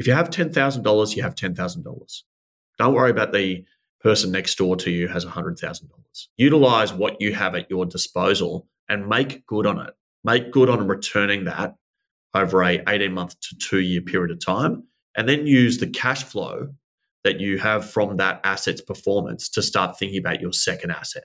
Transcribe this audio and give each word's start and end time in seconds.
If 0.00 0.06
you 0.06 0.14
have 0.14 0.30
$10,000, 0.30 1.14
you 1.14 1.22
have 1.22 1.34
$10,000. 1.34 2.22
Don't 2.78 2.94
worry 2.94 3.10
about 3.10 3.34
the 3.34 3.66
person 4.00 4.32
next 4.32 4.56
door 4.56 4.74
to 4.76 4.90
you 4.90 5.08
has 5.08 5.26
$100,000. 5.26 5.84
Utilize 6.38 6.90
what 6.94 7.20
you 7.20 7.34
have 7.34 7.54
at 7.54 7.70
your 7.70 7.84
disposal 7.84 8.66
and 8.88 9.06
make 9.06 9.46
good 9.46 9.66
on 9.66 9.78
it. 9.78 9.92
Make 10.24 10.52
good 10.52 10.70
on 10.70 10.88
returning 10.88 11.44
that 11.44 11.74
over 12.32 12.62
a 12.62 12.82
18 12.88 13.12
month 13.12 13.38
to 13.40 13.58
2 13.58 13.80
year 13.80 14.00
period 14.00 14.30
of 14.30 14.42
time 14.42 14.84
and 15.18 15.28
then 15.28 15.46
use 15.46 15.76
the 15.76 15.86
cash 15.86 16.22
flow 16.24 16.70
that 17.22 17.38
you 17.38 17.58
have 17.58 17.84
from 17.84 18.16
that 18.16 18.40
asset's 18.42 18.80
performance 18.80 19.50
to 19.50 19.60
start 19.60 19.98
thinking 19.98 20.18
about 20.18 20.40
your 20.40 20.54
second 20.54 20.92
asset. 20.92 21.24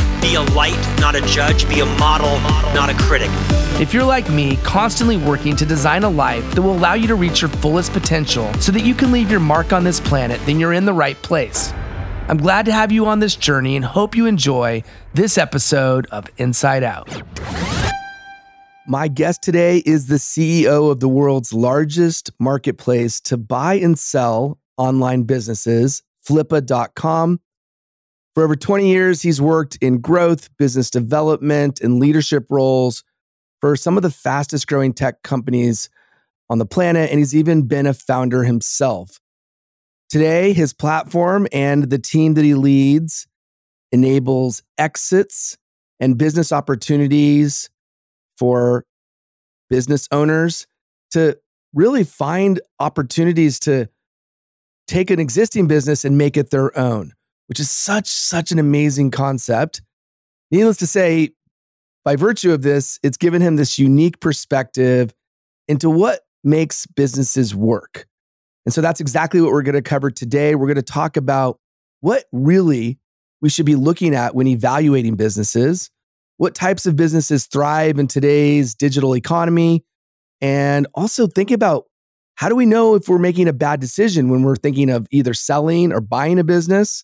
be 0.21 0.35
a 0.35 0.41
light, 0.41 0.79
not 0.99 1.15
a 1.15 1.21
judge. 1.21 1.67
Be 1.67 1.79
a 1.79 1.85
model, 1.85 2.39
not 2.73 2.89
a 2.89 2.93
critic. 2.93 3.29
If 3.81 3.93
you're 3.93 4.03
like 4.03 4.29
me, 4.29 4.57
constantly 4.57 5.17
working 5.17 5.55
to 5.55 5.65
design 5.65 6.03
a 6.03 6.09
life 6.09 6.49
that 6.53 6.61
will 6.61 6.73
allow 6.73 6.93
you 6.93 7.07
to 7.07 7.15
reach 7.15 7.41
your 7.41 7.49
fullest 7.49 7.91
potential 7.93 8.53
so 8.55 8.71
that 8.71 8.81
you 8.81 8.93
can 8.93 9.11
leave 9.11 9.31
your 9.31 9.39
mark 9.39 9.73
on 9.73 9.83
this 9.83 9.99
planet, 9.99 10.39
then 10.45 10.59
you're 10.59 10.73
in 10.73 10.85
the 10.85 10.93
right 10.93 11.19
place. 11.21 11.73
I'm 12.27 12.37
glad 12.37 12.65
to 12.67 12.71
have 12.71 12.91
you 12.91 13.07
on 13.07 13.19
this 13.19 13.35
journey 13.35 13.75
and 13.75 13.83
hope 13.83 14.15
you 14.15 14.25
enjoy 14.27 14.83
this 15.13 15.37
episode 15.37 16.05
of 16.11 16.27
Insight 16.37 16.83
Out. 16.83 17.09
My 18.87 19.07
guest 19.07 19.41
today 19.41 19.83
is 19.85 20.07
the 20.07 20.15
CEO 20.15 20.91
of 20.91 20.99
the 20.99 21.09
world's 21.09 21.53
largest 21.53 22.31
marketplace 22.39 23.19
to 23.21 23.37
buy 23.37 23.75
and 23.75 23.97
sell 23.97 24.59
online 24.77 25.23
businesses, 25.23 26.03
flippa.com. 26.25 27.39
For 28.33 28.43
over 28.43 28.55
20 28.55 28.87
years, 28.87 29.21
he's 29.21 29.41
worked 29.41 29.77
in 29.81 29.99
growth, 29.99 30.49
business 30.57 30.89
development, 30.89 31.81
and 31.81 31.99
leadership 31.99 32.45
roles 32.49 33.03
for 33.59 33.75
some 33.75 33.97
of 33.97 34.03
the 34.03 34.09
fastest 34.09 34.67
growing 34.67 34.93
tech 34.93 35.21
companies 35.21 35.89
on 36.49 36.57
the 36.57 36.65
planet, 36.65 37.09
and 37.09 37.19
he's 37.19 37.35
even 37.35 37.67
been 37.67 37.85
a 37.85 37.93
founder 37.93 38.43
himself. 38.43 39.19
Today, 40.09 40.53
his 40.53 40.73
platform 40.73 41.47
and 41.51 41.89
the 41.89 41.99
team 41.99 42.33
that 42.33 42.43
he 42.43 42.53
leads 42.53 43.27
enables 43.91 44.63
exits 44.77 45.57
and 45.99 46.17
business 46.17 46.51
opportunities 46.51 47.69
for 48.37 48.85
business 49.69 50.07
owners 50.11 50.67
to 51.11 51.37
really 51.73 52.03
find 52.03 52.59
opportunities 52.79 53.59
to 53.59 53.87
take 54.87 55.09
an 55.09 55.19
existing 55.19 55.67
business 55.67 56.03
and 56.03 56.17
make 56.17 56.35
it 56.35 56.49
their 56.49 56.77
own, 56.77 57.13
which 57.51 57.59
is 57.59 57.69
such 57.69 58.07
such 58.07 58.53
an 58.53 58.59
amazing 58.59 59.11
concept. 59.11 59.81
Needless 60.51 60.77
to 60.77 60.87
say, 60.87 61.31
by 62.05 62.15
virtue 62.15 62.53
of 62.53 62.61
this, 62.61 62.97
it's 63.03 63.17
given 63.17 63.41
him 63.41 63.57
this 63.57 63.77
unique 63.77 64.21
perspective 64.21 65.13
into 65.67 65.89
what 65.89 66.21
makes 66.45 66.85
businesses 66.85 67.53
work. 67.53 68.07
And 68.65 68.73
so 68.73 68.79
that's 68.79 69.01
exactly 69.01 69.41
what 69.41 69.51
we're 69.51 69.63
going 69.63 69.75
to 69.75 69.81
cover 69.81 70.09
today. 70.09 70.55
We're 70.55 70.67
going 70.67 70.75
to 70.77 70.81
talk 70.81 71.17
about 71.17 71.59
what 71.99 72.23
really 72.31 72.99
we 73.41 73.49
should 73.49 73.65
be 73.65 73.75
looking 73.75 74.15
at 74.15 74.33
when 74.33 74.47
evaluating 74.47 75.15
businesses, 75.15 75.91
what 76.37 76.55
types 76.55 76.85
of 76.85 76.95
businesses 76.95 77.47
thrive 77.47 77.99
in 77.99 78.07
today's 78.07 78.75
digital 78.75 79.13
economy, 79.13 79.83
and 80.39 80.87
also 80.93 81.27
think 81.27 81.51
about 81.51 81.83
how 82.35 82.47
do 82.47 82.55
we 82.55 82.65
know 82.65 82.95
if 82.95 83.09
we're 83.09 83.19
making 83.19 83.49
a 83.49 83.53
bad 83.53 83.81
decision 83.81 84.29
when 84.29 84.41
we're 84.43 84.55
thinking 84.55 84.89
of 84.89 85.05
either 85.11 85.33
selling 85.33 85.91
or 85.91 85.99
buying 85.99 86.39
a 86.39 86.45
business, 86.45 87.03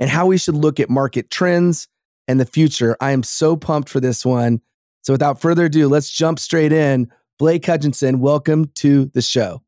and 0.00 0.10
how 0.10 0.26
we 0.26 0.38
should 0.38 0.56
look 0.56 0.80
at 0.80 0.90
market 0.90 1.30
trends 1.30 1.86
and 2.26 2.40
the 2.40 2.46
future. 2.46 2.96
I 3.00 3.12
am 3.12 3.22
so 3.22 3.56
pumped 3.56 3.88
for 3.88 4.00
this 4.00 4.24
one. 4.24 4.60
So 5.02 5.12
without 5.12 5.40
further 5.40 5.66
ado, 5.66 5.88
let's 5.88 6.10
jump 6.10 6.38
straight 6.38 6.72
in. 6.72 7.10
Blake 7.38 7.64
Hutchinson, 7.64 8.20
welcome 8.20 8.70
to 8.76 9.06
the 9.06 9.22
show. 9.22 9.62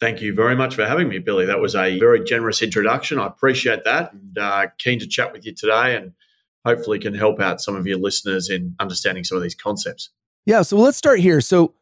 Thank 0.00 0.20
you 0.20 0.34
very 0.34 0.56
much 0.56 0.74
for 0.74 0.84
having 0.84 1.08
me, 1.08 1.18
Billy. 1.18 1.46
That 1.46 1.60
was 1.60 1.74
a 1.74 1.98
very 1.98 2.24
generous 2.24 2.60
introduction. 2.60 3.18
I 3.18 3.26
appreciate 3.26 3.84
that 3.84 4.12
and 4.12 4.38
uh, 4.38 4.66
keen 4.78 4.98
to 4.98 5.06
chat 5.06 5.32
with 5.32 5.46
you 5.46 5.54
today 5.54 5.96
and 5.96 6.12
hopefully 6.64 6.98
can 6.98 7.14
help 7.14 7.40
out 7.40 7.60
some 7.60 7.76
of 7.76 7.86
your 7.86 7.98
listeners 7.98 8.50
in 8.50 8.74
understanding 8.80 9.24
some 9.24 9.36
of 9.36 9.42
these 9.42 9.54
concepts. 9.54 10.10
Yeah, 10.44 10.62
so 10.62 10.76
let's 10.76 10.96
start 10.96 11.20
here. 11.20 11.40
So 11.40 11.74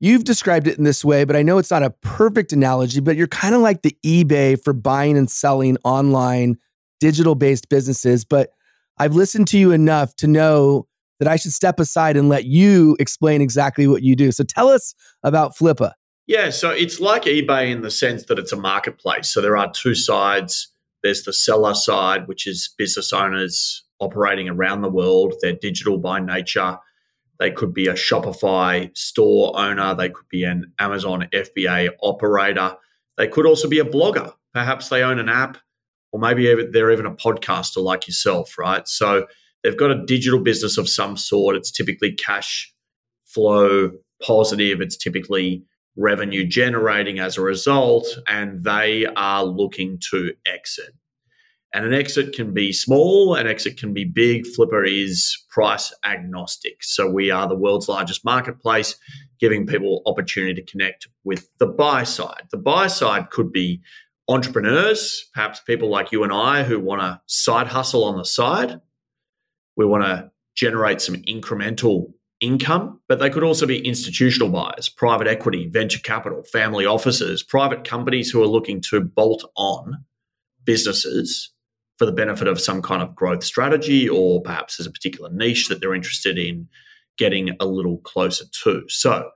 you've 0.00 0.24
described 0.24 0.66
it 0.66 0.78
in 0.78 0.84
this 0.84 1.04
way, 1.04 1.24
but 1.24 1.36
I 1.36 1.42
know 1.42 1.58
it's 1.58 1.70
not 1.70 1.82
a 1.82 1.90
perfect 1.90 2.52
analogy, 2.52 3.00
but 3.00 3.16
you're 3.16 3.26
kind 3.26 3.54
of 3.54 3.60
like 3.60 3.82
the 3.82 3.96
eBay 4.04 4.62
for 4.62 4.72
buying 4.72 5.18
and 5.18 5.30
selling 5.30 5.76
online 5.84 6.56
digital 7.00 7.34
based 7.34 7.68
businesses. 7.68 8.24
But 8.24 8.50
I've 8.98 9.14
listened 9.14 9.48
to 9.48 9.58
you 9.58 9.70
enough 9.72 10.14
to 10.16 10.26
know 10.26 10.86
that 11.18 11.28
I 11.28 11.36
should 11.36 11.52
step 11.52 11.80
aside 11.80 12.16
and 12.16 12.28
let 12.28 12.44
you 12.44 12.96
explain 13.00 13.40
exactly 13.40 13.86
what 13.86 14.02
you 14.02 14.14
do. 14.14 14.32
So 14.32 14.44
tell 14.44 14.68
us 14.68 14.94
about 15.22 15.56
Flippa. 15.56 15.92
Yeah, 16.26 16.50
so 16.50 16.70
it's 16.70 17.00
like 17.00 17.22
eBay 17.22 17.70
in 17.70 17.82
the 17.82 17.90
sense 17.90 18.26
that 18.26 18.38
it's 18.38 18.52
a 18.52 18.56
marketplace. 18.56 19.28
So 19.28 19.40
there 19.40 19.56
are 19.56 19.72
two 19.72 19.94
sides. 19.94 20.68
There's 21.02 21.22
the 21.22 21.32
seller 21.32 21.74
side, 21.74 22.28
which 22.28 22.46
is 22.46 22.74
business 22.76 23.12
owners 23.12 23.84
operating 23.98 24.48
around 24.48 24.82
the 24.82 24.90
world. 24.90 25.34
They're 25.40 25.54
digital 25.54 25.98
by 25.98 26.20
nature. 26.20 26.78
They 27.38 27.50
could 27.50 27.72
be 27.72 27.86
a 27.86 27.94
Shopify 27.94 28.96
store 28.96 29.58
owner. 29.58 29.94
They 29.94 30.10
could 30.10 30.28
be 30.28 30.44
an 30.44 30.72
Amazon 30.78 31.28
FBA 31.32 31.90
operator. 32.02 32.76
They 33.16 33.28
could 33.28 33.46
also 33.46 33.68
be 33.68 33.78
a 33.78 33.84
blogger. 33.84 34.32
Perhaps 34.52 34.88
they 34.88 35.02
own 35.02 35.18
an 35.18 35.28
app 35.28 35.58
or 36.18 36.20
maybe 36.20 36.66
they're 36.72 36.90
even 36.90 37.06
a 37.06 37.14
podcaster 37.14 37.82
like 37.82 38.06
yourself, 38.06 38.58
right? 38.58 38.86
So 38.88 39.26
they've 39.62 39.76
got 39.76 39.90
a 39.90 40.04
digital 40.04 40.40
business 40.40 40.76
of 40.76 40.88
some 40.88 41.16
sort. 41.16 41.56
It's 41.56 41.70
typically 41.70 42.12
cash 42.12 42.72
flow 43.24 43.92
positive, 44.22 44.80
it's 44.80 44.96
typically 44.96 45.62
revenue 45.96 46.44
generating 46.44 47.18
as 47.18 47.36
a 47.36 47.42
result, 47.42 48.06
and 48.26 48.64
they 48.64 49.06
are 49.16 49.44
looking 49.44 49.98
to 50.10 50.32
exit. 50.46 50.94
And 51.74 51.84
an 51.84 51.92
exit 51.92 52.34
can 52.34 52.54
be 52.54 52.72
small, 52.72 53.34
an 53.34 53.46
exit 53.46 53.76
can 53.76 53.92
be 53.92 54.04
big. 54.04 54.44
Flippa 54.44 54.88
is 54.88 55.36
price 55.50 55.92
agnostic. 56.04 56.82
So 56.82 57.10
we 57.10 57.30
are 57.30 57.46
the 57.46 57.54
world's 57.54 57.88
largest 57.88 58.24
marketplace, 58.24 58.96
giving 59.38 59.66
people 59.66 60.02
opportunity 60.06 60.54
to 60.54 60.70
connect 60.70 61.08
with 61.24 61.48
the 61.58 61.66
buy 61.66 62.04
side. 62.04 62.44
The 62.50 62.58
buy 62.58 62.86
side 62.86 63.30
could 63.30 63.52
be 63.52 63.82
entrepreneurs, 64.28 65.28
perhaps 65.32 65.60
people 65.60 65.88
like 65.88 66.12
you 66.12 66.22
and 66.22 66.32
I 66.32 66.62
who 66.62 66.78
want 66.78 67.00
to 67.00 67.20
side 67.26 67.66
hustle 67.66 68.04
on 68.04 68.16
the 68.16 68.24
side. 68.24 68.80
We 69.76 69.86
want 69.86 70.04
to 70.04 70.30
generate 70.54 71.00
some 71.00 71.16
incremental 71.16 72.12
income, 72.40 73.00
but 73.08 73.18
they 73.18 73.30
could 73.30 73.42
also 73.42 73.66
be 73.66 73.84
institutional 73.84 74.50
buyers, 74.50 74.88
private 74.88 75.26
equity, 75.26 75.68
venture 75.68 76.00
capital, 76.00 76.42
family 76.44 76.86
offices, 76.86 77.42
private 77.42 77.84
companies 77.84 78.30
who 78.30 78.42
are 78.42 78.46
looking 78.46 78.80
to 78.82 79.00
bolt 79.00 79.44
on 79.56 80.04
businesses 80.64 81.50
for 81.96 82.06
the 82.06 82.12
benefit 82.12 82.46
of 82.46 82.60
some 82.60 82.80
kind 82.80 83.02
of 83.02 83.14
growth 83.14 83.42
strategy 83.42 84.08
or 84.08 84.40
perhaps 84.42 84.76
there's 84.76 84.86
a 84.86 84.90
particular 84.90 85.30
niche 85.32 85.68
that 85.68 85.80
they're 85.80 85.94
interested 85.94 86.38
in 86.38 86.68
getting 87.16 87.56
a 87.58 87.66
little 87.66 87.98
closer 87.98 88.44
to. 88.62 88.84
So 88.88 89.30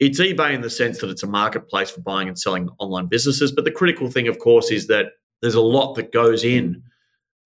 it's 0.00 0.18
eBay 0.18 0.54
in 0.54 0.62
the 0.62 0.70
sense 0.70 0.98
that 0.98 1.10
it's 1.10 1.22
a 1.22 1.26
marketplace 1.26 1.90
for 1.90 2.00
buying 2.00 2.26
and 2.26 2.38
selling 2.38 2.70
online 2.78 3.06
businesses. 3.06 3.52
But 3.52 3.64
the 3.64 3.70
critical 3.70 4.10
thing, 4.10 4.28
of 4.28 4.38
course, 4.38 4.70
is 4.70 4.86
that 4.86 5.12
there's 5.42 5.54
a 5.54 5.60
lot 5.60 5.94
that 5.94 6.10
goes 6.10 6.42
in 6.42 6.82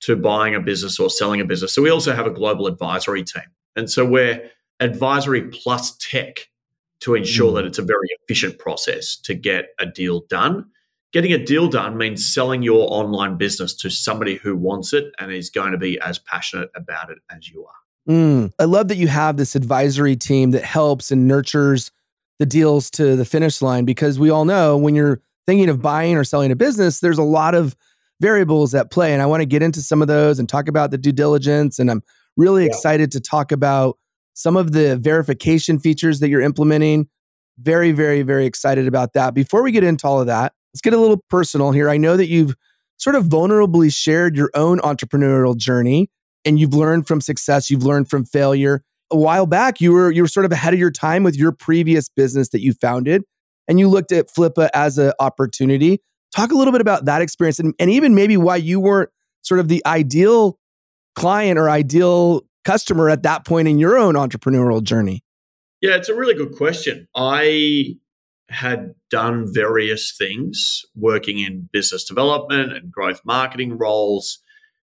to 0.00 0.16
buying 0.16 0.54
a 0.54 0.60
business 0.60 0.98
or 0.98 1.10
selling 1.10 1.40
a 1.40 1.44
business. 1.44 1.74
So 1.74 1.82
we 1.82 1.90
also 1.90 2.14
have 2.14 2.26
a 2.26 2.30
global 2.30 2.66
advisory 2.66 3.24
team. 3.24 3.44
And 3.74 3.90
so 3.90 4.04
we're 4.04 4.50
advisory 4.80 5.42
plus 5.48 5.96
tech 5.98 6.48
to 7.00 7.14
ensure 7.14 7.52
mm. 7.52 7.56
that 7.56 7.64
it's 7.64 7.78
a 7.78 7.82
very 7.82 8.08
efficient 8.20 8.58
process 8.58 9.16
to 9.16 9.34
get 9.34 9.66
a 9.80 9.86
deal 9.86 10.24
done. 10.28 10.66
Getting 11.12 11.32
a 11.32 11.44
deal 11.44 11.68
done 11.68 11.96
means 11.96 12.32
selling 12.32 12.62
your 12.62 12.86
online 12.90 13.36
business 13.36 13.74
to 13.76 13.90
somebody 13.90 14.36
who 14.36 14.56
wants 14.56 14.92
it 14.92 15.12
and 15.18 15.32
is 15.32 15.50
going 15.50 15.72
to 15.72 15.78
be 15.78 15.98
as 16.00 16.18
passionate 16.18 16.70
about 16.74 17.10
it 17.10 17.18
as 17.30 17.48
you 17.48 17.64
are. 17.64 18.12
Mm. 18.12 18.52
I 18.58 18.64
love 18.64 18.88
that 18.88 18.96
you 18.96 19.08
have 19.08 19.36
this 19.36 19.56
advisory 19.56 20.16
team 20.16 20.50
that 20.52 20.62
helps 20.62 21.10
and 21.10 21.26
nurtures 21.26 21.90
the 22.38 22.46
deals 22.46 22.90
to 22.90 23.16
the 23.16 23.24
finish 23.24 23.62
line 23.62 23.84
because 23.84 24.18
we 24.18 24.30
all 24.30 24.44
know 24.44 24.76
when 24.76 24.94
you're 24.94 25.20
thinking 25.46 25.68
of 25.68 25.80
buying 25.80 26.16
or 26.16 26.24
selling 26.24 26.50
a 26.50 26.56
business, 26.56 27.00
there's 27.00 27.18
a 27.18 27.22
lot 27.22 27.54
of 27.54 27.76
variables 28.20 28.74
at 28.74 28.90
play. 28.90 29.12
And 29.12 29.22
I 29.22 29.26
want 29.26 29.40
to 29.42 29.46
get 29.46 29.62
into 29.62 29.82
some 29.82 30.02
of 30.02 30.08
those 30.08 30.38
and 30.38 30.48
talk 30.48 30.68
about 30.68 30.90
the 30.90 30.98
due 30.98 31.12
diligence. 31.12 31.78
And 31.78 31.90
I'm 31.90 32.02
really 32.36 32.64
yeah. 32.64 32.70
excited 32.70 33.12
to 33.12 33.20
talk 33.20 33.52
about 33.52 33.98
some 34.34 34.56
of 34.56 34.72
the 34.72 34.96
verification 34.96 35.78
features 35.78 36.20
that 36.20 36.28
you're 36.28 36.40
implementing. 36.40 37.08
Very, 37.58 37.92
very, 37.92 38.22
very 38.22 38.46
excited 38.46 38.88
about 38.88 39.12
that. 39.12 39.34
Before 39.34 39.62
we 39.62 39.70
get 39.70 39.84
into 39.84 40.06
all 40.06 40.20
of 40.20 40.26
that, 40.26 40.52
let's 40.72 40.80
get 40.80 40.92
a 40.92 40.98
little 40.98 41.22
personal 41.30 41.70
here. 41.70 41.88
I 41.88 41.96
know 41.96 42.16
that 42.16 42.26
you've 42.26 42.54
sort 42.96 43.16
of 43.16 43.24
vulnerably 43.24 43.94
shared 43.94 44.36
your 44.36 44.50
own 44.54 44.80
entrepreneurial 44.80 45.56
journey 45.56 46.10
and 46.44 46.58
you've 46.58 46.74
learned 46.74 47.06
from 47.06 47.20
success, 47.20 47.70
you've 47.70 47.84
learned 47.84 48.10
from 48.10 48.24
failure. 48.24 48.82
A 49.14 49.16
while 49.16 49.46
back, 49.46 49.80
you 49.80 49.92
were 49.92 50.10
you 50.10 50.22
were 50.22 50.28
sort 50.28 50.44
of 50.44 50.50
ahead 50.50 50.74
of 50.74 50.80
your 50.80 50.90
time 50.90 51.22
with 51.22 51.36
your 51.36 51.52
previous 51.52 52.08
business 52.08 52.48
that 52.48 52.62
you 52.62 52.72
founded, 52.72 53.22
and 53.68 53.78
you 53.78 53.88
looked 53.88 54.10
at 54.10 54.26
Flippa 54.26 54.68
as 54.74 54.98
an 54.98 55.12
opportunity. 55.20 56.00
Talk 56.34 56.50
a 56.50 56.56
little 56.56 56.72
bit 56.72 56.80
about 56.80 57.04
that 57.04 57.22
experience 57.22 57.60
and, 57.60 57.74
and 57.78 57.90
even 57.92 58.16
maybe 58.16 58.36
why 58.36 58.56
you 58.56 58.80
weren't 58.80 59.10
sort 59.42 59.60
of 59.60 59.68
the 59.68 59.80
ideal 59.86 60.58
client 61.14 61.60
or 61.60 61.70
ideal 61.70 62.42
customer 62.64 63.08
at 63.08 63.22
that 63.22 63.46
point 63.46 63.68
in 63.68 63.78
your 63.78 63.96
own 63.96 64.14
entrepreneurial 64.14 64.82
journey? 64.82 65.22
Yeah, 65.80 65.96
it's 65.96 66.08
a 66.08 66.14
really 66.14 66.34
good 66.34 66.56
question. 66.56 67.06
I 67.14 67.96
had 68.48 68.94
done 69.10 69.46
various 69.52 70.14
things 70.16 70.82
working 70.94 71.38
in 71.38 71.68
business 71.72 72.04
development 72.04 72.72
and 72.72 72.90
growth 72.90 73.20
marketing 73.24 73.78
roles. 73.78 74.40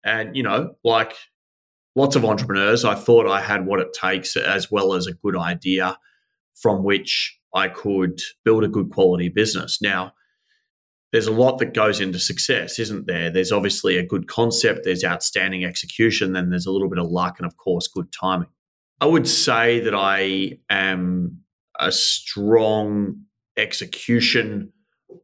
And, 0.04 0.36
you 0.36 0.42
know, 0.42 0.74
like 0.84 1.14
lots 1.96 2.16
of 2.16 2.24
entrepreneurs, 2.24 2.84
I 2.84 2.94
thought 2.94 3.28
I 3.28 3.40
had 3.40 3.66
what 3.66 3.80
it 3.80 3.92
takes 3.92 4.36
as 4.36 4.70
well 4.70 4.94
as 4.94 5.06
a 5.06 5.14
good 5.14 5.36
idea 5.36 5.96
from 6.54 6.84
which 6.84 7.38
I 7.54 7.68
could 7.68 8.20
build 8.44 8.64
a 8.64 8.68
good 8.68 8.90
quality 8.90 9.28
business. 9.28 9.80
Now, 9.82 10.12
there's 11.12 11.26
a 11.26 11.32
lot 11.32 11.58
that 11.58 11.74
goes 11.74 12.00
into 12.00 12.20
success, 12.20 12.78
isn't 12.78 13.06
there? 13.06 13.30
There's 13.30 13.50
obviously 13.50 13.98
a 13.98 14.06
good 14.06 14.28
concept, 14.28 14.84
there's 14.84 15.04
outstanding 15.04 15.64
execution, 15.64 16.32
then 16.32 16.50
there's 16.50 16.66
a 16.66 16.70
little 16.70 16.88
bit 16.88 17.00
of 17.00 17.10
luck, 17.10 17.36
and 17.38 17.46
of 17.46 17.56
course, 17.56 17.88
good 17.88 18.12
timing. 18.12 18.48
I 19.00 19.06
would 19.06 19.26
say 19.26 19.80
that 19.80 19.94
I 19.94 20.58
am 20.68 21.40
a 21.80 21.90
strong 21.90 23.22
execution 23.56 24.72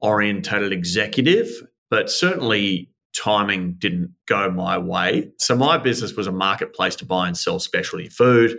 orientated 0.01 0.73
executive, 0.73 1.49
but 1.91 2.11
certainly 2.11 2.91
timing 3.17 3.75
didn't 3.79 4.13
go 4.27 4.51
my 4.51 4.79
way. 4.79 5.31
So, 5.39 5.57
my 5.57 5.79
business 5.79 6.15
was 6.15 6.27
a 6.27 6.33
marketplace 6.33 6.97
to 6.97 7.05
buy 7.05 7.27
and 7.27 7.37
sell 7.37 7.59
specialty 7.59 8.09
food. 8.09 8.59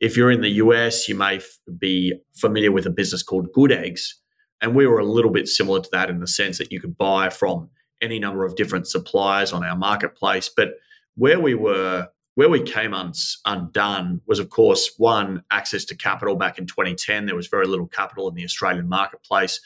If 0.00 0.16
you're 0.16 0.30
in 0.30 0.40
the 0.40 0.48
US, 0.48 1.08
you 1.08 1.14
may 1.14 1.36
f- 1.36 1.58
be 1.78 2.14
familiar 2.34 2.72
with 2.72 2.86
a 2.86 2.90
business 2.90 3.22
called 3.22 3.52
Good 3.52 3.70
Eggs 3.70 4.22
and 4.62 4.76
we 4.76 4.86
were 4.86 5.00
a 5.00 5.04
little 5.04 5.32
bit 5.32 5.48
similar 5.48 5.80
to 5.80 5.88
that 5.92 6.08
in 6.08 6.20
the 6.20 6.26
sense 6.26 6.56
that 6.58 6.72
you 6.72 6.80
could 6.80 6.96
buy 6.96 7.28
from 7.28 7.68
any 8.00 8.20
number 8.20 8.44
of 8.44 8.54
different 8.54 8.86
suppliers 8.86 9.52
on 9.52 9.64
our 9.64 9.76
marketplace. 9.76 10.48
But 10.48 10.74
where 11.16 11.40
we 11.40 11.54
were, 11.54 12.08
where 12.36 12.48
we 12.48 12.62
came 12.62 12.94
un- 12.94 13.12
undone 13.44 14.20
was, 14.26 14.38
of 14.38 14.50
course, 14.50 14.92
one, 14.96 15.42
access 15.50 15.84
to 15.86 15.96
capital 15.96 16.36
back 16.36 16.58
in 16.58 16.66
2010. 16.66 17.26
There 17.26 17.34
was 17.34 17.48
very 17.48 17.66
little 17.66 17.88
capital 17.88 18.28
in 18.28 18.34
the 18.34 18.44
Australian 18.44 18.88
marketplace. 18.88 19.60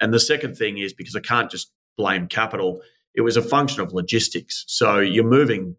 And 0.00 0.14
the 0.14 0.20
second 0.20 0.56
thing 0.56 0.78
is 0.78 0.94
because 0.94 1.14
I 1.14 1.20
can't 1.20 1.50
just 1.50 1.70
blame 1.98 2.26
capital, 2.26 2.80
it 3.18 3.22
was 3.22 3.36
a 3.36 3.42
function 3.42 3.82
of 3.82 3.92
logistics. 3.92 4.64
So 4.68 5.00
you're 5.00 5.24
moving 5.24 5.74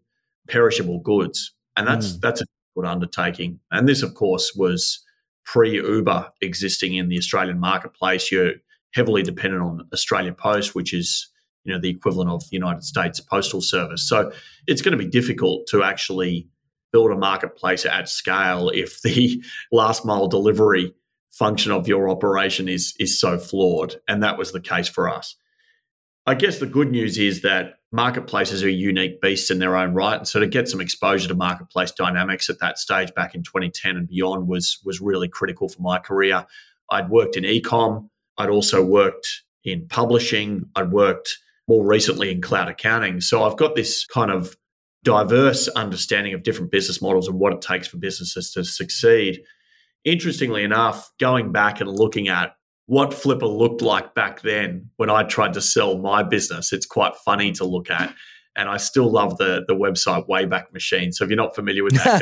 perishable 0.46 1.00
goods, 1.00 1.54
and 1.74 1.88
that's 1.88 2.12
mm. 2.12 2.20
that's 2.20 2.42
a 2.42 2.44
good 2.76 2.84
undertaking. 2.84 3.60
And 3.70 3.88
this, 3.88 4.02
of 4.02 4.14
course, 4.14 4.52
was 4.54 5.02
pre 5.46 5.72
Uber 5.72 6.30
existing 6.42 6.94
in 6.96 7.08
the 7.08 7.16
Australian 7.16 7.58
marketplace, 7.58 8.30
you're 8.30 8.52
heavily 8.92 9.22
dependent 9.22 9.62
on 9.62 9.88
Australia 9.90 10.34
Post, 10.34 10.74
which 10.74 10.92
is 10.92 11.30
you 11.64 11.72
know 11.72 11.80
the 11.80 11.88
equivalent 11.88 12.30
of 12.30 12.42
the 12.42 12.56
United 12.56 12.84
States 12.84 13.20
Postal 13.20 13.62
Service. 13.62 14.06
So 14.06 14.30
it's 14.66 14.82
going 14.82 14.96
to 14.96 15.02
be 15.02 15.10
difficult 15.10 15.66
to 15.68 15.82
actually 15.82 16.46
build 16.92 17.10
a 17.10 17.16
marketplace 17.16 17.86
at 17.86 18.10
scale 18.10 18.68
if 18.68 19.00
the 19.00 19.42
last 19.72 20.04
mile 20.04 20.28
delivery 20.28 20.92
function 21.30 21.72
of 21.72 21.88
your 21.88 22.10
operation 22.10 22.68
is 22.68 22.92
is 23.00 23.18
so 23.18 23.38
flawed 23.38 23.94
and 24.08 24.22
that 24.22 24.36
was 24.36 24.52
the 24.52 24.60
case 24.60 24.88
for 24.88 25.08
us 25.08 25.36
I 26.26 26.34
guess 26.34 26.58
the 26.58 26.66
good 26.66 26.90
news 26.90 27.18
is 27.18 27.42
that 27.42 27.76
marketplaces 27.92 28.62
are 28.62 28.68
unique 28.68 29.20
beasts 29.20 29.50
in 29.50 29.58
their 29.58 29.76
own 29.76 29.94
right. 29.94 30.18
And 30.18 30.28
so 30.28 30.40
to 30.40 30.46
get 30.46 30.68
some 30.68 30.80
exposure 30.80 31.28
to 31.28 31.34
marketplace 31.34 31.90
dynamics 31.92 32.48
at 32.48 32.60
that 32.60 32.78
stage 32.78 33.12
back 33.14 33.34
in 33.34 33.42
2010 33.42 33.96
and 33.96 34.08
beyond 34.08 34.46
was 34.46 34.78
was 34.84 35.00
really 35.00 35.28
critical 35.28 35.68
for 35.68 35.82
my 35.82 35.98
career. 35.98 36.46
I'd 36.90 37.10
worked 37.10 37.36
in 37.36 37.44
ecom. 37.44 38.08
I'd 38.38 38.50
also 38.50 38.84
worked 38.84 39.42
in 39.64 39.86
publishing. 39.88 40.64
I'd 40.76 40.92
worked 40.92 41.38
more 41.68 41.86
recently 41.86 42.30
in 42.30 42.40
cloud 42.40 42.68
accounting. 42.68 43.20
So 43.20 43.44
I've 43.44 43.56
got 43.56 43.76
this 43.76 44.04
kind 44.06 44.30
of 44.30 44.56
diverse 45.02 45.68
understanding 45.68 46.34
of 46.34 46.42
different 46.42 46.70
business 46.70 47.00
models 47.00 47.28
and 47.28 47.38
what 47.38 47.52
it 47.52 47.62
takes 47.62 47.88
for 47.88 47.96
businesses 47.96 48.52
to 48.52 48.64
succeed. 48.64 49.40
Interestingly 50.04 50.64
enough, 50.64 51.10
going 51.18 51.52
back 51.52 51.80
and 51.80 51.90
looking 51.90 52.28
at 52.28 52.54
what 52.90 53.10
Flippa 53.10 53.42
looked 53.42 53.82
like 53.82 54.16
back 54.16 54.42
then 54.42 54.90
when 54.96 55.10
I 55.10 55.22
tried 55.22 55.52
to 55.52 55.60
sell 55.60 55.96
my 55.98 56.24
business. 56.24 56.72
It's 56.72 56.86
quite 56.86 57.14
funny 57.14 57.52
to 57.52 57.64
look 57.64 57.88
at. 57.88 58.12
And 58.56 58.68
I 58.68 58.78
still 58.78 59.08
love 59.08 59.38
the 59.38 59.64
the 59.68 59.76
website 59.76 60.26
Wayback 60.26 60.72
Machine. 60.72 61.12
So 61.12 61.22
if 61.22 61.30
you're 61.30 61.36
not 61.36 61.54
familiar 61.54 61.84
with 61.84 61.94
that, 61.94 62.20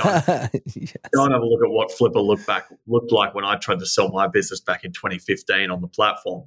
go, 0.52 0.58
yes. 0.74 0.94
go 1.14 1.24
and 1.24 1.32
have 1.32 1.40
a 1.40 1.46
look 1.46 1.64
at 1.64 1.70
what 1.70 1.90
Flippa 1.90 2.22
looked 2.22 2.46
back 2.46 2.68
looked 2.86 3.10
like 3.10 3.34
when 3.34 3.46
I 3.46 3.56
tried 3.56 3.78
to 3.78 3.86
sell 3.86 4.10
my 4.10 4.28
business 4.28 4.60
back 4.60 4.84
in 4.84 4.92
2015 4.92 5.70
on 5.70 5.80
the 5.80 5.88
platform. 5.88 6.46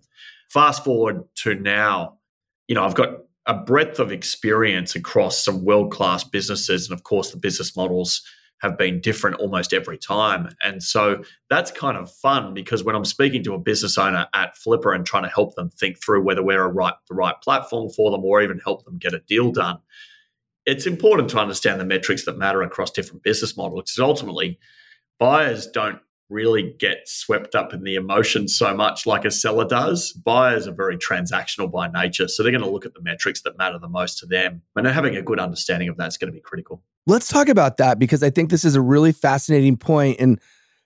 Fast 0.52 0.84
forward 0.84 1.24
to 1.38 1.56
now, 1.56 2.20
you 2.68 2.76
know, 2.76 2.86
I've 2.86 2.94
got 2.94 3.22
a 3.48 3.56
breadth 3.56 3.98
of 3.98 4.12
experience 4.12 4.94
across 4.94 5.44
some 5.44 5.66
world 5.66 5.92
class 5.92 6.24
businesses, 6.24 6.88
and 6.88 6.96
of 6.96 7.04
course, 7.04 7.32
the 7.32 7.38
business 7.38 7.76
models 7.76 8.22
have 8.62 8.78
been 8.78 9.02
different 9.02 9.38
almost 9.38 9.74
every 9.74 9.98
time. 9.98 10.56
And 10.64 10.82
so 10.84 11.24
that's 11.50 11.72
kind 11.72 11.98
of 11.98 12.12
fun 12.12 12.54
because 12.54 12.84
when 12.84 12.96
I'm 12.96 13.06
speaking 13.06 13.44
to 13.44 13.54
a 13.54 13.60
business 13.60 13.98
owner 13.98 14.28
at 14.36 14.56
Flippa 14.56 14.94
and 14.94 15.06
trying 15.06 15.24
to 15.24 15.30
help 15.30 15.56
them 15.56 15.70
think 15.72 16.02
through 16.02 16.22
whether 16.22 16.44
we're 16.44 16.64
a 16.64 16.72
right, 16.72 16.94
the 17.10 17.16
right 17.16 17.36
platform 17.42 17.90
for 17.90 18.12
them 18.12 18.24
or 18.24 18.42
even 18.42 18.60
help 18.60 18.86
them 18.86 18.98
get 18.98 19.14
a 19.14 19.20
deal 19.22 19.52
done, 19.52 19.80
it's 20.66 20.86
important 20.86 21.30
to 21.32 21.40
understand 21.40 21.80
the 21.80 21.86
metrics 21.86 22.26
that 22.26 22.38
matter 22.38 22.62
across 22.62 22.92
different 22.92 23.24
business 23.24 23.58
models 23.58 23.82
because 23.82 24.00
ultimately 24.00 24.60
buyers 25.20 25.66
don't 25.68 26.00
really 26.32 26.74
get 26.80 27.08
swept 27.08 27.54
up 27.56 27.74
in 27.74 27.84
the 27.84 27.96
emotion 27.96 28.48
so 28.48 28.74
much 28.74 29.06
like 29.06 29.26
a 29.26 29.32
seller 29.32 29.66
does. 29.66 30.14
Buyers 30.14 30.68
are 30.68 30.74
very 30.74 30.98
transactional 30.98 31.70
by 31.70 31.88
nature. 31.90 32.28
So 32.28 32.42
they're 32.42 32.52
going 32.52 32.64
to 32.64 32.70
look 32.70 32.86
at 32.86 32.94
the 32.94 33.02
metrics 33.02 33.42
that 33.42 33.58
matter 33.58 33.78
the 33.78 33.90
most 33.90 34.18
to 34.20 34.26
them. 34.26 34.62
And 34.76 34.88
having 34.88 35.16
a 35.16 35.22
good 35.22 35.40
understanding 35.40 35.90
of 35.90 35.98
that's 35.98 36.18
going 36.18 36.32
to 36.32 36.34
be 36.34 36.42
critical. 36.42 36.82
Let's 37.06 37.28
talk 37.28 37.50
about 37.50 37.78
that 37.78 38.00
because 38.00 38.24
I 38.24 38.30
think 38.30 38.50
this 38.50 38.64
is 38.64 38.76
a 38.76 38.82
really 38.82 39.12
fascinating 39.12 39.76
point. 39.76 40.20
And 40.20 40.40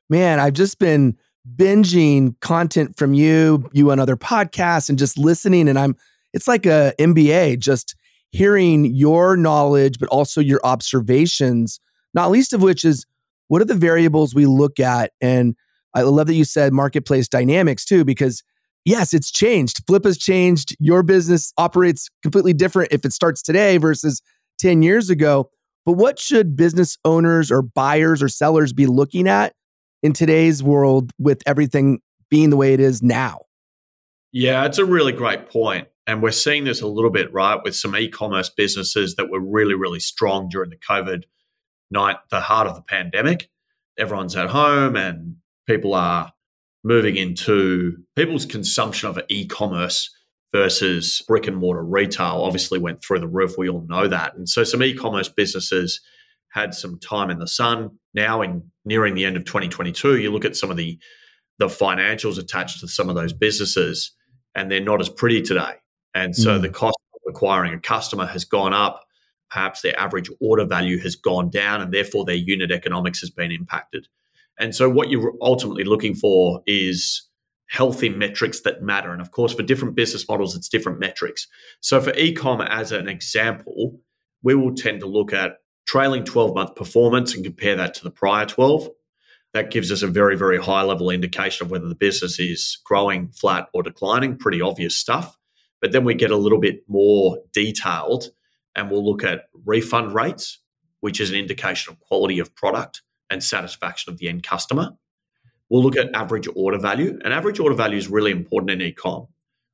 man, 0.10 0.40
I've 0.40 0.54
just 0.54 0.80
been 0.80 1.16
binging 1.56 2.40
content 2.40 2.98
from 2.98 3.14
you, 3.14 3.70
you 3.72 3.92
on 3.92 4.00
other 4.00 4.18
podcasts, 4.18 4.90
and 4.90 4.98
just 4.98 5.18
listening. 5.18 5.70
And 5.70 5.78
I'm, 5.78 5.96
it's 6.34 6.48
like 6.48 6.66
a 6.66 6.94
MBA, 6.98 7.60
just 7.60 7.96
hearing 8.32 8.86
your 8.86 9.38
knowledge, 9.38 10.00
but 10.00 10.10
also 10.10 10.42
your 10.42 10.60
observations, 10.64 11.80
not 12.14 12.32
least 12.32 12.52
of 12.52 12.62
which 12.62 12.84
is 12.84 13.06
what 13.48 13.62
are 13.62 13.66
the 13.66 13.76
variables 13.76 14.34
we 14.34 14.46
look 14.46 14.80
at? 14.80 15.12
And 15.22 15.56
I 15.94 16.02
love 16.02 16.28
that 16.28 16.36
you 16.36 16.46
said 16.46 16.74
marketplace 16.74 17.28
dynamics 17.28 17.86
too, 17.86 18.04
because 18.04 18.44
yes, 18.84 19.14
it's 19.14 19.32
changed. 19.32 19.84
Flip 19.88 20.04
has 20.06 20.18
changed. 20.18 20.76
Your 20.80 21.04
business 21.04 21.54
operates 21.58 22.10
completely 22.22 22.54
different 22.54 22.92
if 22.92 23.06
it 23.06 23.14
starts 23.14 23.42
today 23.42 23.78
versus 23.78 24.22
10 24.60 24.82
years 24.82 25.10
ago. 25.10 25.50
But 25.86 25.94
what 25.94 26.20
should 26.20 26.56
business 26.56 26.98
owners 27.06 27.52
or 27.52 27.62
buyers 27.62 28.24
or 28.24 28.30
sellers 28.30 28.74
be 28.74 28.88
looking 28.88 29.28
at 29.28 29.54
in 30.02 30.14
today's 30.14 30.64
world 30.64 31.12
with 31.20 31.42
everything 31.46 32.00
being 32.30 32.50
the 32.50 32.58
way 32.58 32.74
it 32.74 32.80
is 32.80 33.04
now? 33.04 33.42
Yeah, 34.32 34.66
it's 34.66 34.80
a 34.80 34.86
really 34.86 35.12
great 35.12 35.50
point. 35.50 35.88
And 36.08 36.22
we're 36.22 36.32
seeing 36.32 36.66
this 36.66 36.82
a 36.82 36.88
little 36.88 37.10
bit, 37.10 37.32
right, 37.34 37.60
with 37.64 37.76
some 37.76 37.96
e 37.96 38.10
commerce 38.10 38.50
businesses 38.50 39.16
that 39.16 39.30
were 39.30 39.40
really, 39.40 39.74
really 39.74 40.00
strong 40.00 40.50
during 40.50 40.70
the 40.70 40.78
COVID 40.78 41.24
night, 41.96 42.18
the 42.30 42.40
heart 42.40 42.68
of 42.68 42.76
the 42.76 42.84
pandemic. 42.84 43.50
Everyone's 43.98 44.36
at 44.36 44.50
home 44.50 44.96
and 44.96 45.38
people 45.68 45.94
are 45.96 46.32
moving 46.84 47.18
into 47.18 47.98
people's 48.16 48.46
consumption 48.46 49.10
of 49.10 49.20
e 49.30 49.48
commerce 49.48 50.12
versus 50.54 51.22
brick 51.28 51.48
and 51.48 51.58
mortar 51.58 51.84
retail 51.84 52.42
obviously 52.44 52.80
went 52.80 53.04
through 53.04 53.20
the 53.20 53.28
roof. 53.28 53.58
We 53.58 53.70
all 53.70 53.86
know 53.90 54.08
that. 54.08 54.36
And 54.36 54.48
so 54.48 54.64
some 54.64 54.84
e 54.84 54.94
commerce 54.94 55.28
businesses 55.28 56.00
had 56.50 56.74
some 56.74 57.00
time 57.00 57.30
in 57.30 57.40
the 57.40 57.48
sun. 57.48 57.92
Now, 58.14 58.42
in 58.42 58.64
nearing 58.86 59.16
the 59.16 59.26
end 59.26 59.36
of 59.36 59.44
2022, 59.44 60.20
you 60.20 60.32
look 60.32 60.46
at 60.46 60.56
some 60.56 60.72
of 60.72 60.78
the 60.78 60.98
the 61.58 61.68
financials 61.68 62.38
attached 62.38 62.82
to 62.82 62.88
some 62.88 63.08
of 63.10 63.16
those 63.16 63.32
businesses, 63.34 64.12
and 64.56 64.70
they're 64.70 64.82
not 64.82 65.00
as 65.00 65.10
pretty 65.10 65.42
today. 65.42 65.76
And 66.14 66.36
so 66.36 66.58
mm. 66.58 66.62
the 66.62 66.70
cost 66.70 66.98
of 67.14 67.34
acquiring 67.34 67.74
a 67.74 67.80
customer 67.80 68.26
has 68.26 68.46
gone 68.46 68.74
up. 68.74 69.05
Perhaps 69.50 69.82
their 69.82 69.98
average 70.00 70.30
order 70.40 70.66
value 70.66 71.00
has 71.00 71.16
gone 71.16 71.50
down, 71.50 71.82
and 71.82 71.94
therefore 71.94 72.26
their 72.26 72.36
unit 72.36 72.72
economics 72.72 73.20
has 73.22 73.30
been 73.30 73.52
impacted. 73.52 74.08
And 74.58 74.76
so, 74.76 74.90
what 74.90 75.10
you're 75.10 75.34
ultimately 75.42 75.84
looking 75.84 76.16
for 76.16 76.62
is 76.66 77.28
healthy 77.68 78.10
metrics 78.10 78.62
that 78.62 78.82
matter. 78.82 79.12
And 79.12 79.22
of 79.22 79.32
course, 79.32 79.54
for 79.54 79.64
different 79.64 79.96
business 79.96 80.28
models, 80.28 80.56
it's 80.56 80.70
different 80.70 81.00
metrics. 81.00 81.48
So, 81.82 82.02
for 82.02 82.12
ecom, 82.14 82.66
as 82.70 82.92
an 82.92 83.08
example, 83.08 84.00
we 84.44 84.56
will 84.56 84.76
tend 84.76 85.02
to 85.02 85.08
look 85.08 85.34
at 85.34 85.58
trailing 85.88 86.24
12 86.24 86.56
month 86.56 86.76
performance 86.76 87.36
and 87.36 87.44
compare 87.44 87.76
that 87.76 87.94
to 87.96 88.04
the 88.04 88.12
prior 88.12 88.46
12. 88.46 88.90
That 89.54 89.72
gives 89.72 89.92
us 89.92 90.02
a 90.02 90.08
very, 90.08 90.36
very 90.36 90.58
high 90.58 90.82
level 90.82 91.10
indication 91.10 91.66
of 91.66 91.72
whether 91.72 91.88
the 91.88 91.96
business 91.96 92.40
is 92.40 92.80
growing, 92.84 93.30
flat, 93.30 93.70
or 93.74 93.84
declining. 93.84 94.38
Pretty 94.38 94.62
obvious 94.62 94.96
stuff. 94.96 95.38
But 95.82 95.92
then 95.92 96.04
we 96.04 96.14
get 96.14 96.32
a 96.32 96.38
little 96.38 96.60
bit 96.60 96.84
more 96.88 97.38
detailed 97.54 98.32
and 98.76 98.90
we'll 98.90 99.06
look 99.06 99.24
at 99.24 99.46
refund 99.66 100.14
rates, 100.14 100.60
which 101.00 101.20
is 101.20 101.30
an 101.30 101.36
indication 101.36 101.94
of 101.94 102.00
quality 102.00 102.40
of 102.40 102.54
product 102.56 103.02
and 103.30 103.44
satisfaction 103.44 104.12
of 104.12 104.20
the 104.20 104.28
end 104.28 104.44
customer. 104.44 104.92
We'll 105.70 105.84
look 105.84 105.98
at 105.98 106.14
average 106.14 106.48
order 106.56 106.78
value, 106.78 107.20
and 107.24 107.34
average 107.34 107.60
order 107.60 107.76
value 107.76 107.98
is 107.98 108.08
really 108.08 108.32
important 108.32 108.72
in 108.72 108.82
e-com. 108.82 109.28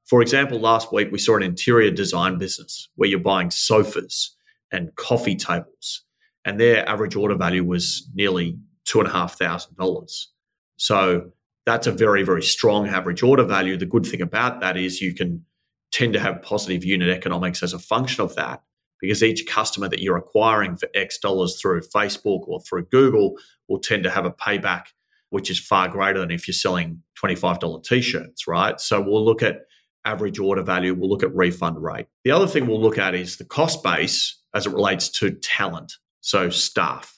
For 0.06 0.22
example, 0.22 0.60
last 0.60 0.94
week 0.94 1.12
we 1.12 1.20
saw 1.20 1.36
an 1.36 1.44
interior 1.44 1.92
design 1.92 2.38
business 2.38 2.90
where 2.96 3.10
you're 3.10 3.20
buying 3.20 3.52
sofas 3.52 4.36
and 4.72 4.96
coffee 4.96 5.36
tables, 5.36 6.04
and 6.46 6.60
their 6.60 6.88
average 6.88 7.16
order 7.16 7.36
value 7.36 7.64
was 7.64 8.10
nearly 8.14 8.58
two 8.86 9.00
and 9.00 9.08
a 9.08 9.12
half 9.12 9.38
thousand 9.38 9.76
dollars. 9.76 10.32
So 10.78 11.32
that's 11.66 11.88
a 11.88 11.92
very, 11.92 12.24
very 12.24 12.42
strong 12.42 12.88
average 12.88 13.22
order 13.22 13.44
value. 13.44 13.78
The 13.78 13.86
good 13.86 14.06
thing 14.06 14.22
about 14.22 14.62
that 14.62 14.78
is 14.78 15.02
you 15.02 15.14
can 15.14 15.46
tend 15.92 16.14
to 16.14 16.20
have 16.20 16.42
positive 16.42 16.84
unit 16.84 17.10
economics 17.10 17.62
as 17.62 17.74
a 17.74 17.80
function 17.80 18.24
of 18.24 18.36
that 18.36 18.64
because 19.02 19.24
each 19.24 19.48
customer 19.48 19.90
that 19.90 20.02
you're 20.02 20.18
acquiring 20.18 20.78
for 20.78 20.88
X 20.94 21.18
dollars 21.18 21.60
through 21.60 21.82
Facebook 21.82 22.48
or 22.48 22.62
through 22.62 22.86
Google 22.86 23.38
will 23.68 23.80
tend 23.80 24.04
to 24.04 24.10
have 24.10 24.26
a 24.26 24.32
payback 24.32 24.86
which 25.32 25.50
is 25.50 25.60
far 25.60 25.88
greater 25.88 26.20
than 26.20 26.30
if 26.30 26.48
you're 26.48 26.54
selling 26.54 27.02
$25 27.22 27.84
t 27.84 28.02
shirts, 28.02 28.48
right? 28.48 28.80
So 28.80 29.02
we'll 29.02 29.26
look 29.26 29.42
at 29.42 29.62
average 30.06 30.40
order 30.40 30.62
value, 30.62 30.94
we'll 30.94 31.10
look 31.10 31.24
at 31.24 31.34
refund 31.34 31.82
rate. 31.82 32.08
The 32.24 32.32
other 32.32 32.48
thing 32.48 32.68
we'll 32.68 32.82
look 32.82 32.98
at 32.98 33.16
is 33.16 33.38
the 33.38 33.46
cost 33.46 33.82
base 33.82 34.40
as 34.54 34.68
it 34.68 34.74
relates 34.74 35.10
to 35.10 35.32
talent, 35.32 35.94
so 36.20 36.50
staff. 36.50 37.18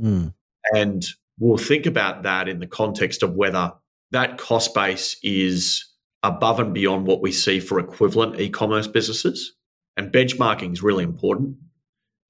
Mm. 0.00 0.34
And 0.74 1.06
we'll 1.38 1.56
think 1.56 1.86
about 1.86 2.24
that 2.24 2.48
in 2.48 2.58
the 2.58 2.66
context 2.66 3.22
of 3.22 3.34
whether 3.34 3.72
that 4.10 4.38
cost 4.38 4.74
base 4.74 5.16
is 5.22 5.88
above 6.24 6.58
and 6.58 6.74
beyond 6.74 7.06
what 7.06 7.22
we 7.22 7.30
see 7.30 7.60
for 7.60 7.78
equivalent 7.78 8.40
e 8.40 8.48
commerce 8.48 8.88
businesses. 8.88 9.54
And 9.96 10.12
benchmarking 10.12 10.72
is 10.72 10.82
really 10.82 11.04
important. 11.04 11.56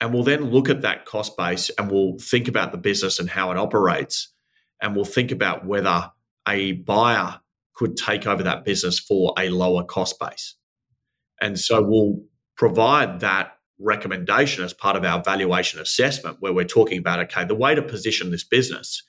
And 0.01 0.13
we'll 0.13 0.25
then 0.25 0.51
look 0.51 0.69
at 0.69 0.83
that 0.83 1.05
cost 1.05 1.37
base 1.37 1.71
and 1.79 1.91
we'll 1.91 2.19
think 2.19 2.49
about 2.49 2.73
the 2.73 2.79
business 2.79 3.19
and 3.19 3.31
how 3.31 3.53
it 3.53 3.57
operates. 3.57 4.33
And 4.81 4.97
we'll 4.97 5.05
think 5.05 5.31
about 5.31 5.65
whether 5.65 6.11
a 6.49 6.73
buyer 6.73 7.41
could 7.75 7.97
take 7.97 8.27
over 8.27 8.43
that 8.43 8.65
business 8.65 8.99
for 8.99 9.33
a 9.39 9.49
lower 9.49 9.85
cost 9.85 10.19
base. 10.19 10.57
And 11.41 11.59
so 11.59 11.83
we'll 11.83 12.25
provide 12.57 13.21
that 13.21 13.59
recommendation 13.79 14.65
as 14.65 14.73
part 14.73 14.97
of 14.97 15.05
our 15.05 15.23
valuation 15.23 15.81
assessment, 15.81 16.39
where 16.41 16.53
we're 16.53 16.65
talking 16.65 16.99
about 16.99 17.21
okay, 17.21 17.45
the 17.45 17.55
way 17.55 17.75
to 17.75 17.83
position 17.83 18.31
this 18.31 18.45
business 18.45 19.03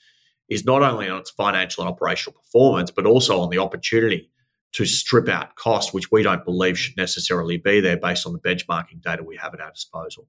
is 0.49 0.65
not 0.65 0.83
only 0.83 1.09
on 1.09 1.19
its 1.19 1.31
financial 1.31 1.83
and 1.83 1.91
operational 1.91 2.39
performance, 2.39 2.91
but 2.91 3.05
also 3.05 3.39
on 3.39 3.49
the 3.49 3.57
opportunity 3.57 4.29
to 4.73 4.85
strip 4.85 5.29
out 5.29 5.55
costs, 5.55 5.93
which 5.93 6.11
we 6.11 6.23
don't 6.23 6.43
believe 6.43 6.77
should 6.77 6.97
necessarily 6.97 7.57
be 7.57 7.79
there 7.79 7.97
based 7.97 8.25
on 8.25 8.33
the 8.33 8.39
benchmarking 8.39 9.01
data 9.01 9.23
we 9.23 9.37
have 9.37 9.53
at 9.53 9.61
our 9.61 9.71
disposal. 9.71 10.27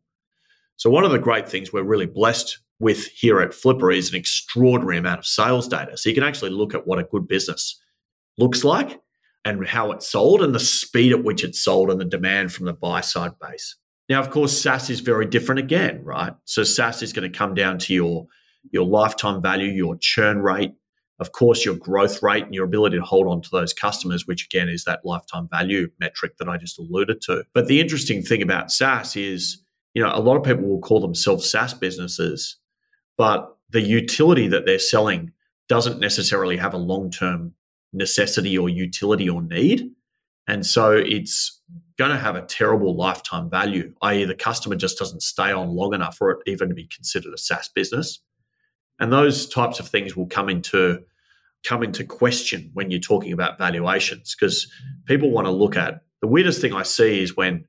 So, 0.76 0.90
one 0.90 1.04
of 1.04 1.10
the 1.10 1.18
great 1.18 1.48
things 1.48 1.72
we're 1.72 1.82
really 1.82 2.06
blessed 2.06 2.58
with 2.78 3.06
here 3.06 3.40
at 3.40 3.50
Flippa 3.50 3.96
is 3.96 4.10
an 4.10 4.16
extraordinary 4.16 4.98
amount 4.98 5.20
of 5.20 5.26
sales 5.26 5.68
data. 5.68 5.96
So, 5.96 6.08
you 6.08 6.14
can 6.14 6.24
actually 6.24 6.50
look 6.50 6.74
at 6.74 6.86
what 6.86 6.98
a 6.98 7.04
good 7.04 7.26
business 7.26 7.80
looks 8.36 8.64
like 8.64 9.00
and 9.44 9.66
how 9.66 9.92
it's 9.92 10.08
sold 10.08 10.42
and 10.42 10.54
the 10.54 10.60
speed 10.60 11.12
at 11.12 11.24
which 11.24 11.44
it's 11.44 11.62
sold 11.62 11.90
and 11.90 12.00
the 12.00 12.04
demand 12.04 12.52
from 12.52 12.66
the 12.66 12.72
buy 12.72 13.00
side 13.00 13.32
base. 13.40 13.76
Now, 14.08 14.20
of 14.20 14.30
course, 14.30 14.58
SaaS 14.60 14.90
is 14.90 15.00
very 15.00 15.26
different 15.26 15.60
again, 15.60 16.02
right? 16.04 16.34
So, 16.44 16.64
SaaS 16.64 17.02
is 17.02 17.12
going 17.12 17.30
to 17.30 17.38
come 17.38 17.54
down 17.54 17.78
to 17.78 17.94
your 17.94 18.26
your 18.70 18.84
lifetime 18.84 19.40
value, 19.42 19.70
your 19.70 19.96
churn 19.98 20.40
rate, 20.40 20.72
of 21.20 21.32
course, 21.32 21.64
your 21.64 21.76
growth 21.76 22.22
rate 22.22 22.44
and 22.44 22.54
your 22.54 22.64
ability 22.64 22.96
to 22.96 23.04
hold 23.04 23.28
on 23.28 23.40
to 23.42 23.50
those 23.50 23.72
customers, 23.72 24.26
which 24.26 24.44
again 24.44 24.68
is 24.68 24.84
that 24.84 25.04
lifetime 25.04 25.48
value 25.48 25.88
metric 26.00 26.36
that 26.38 26.48
I 26.48 26.56
just 26.56 26.78
alluded 26.78 27.20
to. 27.22 27.44
But 27.52 27.68
the 27.68 27.80
interesting 27.80 28.22
thing 28.22 28.42
about 28.42 28.72
SaaS 28.72 29.16
is, 29.16 29.62
you 29.94 30.02
know, 30.02 30.10
a 30.12 30.20
lot 30.20 30.36
of 30.36 30.42
people 30.42 30.64
will 30.64 30.80
call 30.80 31.00
themselves 31.00 31.48
SaaS 31.48 31.72
businesses, 31.72 32.56
but 33.16 33.56
the 33.70 33.80
utility 33.80 34.48
that 34.48 34.66
they're 34.66 34.78
selling 34.78 35.32
doesn't 35.68 36.00
necessarily 36.00 36.56
have 36.56 36.74
a 36.74 36.78
long 36.78 37.10
term 37.10 37.54
necessity 37.92 38.58
or 38.58 38.68
utility 38.68 39.28
or 39.28 39.40
need. 39.40 39.90
And 40.46 40.66
so 40.66 40.92
it's 40.92 41.60
going 41.96 42.10
to 42.10 42.18
have 42.18 42.36
a 42.36 42.42
terrible 42.42 42.96
lifetime 42.96 43.48
value, 43.48 43.94
i.e., 44.02 44.24
the 44.24 44.34
customer 44.34 44.74
just 44.74 44.98
doesn't 44.98 45.22
stay 45.22 45.52
on 45.52 45.68
long 45.70 45.94
enough 45.94 46.16
for 46.16 46.32
it 46.32 46.38
even 46.46 46.68
to 46.68 46.74
be 46.74 46.86
considered 46.88 47.32
a 47.32 47.38
SaaS 47.38 47.70
business. 47.74 48.20
And 49.00 49.12
those 49.12 49.48
types 49.48 49.80
of 49.80 49.88
things 49.88 50.16
will 50.16 50.26
come 50.26 50.48
into 50.48 51.02
come 51.64 51.82
into 51.82 52.04
question 52.04 52.70
when 52.74 52.90
you're 52.90 53.00
talking 53.00 53.32
about 53.32 53.58
valuations 53.58 54.36
because 54.38 54.70
people 55.06 55.30
want 55.30 55.46
to 55.46 55.50
look 55.50 55.76
at 55.76 56.02
the 56.20 56.28
weirdest 56.28 56.60
thing 56.60 56.74
I 56.74 56.82
see 56.82 57.22
is 57.22 57.36
when 57.36 57.64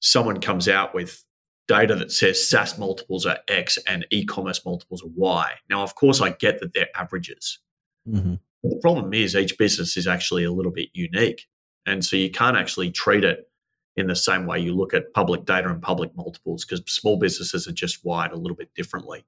someone 0.00 0.40
comes 0.40 0.68
out 0.68 0.94
with 0.94 1.24
data 1.66 1.94
that 1.94 2.12
says 2.12 2.48
SaaS 2.48 2.78
multiples 2.78 3.26
are 3.26 3.38
X 3.48 3.78
and 3.86 4.06
e-commerce 4.10 4.64
multiples 4.64 5.02
are 5.02 5.10
Y. 5.14 5.50
Now, 5.68 5.82
of 5.82 5.94
course, 5.94 6.20
I 6.20 6.30
get 6.30 6.60
that 6.60 6.72
they're 6.74 6.88
averages. 6.94 7.58
Mm-hmm. 8.08 8.36
the 8.62 8.78
problem 8.80 9.12
is 9.12 9.36
each 9.36 9.58
business 9.58 9.98
is 9.98 10.06
actually 10.06 10.44
a 10.44 10.50
little 10.50 10.72
bit 10.72 10.88
unique. 10.94 11.46
And 11.84 12.02
so 12.02 12.16
you 12.16 12.30
can't 12.30 12.56
actually 12.56 12.90
treat 12.90 13.22
it 13.22 13.50
in 13.96 14.06
the 14.06 14.16
same 14.16 14.46
way 14.46 14.58
you 14.58 14.74
look 14.74 14.94
at 14.94 15.12
public 15.12 15.44
data 15.44 15.68
and 15.68 15.82
public 15.82 16.16
multiples 16.16 16.64
because 16.64 16.82
small 16.90 17.18
businesses 17.18 17.68
are 17.68 17.72
just 17.72 18.04
wired 18.04 18.32
a 18.32 18.36
little 18.36 18.56
bit 18.56 18.72
differently 18.74 19.26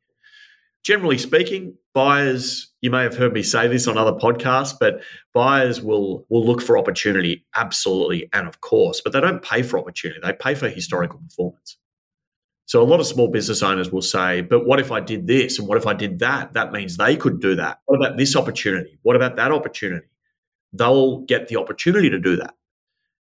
generally 0.83 1.19
speaking, 1.19 1.77
buyers, 1.95 2.73
you 2.81 2.91
may 2.91 3.03
have 3.03 3.17
heard 3.17 3.33
me 3.33 3.43
say 3.43 3.69
this 3.69 3.87
on 3.87 3.99
other 3.99 4.13
podcasts, 4.13 4.75
but 4.79 5.03
buyers 5.35 5.81
will 5.81 6.27
will 6.29 6.45
look 6.45 6.63
for 6.63 6.79
opportunity 6.79 7.45
absolutely 7.55 8.29
and 8.33 8.47
of 8.47 8.61
course, 8.61 9.01
but 9.01 9.13
they 9.13 9.21
don't 9.21 9.43
pay 9.43 9.63
for 9.63 9.79
opportunity. 9.79 10.21
They 10.23 10.33
pay 10.33 10.55
for 10.55 10.69
historical 10.69 11.19
performance. 11.19 11.77
So 12.67 12.81
a 12.81 12.85
lot 12.85 13.01
of 13.01 13.07
small 13.07 13.29
business 13.29 13.65
owners 13.65 13.91
will 13.91 14.01
say, 14.01 14.43
but 14.43 14.65
what 14.65 14.79
if 14.79 14.93
I 14.93 15.01
did 15.01 15.27
this 15.27 15.59
and 15.59 15.67
what 15.67 15.77
if 15.77 15.89
I 15.89 15.93
did 15.93 16.21
that? 16.21 16.53
That 16.53 16.71
means 16.71 16.97
they 16.97 17.17
could 17.17 17.41
do 17.41 17.57
that. 17.57 17.81
What 17.87 17.97
about 17.97 18.17
this 18.17 18.37
opportunity? 18.37 18.97
What 19.03 19.17
about 19.17 19.35
that 19.37 19.51
opportunity? 19.51 20.07
They'll 20.73 21.23
get 21.23 21.49
the 21.49 21.57
opportunity 21.57 22.11
to 22.11 22.21
do 22.21 22.37
that. 22.37 22.55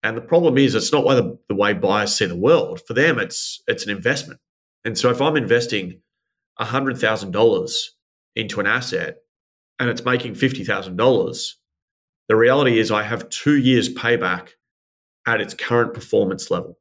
And 0.03 0.17
the 0.17 0.23
problem 0.23 0.59
is 0.59 0.75
it's 0.75 0.93
not 0.93 1.05
the, 1.05 1.39
the 1.49 1.55
way 1.55 1.73
buyers 1.73 2.17
see 2.17 2.27
the 2.27 2.37
world. 2.37 2.81
For 2.87 2.95
them, 2.95 3.19
it's 3.19 3.63
it's 3.69 3.85
an 3.85 3.91
investment. 3.91 4.41
And 4.85 4.99
so 4.99 5.11
if 5.11 5.21
I'm 5.21 5.37
investing 5.37 6.01
$100,000 6.61 7.87
into 8.37 8.61
an 8.61 8.67
asset 8.67 9.19
and 9.79 9.89
it's 9.89 10.05
making 10.05 10.35
$50,000, 10.35 11.53
the 12.29 12.37
reality 12.37 12.79
is 12.79 12.91
I 12.91 13.03
have 13.03 13.29
two 13.31 13.57
years 13.57 13.89
payback 13.89 14.51
at 15.27 15.41
its 15.41 15.55
current 15.55 15.95
performance 15.95 16.51
level. 16.51 16.79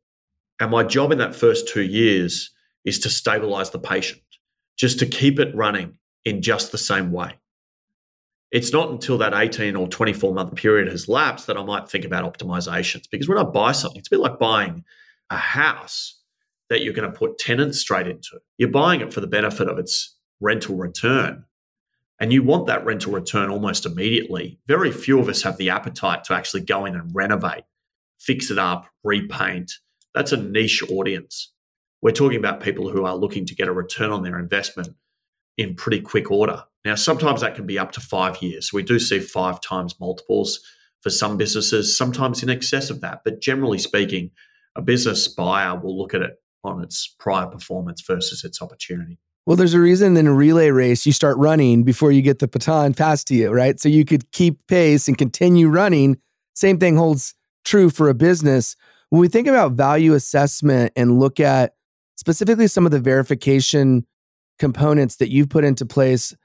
And 0.59 0.71
my 0.71 0.83
job 0.83 1.11
in 1.11 1.19
that 1.19 1.35
first 1.35 1.67
two 1.67 1.83
years 1.83 2.51
is 2.85 2.99
to 2.99 3.09
stabilize 3.09 3.69
the 3.69 3.79
patient, 3.79 4.21
just 4.77 4.99
to 4.99 5.05
keep 5.05 5.39
it 5.39 5.55
running 5.55 5.97
in 6.25 6.41
just 6.41 6.71
the 6.71 6.77
same 6.77 7.11
way. 7.11 7.33
it's 8.51 8.71
not 8.71 8.89
until 8.89 9.17
that 9.17 9.33
18 9.33 9.75
or 9.75 9.87
24 9.87 10.33
month 10.33 10.55
period 10.55 10.87
has 10.87 11.07
lapsed 11.09 11.47
that 11.47 11.57
I 11.57 11.63
might 11.63 11.89
think 11.89 12.05
about 12.05 12.23
optimizations. 12.31 13.09
Because 13.09 13.27
when 13.27 13.37
I 13.37 13.43
buy 13.43 13.73
something, 13.73 13.99
it's 13.99 14.07
a 14.07 14.11
bit 14.11 14.19
like 14.19 14.39
buying 14.39 14.83
a 15.29 15.37
house 15.37 16.16
that 16.69 16.81
you're 16.81 16.93
going 16.93 17.11
to 17.11 17.17
put 17.17 17.37
tenants 17.37 17.79
straight 17.79 18.07
into. 18.07 18.39
You're 18.57 18.69
buying 18.69 19.01
it 19.01 19.13
for 19.13 19.21
the 19.21 19.27
benefit 19.27 19.69
of 19.69 19.77
its 19.77 20.15
rental 20.39 20.75
return. 20.75 21.45
And 22.19 22.33
you 22.33 22.43
want 22.43 22.67
that 22.67 22.85
rental 22.85 23.13
return 23.13 23.49
almost 23.49 23.85
immediately. 23.85 24.59
Very 24.67 24.91
few 24.91 25.19
of 25.19 25.29
us 25.29 25.43
have 25.43 25.57
the 25.57 25.69
appetite 25.69 26.23
to 26.25 26.33
actually 26.33 26.61
go 26.61 26.85
in 26.85 26.95
and 26.95 27.13
renovate, 27.13 27.63
fix 28.19 28.49
it 28.49 28.57
up, 28.57 28.87
repaint. 29.03 29.73
That's 30.15 30.31
a 30.31 30.37
niche 30.37 30.83
audience. 30.89 31.53
We're 32.01 32.11
talking 32.11 32.39
about 32.39 32.61
people 32.61 32.89
who 32.89 33.05
are 33.05 33.15
looking 33.15 33.45
to 33.45 33.55
get 33.55 33.67
a 33.67 33.73
return 33.73 34.11
on 34.11 34.23
their 34.23 34.39
investment 34.39 34.89
in 35.57 35.75
pretty 35.75 36.01
quick 36.01 36.31
order. 36.31 36.63
Now, 36.85 36.95
sometimes 36.95 37.41
that 37.41 37.55
can 37.55 37.65
be 37.65 37.79
up 37.79 37.91
to 37.93 38.01
five 38.01 38.41
years. 38.41 38.71
We 38.71 38.83
do 38.83 38.99
see 38.99 39.19
five 39.19 39.61
times 39.61 39.99
multiples 39.99 40.59
for 41.01 41.09
some 41.09 41.37
businesses, 41.37 41.97
sometimes 41.97 42.41
in 42.41 42.49
excess 42.49 42.89
of 42.89 43.01
that. 43.01 43.21
But 43.23 43.41
generally 43.41 43.77
speaking, 43.77 44.31
a 44.75 44.81
business 44.81 45.27
buyer 45.27 45.79
will 45.79 45.97
look 45.97 46.13
at 46.13 46.21
it 46.21 46.37
on 46.63 46.83
its 46.83 47.15
prior 47.19 47.47
performance 47.47 48.01
versus 48.01 48.43
its 48.43 48.61
opportunity. 48.61 49.19
Well, 49.45 49.55
there's 49.55 49.73
a 49.73 49.79
reason 49.79 50.17
in 50.17 50.27
a 50.27 50.33
relay 50.33 50.71
race 50.71 51.05
you 51.05 51.13
start 51.13 51.37
running 51.37 51.83
before 51.83 52.11
you 52.11 52.21
get 52.21 52.39
the 52.39 52.49
baton 52.49 52.93
passed 52.93 53.27
to 53.27 53.33
you, 53.33 53.49
right? 53.49 53.79
So 53.79 53.87
you 53.87 54.03
could 54.03 54.29
keep 54.31 54.67
pace 54.67 55.07
and 55.07 55.17
continue 55.17 55.69
running. 55.69 56.17
Same 56.53 56.77
thing 56.77 56.97
holds 56.97 57.33
true 57.63 57.89
for 57.89 58.09
a 58.09 58.13
business. 58.13 58.75
When 59.09 59.21
we 59.21 59.29
think 59.29 59.47
about 59.47 59.71
value 59.71 60.15
assessment 60.15 60.91
and 60.97 61.17
look 61.19 61.39
at 61.39 61.75
specifically 62.17 62.67
some 62.67 62.85
of 62.85 62.91
the 62.91 62.99
verification 62.99 64.05
components 64.59 65.15
that 65.17 65.29
you've 65.29 65.49
put 65.49 65.63
into 65.63 65.85
place, 65.85 66.35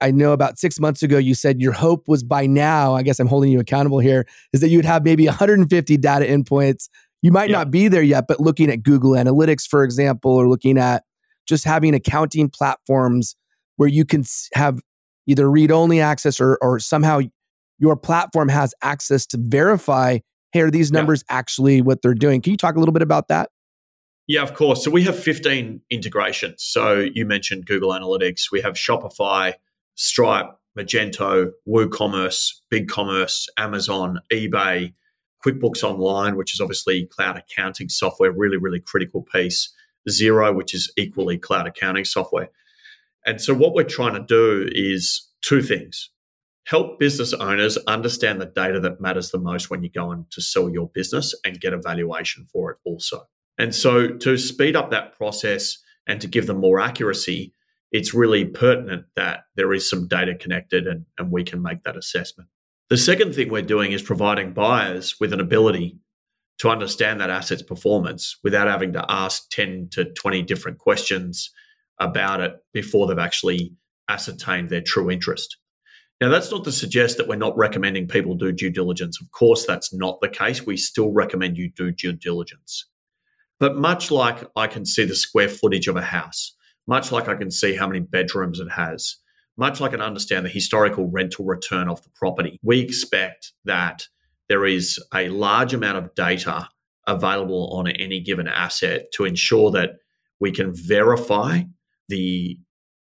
I 0.00 0.10
know 0.10 0.32
about 0.32 0.58
six 0.58 0.78
months 0.78 1.02
ago 1.02 1.18
you 1.18 1.34
said 1.34 1.60
your 1.60 1.72
hope 1.72 2.06
was 2.06 2.22
by 2.22 2.46
now, 2.46 2.94
I 2.94 3.02
guess 3.02 3.18
I'm 3.18 3.26
holding 3.26 3.50
you 3.50 3.60
accountable 3.60 3.98
here, 3.98 4.26
is 4.52 4.60
that 4.60 4.68
you'd 4.68 4.84
have 4.84 5.04
maybe 5.04 5.26
150 5.26 5.96
data 5.96 6.24
endpoints. 6.24 6.88
You 7.26 7.32
might 7.32 7.50
yeah. 7.50 7.56
not 7.56 7.72
be 7.72 7.88
there 7.88 8.04
yet, 8.04 8.26
but 8.28 8.38
looking 8.38 8.70
at 8.70 8.84
Google 8.84 9.10
Analytics, 9.10 9.66
for 9.66 9.82
example, 9.82 10.30
or 10.30 10.48
looking 10.48 10.78
at 10.78 11.02
just 11.44 11.64
having 11.64 11.92
accounting 11.92 12.48
platforms 12.48 13.34
where 13.74 13.88
you 13.88 14.04
can 14.04 14.22
have 14.54 14.78
either 15.26 15.50
read 15.50 15.72
only 15.72 16.00
access 16.00 16.40
or, 16.40 16.56
or 16.62 16.78
somehow 16.78 17.18
your 17.80 17.96
platform 17.96 18.48
has 18.48 18.74
access 18.80 19.26
to 19.26 19.38
verify 19.40 20.18
hey, 20.52 20.60
are 20.60 20.70
these 20.70 20.92
numbers 20.92 21.24
yeah. 21.28 21.36
actually 21.36 21.82
what 21.82 22.00
they're 22.00 22.14
doing? 22.14 22.40
Can 22.40 22.52
you 22.52 22.56
talk 22.56 22.76
a 22.76 22.78
little 22.78 22.92
bit 22.92 23.02
about 23.02 23.26
that? 23.26 23.50
Yeah, 24.28 24.42
of 24.42 24.54
course. 24.54 24.84
So 24.84 24.92
we 24.92 25.02
have 25.02 25.18
15 25.18 25.80
integrations. 25.90 26.62
So 26.62 27.08
you 27.12 27.26
mentioned 27.26 27.66
Google 27.66 27.90
Analytics. 27.90 28.52
We 28.52 28.60
have 28.60 28.74
Shopify, 28.74 29.54
Stripe, 29.96 30.46
Magento, 30.78 31.50
WooCommerce, 31.68 32.52
BigCommerce, 32.72 33.48
Amazon, 33.58 34.20
eBay, 34.32 34.92
QuickBooks 35.44 35.82
Online, 35.82 36.36
which 36.36 36.54
is 36.54 36.60
obviously 36.60 37.06
cloud 37.06 37.36
accounting 37.36 37.88
software, 37.88 38.32
really, 38.32 38.56
really 38.56 38.80
critical 38.80 39.22
piece. 39.22 39.72
Xero, 40.08 40.54
which 40.54 40.74
is 40.74 40.92
equally 40.96 41.38
cloud 41.38 41.66
accounting 41.66 42.04
software. 42.04 42.50
And 43.24 43.40
so, 43.40 43.54
what 43.54 43.74
we're 43.74 43.84
trying 43.84 44.14
to 44.14 44.24
do 44.24 44.68
is 44.72 45.28
two 45.42 45.62
things 45.62 46.10
help 46.64 46.98
business 46.98 47.32
owners 47.32 47.76
understand 47.86 48.40
the 48.40 48.46
data 48.46 48.80
that 48.80 49.00
matters 49.00 49.30
the 49.30 49.38
most 49.38 49.70
when 49.70 49.84
you 49.84 49.88
go 49.88 50.10
in 50.10 50.26
to 50.30 50.40
sell 50.42 50.68
your 50.68 50.88
business 50.88 51.32
and 51.44 51.60
get 51.60 51.72
a 51.72 51.78
valuation 51.78 52.44
for 52.52 52.72
it 52.72 52.78
also. 52.84 53.22
And 53.58 53.74
so, 53.74 54.08
to 54.08 54.36
speed 54.36 54.76
up 54.76 54.90
that 54.90 55.16
process 55.16 55.78
and 56.06 56.20
to 56.20 56.28
give 56.28 56.46
them 56.46 56.60
more 56.60 56.80
accuracy, 56.80 57.52
it's 57.90 58.14
really 58.14 58.44
pertinent 58.44 59.06
that 59.16 59.44
there 59.54 59.72
is 59.72 59.88
some 59.88 60.08
data 60.08 60.34
connected 60.34 60.86
and, 60.86 61.06
and 61.18 61.32
we 61.32 61.42
can 61.44 61.62
make 61.62 61.82
that 61.84 61.96
assessment. 61.96 62.48
The 62.88 62.96
second 62.96 63.34
thing 63.34 63.50
we're 63.50 63.62
doing 63.62 63.90
is 63.90 64.02
providing 64.02 64.52
buyers 64.52 65.16
with 65.18 65.32
an 65.32 65.40
ability 65.40 65.98
to 66.58 66.68
understand 66.68 67.20
that 67.20 67.30
asset's 67.30 67.62
performance 67.62 68.36
without 68.44 68.68
having 68.68 68.92
to 68.92 69.04
ask 69.08 69.50
10 69.50 69.88
to 69.92 70.04
20 70.12 70.42
different 70.42 70.78
questions 70.78 71.50
about 71.98 72.40
it 72.40 72.54
before 72.72 73.06
they've 73.06 73.18
actually 73.18 73.72
ascertained 74.08 74.70
their 74.70 74.80
true 74.80 75.10
interest. 75.10 75.56
Now, 76.20 76.28
that's 76.28 76.50
not 76.50 76.62
to 76.64 76.72
suggest 76.72 77.16
that 77.16 77.26
we're 77.26 77.36
not 77.36 77.56
recommending 77.56 78.06
people 78.06 78.36
do 78.36 78.52
due 78.52 78.70
diligence. 78.70 79.20
Of 79.20 79.32
course, 79.32 79.66
that's 79.66 79.92
not 79.92 80.20
the 80.20 80.28
case. 80.28 80.64
We 80.64 80.76
still 80.76 81.12
recommend 81.12 81.58
you 81.58 81.70
do 81.70 81.90
due 81.90 82.12
diligence. 82.12 82.86
But 83.58 83.76
much 83.76 84.10
like 84.10 84.44
I 84.54 84.68
can 84.68 84.86
see 84.86 85.04
the 85.04 85.16
square 85.16 85.48
footage 85.48 85.88
of 85.88 85.96
a 85.96 86.02
house, 86.02 86.54
much 86.86 87.10
like 87.10 87.28
I 87.28 87.34
can 87.34 87.50
see 87.50 87.74
how 87.74 87.86
many 87.86 88.00
bedrooms 88.00 88.60
it 88.60 88.70
has, 88.70 89.16
much 89.56 89.80
like 89.80 89.94
I 89.94 89.98
understand 89.98 90.44
the 90.44 90.50
historical 90.50 91.08
rental 91.10 91.44
return 91.44 91.88
of 91.88 92.02
the 92.02 92.10
property, 92.10 92.58
we 92.62 92.80
expect 92.80 93.52
that 93.64 94.06
there 94.48 94.64
is 94.64 94.98
a 95.14 95.28
large 95.28 95.74
amount 95.74 95.98
of 95.98 96.14
data 96.14 96.68
available 97.06 97.72
on 97.72 97.88
any 97.88 98.20
given 98.20 98.48
asset 98.48 99.06
to 99.14 99.24
ensure 99.24 99.70
that 99.70 99.96
we 100.40 100.52
can 100.52 100.74
verify 100.74 101.62
the 102.08 102.58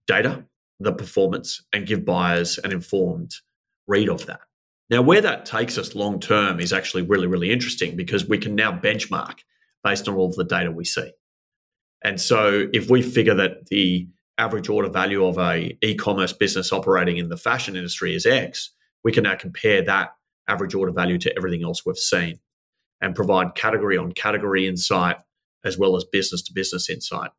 data, 0.08 0.45
the 0.79 0.93
performance, 0.93 1.63
and 1.73 1.88
give 1.88 2.05
buyers 2.05 2.60
an 2.63 2.71
informed 2.71 3.31
read 3.88 4.10
of 4.10 4.25
that. 4.27 4.41
Now, 4.89 5.01
where 5.01 5.21
that 5.21 5.45
takes 5.45 5.77
us 5.77 5.95
long 5.95 6.19
term 6.19 6.60
is 6.60 6.71
actually 6.71 7.03
really, 7.03 7.27
really 7.27 7.51
interesting 7.51 7.95
because 7.95 8.27
we 8.27 8.38
can 8.38 8.55
now 8.55 8.71
benchmark 8.71 9.39
based 9.84 10.08
on 10.08 10.15
all 10.15 10.29
of 10.29 10.36
the 10.36 10.43
data 10.43 10.71
we 10.71 10.86
see. 10.86 11.12
And 12.03 12.21
so, 12.21 12.67
if 12.71 12.89
we 12.89 13.01
figure 13.01 13.34
that 13.34 13.67
the 13.67 14.08
average 14.37 14.69
order 14.69 14.89
value 14.89 15.25
of 15.25 15.37
a 15.37 15.77
e-commerce 15.81 16.33
business 16.33 16.73
operating 16.73 17.17
in 17.17 17.29
the 17.29 17.37
fashion 17.37 17.75
industry 17.75 18.15
is 18.15 18.25
X, 18.25 18.71
we 19.03 19.11
can 19.11 19.23
now 19.23 19.35
compare 19.35 19.81
that 19.83 20.15
average 20.47 20.75
order 20.75 20.91
value 20.91 21.17
to 21.17 21.35
everything 21.37 21.63
else 21.63 21.85
we've 21.85 21.97
seen 21.97 22.39
and 23.01 23.15
provide 23.15 23.55
category 23.55 23.97
on 23.97 24.11
category 24.11 24.67
insight 24.67 25.17
as 25.63 25.77
well 25.77 25.95
as 25.95 26.03
business 26.03 26.41
to 26.43 26.53
business 26.53 26.89
insight. 26.89 27.31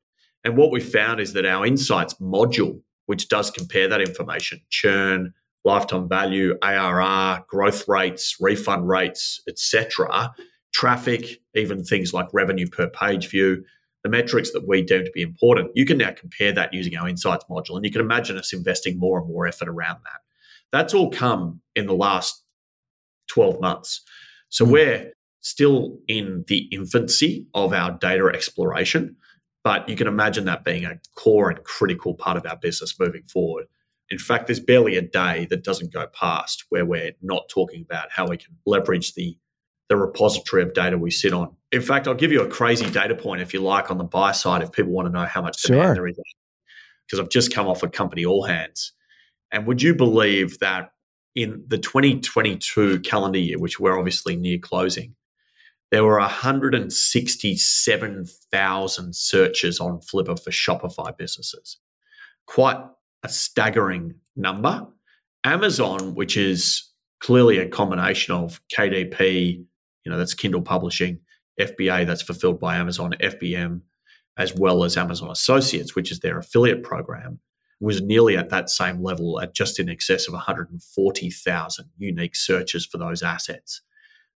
And 0.45 0.57
what 0.57 0.71
we 0.71 0.81
found 0.81 1.21
is 1.21 1.33
that 1.33 1.47
our 1.47 1.67
insights 1.67 2.15
module, 2.15 2.81
which 3.07 3.29
does 3.29 3.51
compare 3.51 3.89
that 3.89 4.01
information, 4.01 4.61
churn, 4.71 5.33
lifetime 5.65 6.09
value, 6.09 6.57
ARR, 6.63 7.45
growth 7.49 7.87
rates, 7.89 8.37
refund 8.41 8.89
rates, 8.89 9.41
etc., 9.49 10.33
traffic, 10.73 11.41
even 11.55 11.83
things 11.83 12.13
like 12.13 12.29
revenue 12.33 12.69
per 12.69 12.89
page 12.89 13.29
view, 13.29 13.65
the 14.07 14.17
metrics 14.17 14.53
that 14.53 14.69
we 14.69 14.83
deem 14.83 15.05
to 15.05 15.11
be 15.11 15.23
important, 15.23 15.73
you 15.75 15.85
can 15.85 15.99
now 15.99 16.13
compare 16.13 16.53
that 16.53 16.73
using 16.73 16.97
our 16.97 17.09
insights 17.09 17.45
module. 17.51 17.75
And 17.75 17.85
you 17.85 17.91
can 17.91 18.01
imagine 18.01 18.39
us 18.39 18.53
investing 18.53 19.01
more 19.01 19.19
and 19.19 19.29
more 19.29 19.49
effort 19.49 19.69
around 19.69 19.99
that. 20.05 20.21
That's 20.71 20.95
all 20.95 21.11
come 21.11 21.61
in 21.75 21.87
the 21.87 21.95
last 21.95 22.45
12 23.31 23.61
months. 23.61 24.03
So 24.49 24.65
mm. 24.65 24.71
we're 24.71 25.13
still 25.41 25.99
in 26.07 26.45
the 26.47 26.69
infancy 26.71 27.49
of 27.53 27.73
our 27.73 27.99
data 27.99 28.31
exploration, 28.33 29.17
but 29.65 29.89
you 29.89 29.97
can 29.97 30.07
imagine 30.07 30.45
that 30.45 30.65
being 30.65 30.85
a 30.85 31.01
core 31.17 31.51
and 31.51 31.65
critical 31.65 32.15
part 32.15 32.37
of 32.37 32.47
our 32.47 32.57
business 32.57 32.95
moving 33.01 33.25
forward. 33.25 33.67
In 34.09 34.19
fact, 34.19 34.47
there's 34.47 34.61
barely 34.61 34.97
a 34.97 35.03
day 35.03 35.49
that 35.51 35.65
doesn't 35.65 35.93
go 35.93 36.07
past 36.15 36.65
where 36.69 36.87
we're 36.87 37.13
not 37.23 37.49
talking 37.49 37.83
about 37.83 38.13
how 38.13 38.29
we 38.29 38.37
can 38.37 38.57
leverage 38.67 39.15
the 39.15 39.37
the 39.89 39.97
repository 39.97 40.65
of 40.65 40.75
data 40.75 40.99
we 40.99 41.13
sit 41.13 41.33
on. 41.33 41.55
In 41.73 41.83
fact, 41.83 42.07
I'll 42.07 42.15
give 42.15 42.33
you 42.33 42.43
a 42.43 42.49
crazy 42.49 42.89
data 42.91 43.15
point 43.15 43.43
if 43.43 43.53
you 43.53 43.61
like 43.61 43.91
on 43.91 43.99
the 43.99 44.05
buy 44.05 44.33
side 44.33 44.63
if 44.63 44.73
people 44.73 44.93
want 44.93 45.07
to 45.07 45.13
know 45.13 45.27
how 45.27 45.43
much 45.43 45.63
demand 45.63 45.85
sure. 45.85 45.95
there 45.95 46.07
is. 46.07 46.19
Because 47.07 47.21
I've 47.21 47.29
just 47.29 47.53
come 47.53 47.67
off 47.67 47.83
a 47.83 47.89
company 47.89 48.25
all 48.25 48.45
hands. 48.45 48.93
And 49.51 49.67
would 49.67 49.83
you 49.83 49.95
believe 49.95 50.59
that 50.61 50.93
in 51.35 51.65
the 51.69 51.79
2022 51.79 53.01
calendar 53.01 53.39
year, 53.39 53.59
which 53.59 53.79
we're 53.79 53.99
obviously 53.99 54.37
near 54.37 54.59
closing, 54.59 55.15
there 55.91 56.05
were 56.05 56.19
167,000 56.19 59.17
searches 59.17 59.79
on 59.79 60.01
Flippa 60.01 60.43
for 60.43 60.51
Shopify 60.51 61.17
businesses. 61.17 61.79
Quite 62.47 62.79
a 63.23 63.29
staggering 63.29 64.17
number. 64.35 64.85
Amazon, 65.45 66.15
which 66.15 66.37
is 66.37 66.91
clearly 67.21 67.59
a 67.59 67.69
combination 67.69 68.35
of 68.35 68.61
KDP, 68.77 69.65
you 70.05 70.11
know, 70.11 70.19
that's 70.19 70.35
Kindle 70.35 70.63
Publishing, 70.63 71.21
FBA, 71.61 72.07
that's 72.07 72.23
fulfilled 72.23 72.61
by 72.61 72.77
Amazon, 72.77 73.15
FBM, 73.21 73.81
as 74.37 74.55
well 74.55 74.85
as 74.85 74.97
Amazon 74.97 75.31
Associates, 75.31 75.95
which 75.95 76.11
is 76.11 76.21
their 76.21 76.39
affiliate 76.39 76.83
program 76.83 77.41
was 77.81 78.01
nearly 78.01 78.37
at 78.37 78.49
that 78.51 78.71
same 78.71 79.03
level 79.03 79.41
at 79.41 79.55
just 79.55 79.79
in 79.79 79.89
excess 79.89 80.27
of 80.27 80.35
140,000 80.35 81.91
unique 81.99 82.35
searches 82.35 82.87
for 82.87 82.99
those 82.99 83.23
assets. 83.23 83.83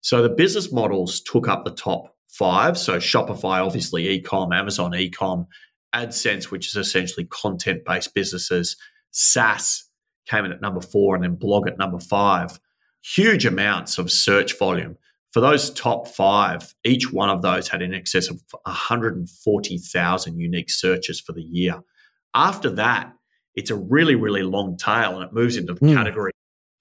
So 0.01 0.21
the 0.21 0.29
business 0.29 0.71
models 0.71 1.21
took 1.21 1.47
up 1.47 1.65
the 1.65 1.71
top 1.71 2.15
five. 2.27 2.77
So 2.77 2.97
Shopify, 2.97 3.65
obviously, 3.65 4.21
ecom, 4.21 4.53
Amazon 4.53 4.91
ecom, 4.91 5.47
AdSense, 5.95 6.45
which 6.45 6.67
is 6.67 6.75
essentially 6.75 7.25
content 7.25 7.83
based 7.85 8.13
businesses, 8.13 8.77
SaaS 9.11 9.85
came 10.27 10.45
in 10.45 10.51
at 10.51 10.61
number 10.61 10.81
four, 10.81 11.15
and 11.15 11.23
then 11.23 11.35
blog 11.35 11.67
at 11.67 11.77
number 11.77 11.99
five. 11.99 12.59
Huge 13.01 13.45
amounts 13.45 13.97
of 13.97 14.11
search 14.11 14.57
volume. 14.57 14.97
For 15.31 15.41
those 15.41 15.69
top 15.71 16.07
five, 16.07 16.73
each 16.83 17.11
one 17.11 17.29
of 17.29 17.41
those 17.41 17.67
had 17.67 17.81
in 17.81 17.93
excess 17.93 18.29
of 18.29 18.41
140,000 18.63 20.39
unique 20.39 20.71
searches 20.71 21.19
for 21.19 21.33
the 21.33 21.43
year. 21.43 21.81
After 22.33 22.69
that, 22.71 23.13
it's 23.55 23.69
a 23.69 23.75
really, 23.75 24.15
really 24.15 24.43
long 24.43 24.77
tail 24.77 25.15
and 25.15 25.23
it 25.23 25.33
moves 25.33 25.57
into 25.57 25.73
the 25.73 25.79
mm. 25.79 25.93
category 25.93 26.31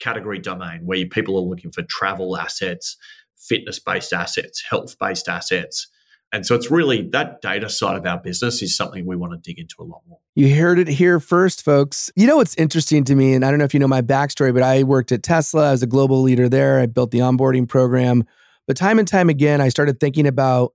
category 0.00 0.38
domain 0.38 0.86
where 0.86 1.04
people 1.06 1.36
are 1.36 1.40
looking 1.40 1.72
for 1.72 1.82
travel 1.82 2.36
assets, 2.36 2.96
fitness 3.36 3.80
based 3.80 4.12
assets, 4.12 4.62
health 4.62 4.96
based 5.00 5.28
assets. 5.28 5.88
And 6.32 6.44
so 6.44 6.54
it's 6.54 6.70
really 6.70 7.08
that 7.12 7.40
data 7.40 7.70
side 7.70 7.96
of 7.96 8.04
our 8.04 8.18
business 8.18 8.60
is 8.62 8.76
something 8.76 9.06
we 9.06 9.16
want 9.16 9.32
to 9.32 9.38
dig 9.38 9.58
into 9.58 9.76
a 9.80 9.84
lot 9.84 10.02
more. 10.06 10.18
You 10.34 10.54
heard 10.54 10.78
it 10.78 10.88
here 10.88 11.20
first, 11.20 11.64
folks. 11.64 12.10
You 12.16 12.26
know 12.26 12.36
what's 12.36 12.54
interesting 12.56 13.04
to 13.04 13.14
me, 13.14 13.32
and 13.32 13.44
I 13.44 13.50
don't 13.50 13.58
know 13.58 13.64
if 13.64 13.72
you 13.72 13.80
know 13.80 13.88
my 13.88 14.02
backstory, 14.02 14.52
but 14.52 14.62
I 14.62 14.82
worked 14.82 15.10
at 15.10 15.22
Tesla. 15.22 15.68
I 15.68 15.70
was 15.70 15.82
a 15.82 15.86
global 15.86 16.20
leader 16.20 16.48
there. 16.48 16.80
I 16.80 16.86
built 16.86 17.12
the 17.12 17.20
onboarding 17.20 17.66
program. 17.66 18.24
But 18.66 18.76
time 18.76 18.98
and 18.98 19.08
time 19.08 19.30
again, 19.30 19.62
I 19.62 19.70
started 19.70 19.98
thinking 19.98 20.26
about 20.26 20.74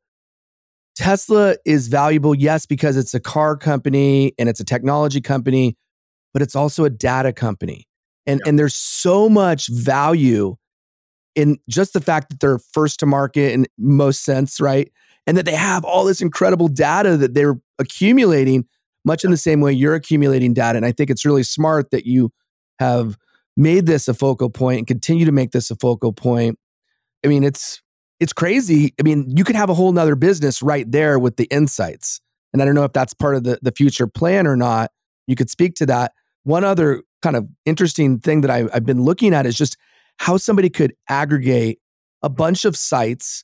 Tesla 0.95 1.55
is 1.65 1.87
valuable, 1.87 2.33
yes, 2.33 2.65
because 2.65 2.97
it's 2.97 3.13
a 3.13 3.19
car 3.19 3.55
company 3.55 4.33
and 4.37 4.49
it's 4.49 4.59
a 4.59 4.65
technology 4.65 5.21
company, 5.21 5.77
but 6.33 6.41
it's 6.41 6.55
also 6.55 6.85
a 6.85 6.89
data 6.89 7.31
company. 7.31 7.87
And, 8.25 8.41
yeah. 8.43 8.49
and 8.49 8.59
there's 8.59 8.75
so 8.75 9.29
much 9.29 9.67
value 9.67 10.55
in 11.35 11.57
just 11.69 11.93
the 11.93 12.01
fact 12.01 12.29
that 12.29 12.39
they're 12.39 12.59
first 12.59 12.99
to 12.99 13.05
market 13.05 13.53
in 13.53 13.67
most 13.77 14.23
sense, 14.23 14.59
right? 14.59 14.91
And 15.25 15.38
that 15.38 15.45
they 15.45 15.55
have 15.55 15.86
all 15.86 16.03
this 16.03 16.21
incredible 16.21 16.67
data 16.67 17.15
that 17.17 17.33
they're 17.33 17.59
accumulating, 17.79 18.65
much 19.05 19.23
in 19.23 19.31
the 19.31 19.38
same 19.38 19.62
way 19.62 19.71
you're 19.71 19.95
accumulating 19.95 20.53
data. 20.53 20.77
And 20.77 20.86
I 20.86 20.91
think 20.91 21.09
it's 21.09 21.25
really 21.25 21.43
smart 21.43 21.91
that 21.91 22.05
you 22.05 22.31
have 22.79 23.17
made 23.55 23.86
this 23.86 24.07
a 24.07 24.13
focal 24.13 24.49
point 24.49 24.79
and 24.79 24.88
continue 24.88 25.25
to 25.25 25.31
make 25.31 25.51
this 25.51 25.71
a 25.71 25.75
focal 25.75 26.12
point. 26.12 26.57
I 27.23 27.27
mean, 27.29 27.43
it's 27.43 27.81
it's 28.19 28.33
crazy. 28.33 28.93
I 28.99 29.03
mean, 29.03 29.36
you 29.36 29.43
could 29.43 29.55
have 29.55 29.69
a 29.69 29.73
whole 29.73 29.91
nother 29.91 30.15
business 30.15 30.62
right 30.62 30.89
there 30.89 31.19
with 31.19 31.36
the 31.38 31.45
insights. 31.45 32.21
And 32.53 32.62
I 32.62 32.65
don't 32.65 32.75
know 32.75 32.83
if 32.83 32.93
that's 32.93 33.13
part 33.13 33.36
of 33.36 33.43
the, 33.43 33.59
the 33.62 33.71
future 33.71 34.07
plan 34.07 34.47
or 34.47 34.55
not. 34.55 34.91
You 35.27 35.36
could 35.36 35.49
speak 35.49 35.75
to 35.75 35.86
that. 35.88 36.13
One 36.43 36.63
other 36.63 37.03
kind 37.21 37.36
of 37.36 37.47
interesting 37.65 38.19
thing 38.19 38.41
that 38.41 38.51
I, 38.51 38.67
I've 38.73 38.86
been 38.86 39.03
looking 39.03 39.33
at 39.33 39.45
is 39.45 39.57
just 39.57 39.77
how 40.19 40.38
somebody 40.38 40.69
could 40.69 40.93
aggregate 41.09 41.79
a 42.21 42.29
bunch 42.29 42.65
of 42.65 42.77
sites 42.77 43.43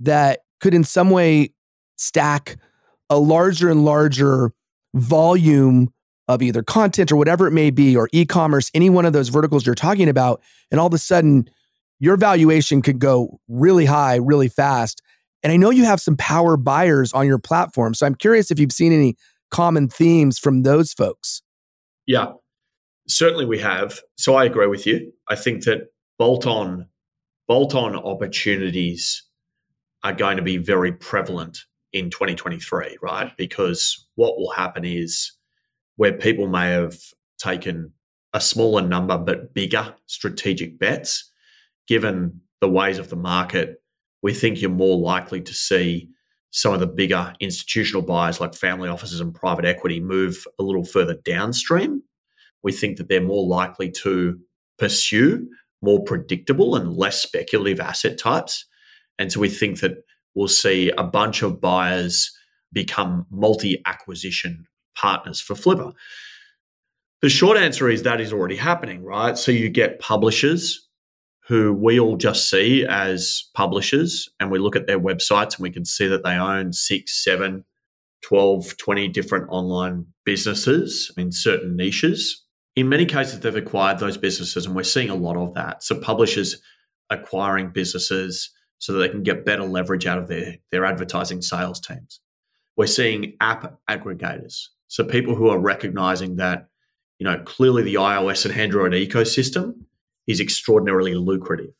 that 0.00 0.40
could 0.60 0.74
in 0.74 0.84
some 0.84 1.10
way 1.10 1.52
stack 1.96 2.56
a 3.10 3.18
larger 3.18 3.70
and 3.70 3.84
larger 3.84 4.52
volume 4.94 5.92
of 6.28 6.42
either 6.42 6.62
content 6.62 7.12
or 7.12 7.16
whatever 7.16 7.46
it 7.46 7.52
may 7.52 7.70
be, 7.70 7.96
or 7.96 8.08
e 8.12 8.24
commerce, 8.24 8.70
any 8.74 8.90
one 8.90 9.06
of 9.06 9.12
those 9.12 9.28
verticals 9.28 9.64
you're 9.64 9.74
talking 9.74 10.08
about. 10.08 10.42
And 10.70 10.80
all 10.80 10.88
of 10.88 10.94
a 10.94 10.98
sudden, 10.98 11.48
your 12.00 12.16
valuation 12.16 12.82
could 12.82 12.98
go 12.98 13.40
really 13.48 13.84
high 13.84 14.16
really 14.16 14.48
fast. 14.48 15.02
And 15.42 15.52
I 15.52 15.56
know 15.56 15.70
you 15.70 15.84
have 15.84 16.00
some 16.00 16.16
power 16.16 16.56
buyers 16.56 17.12
on 17.12 17.26
your 17.26 17.38
platform. 17.38 17.94
So 17.94 18.06
I'm 18.06 18.16
curious 18.16 18.50
if 18.50 18.58
you've 18.58 18.72
seen 18.72 18.92
any 18.92 19.16
common 19.50 19.88
themes 19.88 20.38
from 20.38 20.62
those 20.62 20.92
folks. 20.92 21.42
Yeah, 22.06 22.32
certainly 23.06 23.46
we 23.46 23.58
have. 23.60 24.00
So 24.16 24.34
I 24.34 24.44
agree 24.44 24.66
with 24.66 24.86
you. 24.86 25.12
I 25.28 25.36
think 25.36 25.64
that 25.64 25.88
bolt 26.18 26.46
on 26.46 26.88
bolt 27.46 27.74
on 27.74 27.94
opportunities 27.94 29.22
are 30.06 30.12
going 30.12 30.36
to 30.36 30.42
be 30.42 30.56
very 30.56 30.92
prevalent 30.92 31.58
in 31.92 32.10
2023, 32.10 32.98
right? 33.02 33.26
Mm-hmm. 33.26 33.34
Because 33.36 34.06
what 34.14 34.38
will 34.38 34.50
happen 34.50 34.84
is 34.84 35.32
where 35.96 36.12
people 36.12 36.46
may 36.46 36.70
have 36.70 36.96
taken 37.38 37.92
a 38.32 38.40
smaller 38.40 38.82
number 38.82 39.18
but 39.18 39.52
bigger 39.54 39.94
strategic 40.06 40.78
bets 40.78 41.30
given 41.88 42.40
the 42.60 42.68
ways 42.68 42.98
of 42.98 43.08
the 43.10 43.16
market, 43.16 43.82
we 44.22 44.32
think 44.32 44.60
you're 44.60 44.70
more 44.70 44.98
likely 44.98 45.40
to 45.40 45.54
see 45.54 46.08
some 46.50 46.72
of 46.72 46.80
the 46.80 46.86
bigger 46.86 47.34
institutional 47.40 48.02
buyers 48.02 48.40
like 48.40 48.54
family 48.54 48.88
offices 48.88 49.20
and 49.20 49.34
private 49.34 49.64
equity 49.64 50.00
move 50.00 50.46
a 50.58 50.62
little 50.62 50.84
further 50.84 51.14
downstream. 51.24 52.02
We 52.62 52.72
think 52.72 52.96
that 52.96 53.08
they're 53.08 53.20
more 53.20 53.46
likely 53.46 53.90
to 54.02 54.38
pursue 54.78 55.48
more 55.82 56.02
predictable 56.04 56.76
and 56.76 56.96
less 56.96 57.20
speculative 57.20 57.80
asset 57.80 58.18
types. 58.18 58.66
And 59.18 59.32
so 59.32 59.40
we 59.40 59.48
think 59.48 59.80
that 59.80 60.04
we'll 60.34 60.48
see 60.48 60.90
a 60.96 61.04
bunch 61.04 61.42
of 61.42 61.60
buyers 61.60 62.30
become 62.72 63.26
multi 63.30 63.82
acquisition 63.86 64.66
partners 64.96 65.40
for 65.40 65.54
Flippa. 65.54 65.92
The 67.22 67.28
short 67.28 67.56
answer 67.56 67.88
is 67.88 68.02
that 68.02 68.20
is 68.20 68.32
already 68.32 68.56
happening, 68.56 69.02
right? 69.02 69.38
So 69.38 69.50
you 69.52 69.70
get 69.70 69.98
publishers 69.98 70.86
who 71.46 71.72
we 71.72 71.98
all 71.98 72.16
just 72.16 72.50
see 72.50 72.84
as 72.84 73.44
publishers 73.54 74.28
and 74.40 74.50
we 74.50 74.58
look 74.58 74.76
at 74.76 74.86
their 74.86 74.98
websites 74.98 75.56
and 75.56 75.62
we 75.62 75.70
can 75.70 75.84
see 75.84 76.08
that 76.08 76.24
they 76.24 76.34
own 76.34 76.72
six, 76.72 77.22
seven, 77.24 77.64
12, 78.22 78.76
20 78.76 79.08
different 79.08 79.46
online 79.50 80.06
businesses 80.24 81.12
in 81.16 81.30
certain 81.30 81.76
niches. 81.76 82.44
In 82.74 82.88
many 82.88 83.06
cases, 83.06 83.40
they've 83.40 83.54
acquired 83.54 84.00
those 84.00 84.16
businesses, 84.16 84.66
and 84.66 84.74
we're 84.74 84.82
seeing 84.82 85.08
a 85.08 85.14
lot 85.14 85.36
of 85.36 85.54
that. 85.54 85.82
So, 85.82 85.98
publishers 85.98 86.60
acquiring 87.08 87.70
businesses 87.70 88.50
so 88.78 88.92
that 88.92 88.98
they 88.98 89.08
can 89.08 89.22
get 89.22 89.44
better 89.44 89.64
leverage 89.64 90.06
out 90.06 90.18
of 90.18 90.28
their, 90.28 90.56
their 90.70 90.84
advertising 90.84 91.42
sales 91.42 91.80
teams. 91.80 92.20
We're 92.76 92.86
seeing 92.86 93.34
app 93.40 93.78
aggregators. 93.88 94.66
So, 94.88 95.04
people 95.04 95.34
who 95.34 95.48
are 95.48 95.58
recognizing 95.58 96.36
that, 96.36 96.68
you 97.18 97.24
know, 97.24 97.38
clearly 97.44 97.82
the 97.82 97.94
iOS 97.94 98.44
and 98.44 98.54
Android 98.54 98.92
ecosystem 98.92 99.74
is 100.26 100.40
extraordinarily 100.40 101.14
lucrative. 101.14 101.72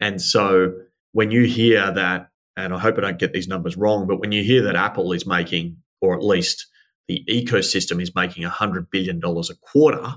And 0.00 0.20
so 0.20 0.72
when 1.12 1.30
you 1.30 1.44
hear 1.44 1.90
that, 1.92 2.28
and 2.56 2.72
I 2.74 2.78
hope 2.78 2.98
I 2.98 3.02
don't 3.02 3.18
get 3.18 3.32
these 3.32 3.48
numbers 3.48 3.76
wrong, 3.76 4.06
but 4.06 4.20
when 4.20 4.32
you 4.32 4.44
hear 4.44 4.62
that 4.62 4.76
Apple 4.76 5.12
is 5.12 5.26
making, 5.26 5.78
or 6.00 6.14
at 6.14 6.22
least 6.22 6.66
the 7.08 7.24
ecosystem 7.28 8.00
is 8.00 8.14
making 8.14 8.44
$100 8.44 8.90
billion 8.90 9.20
a 9.24 9.54
quarter, 9.62 10.14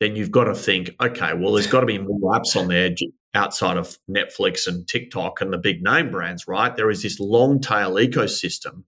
then 0.00 0.16
you've 0.16 0.30
got 0.30 0.44
to 0.44 0.54
think, 0.54 0.90
okay, 1.00 1.34
well, 1.34 1.52
there's 1.52 1.66
got 1.66 1.80
to 1.80 1.86
be 1.86 1.98
more 1.98 2.32
apps 2.32 2.56
on 2.56 2.68
there 2.68 2.90
outside 3.34 3.76
of 3.76 3.98
Netflix 4.10 4.66
and 4.66 4.86
TikTok 4.86 5.40
and 5.40 5.52
the 5.52 5.58
big 5.58 5.82
name 5.82 6.10
brands, 6.10 6.48
right? 6.48 6.74
There 6.74 6.90
is 6.90 7.02
this 7.02 7.20
long 7.20 7.60
tail 7.60 7.94
ecosystem 7.94 8.84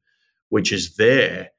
which 0.51 0.73
is 0.73 0.97
there, 0.97 1.51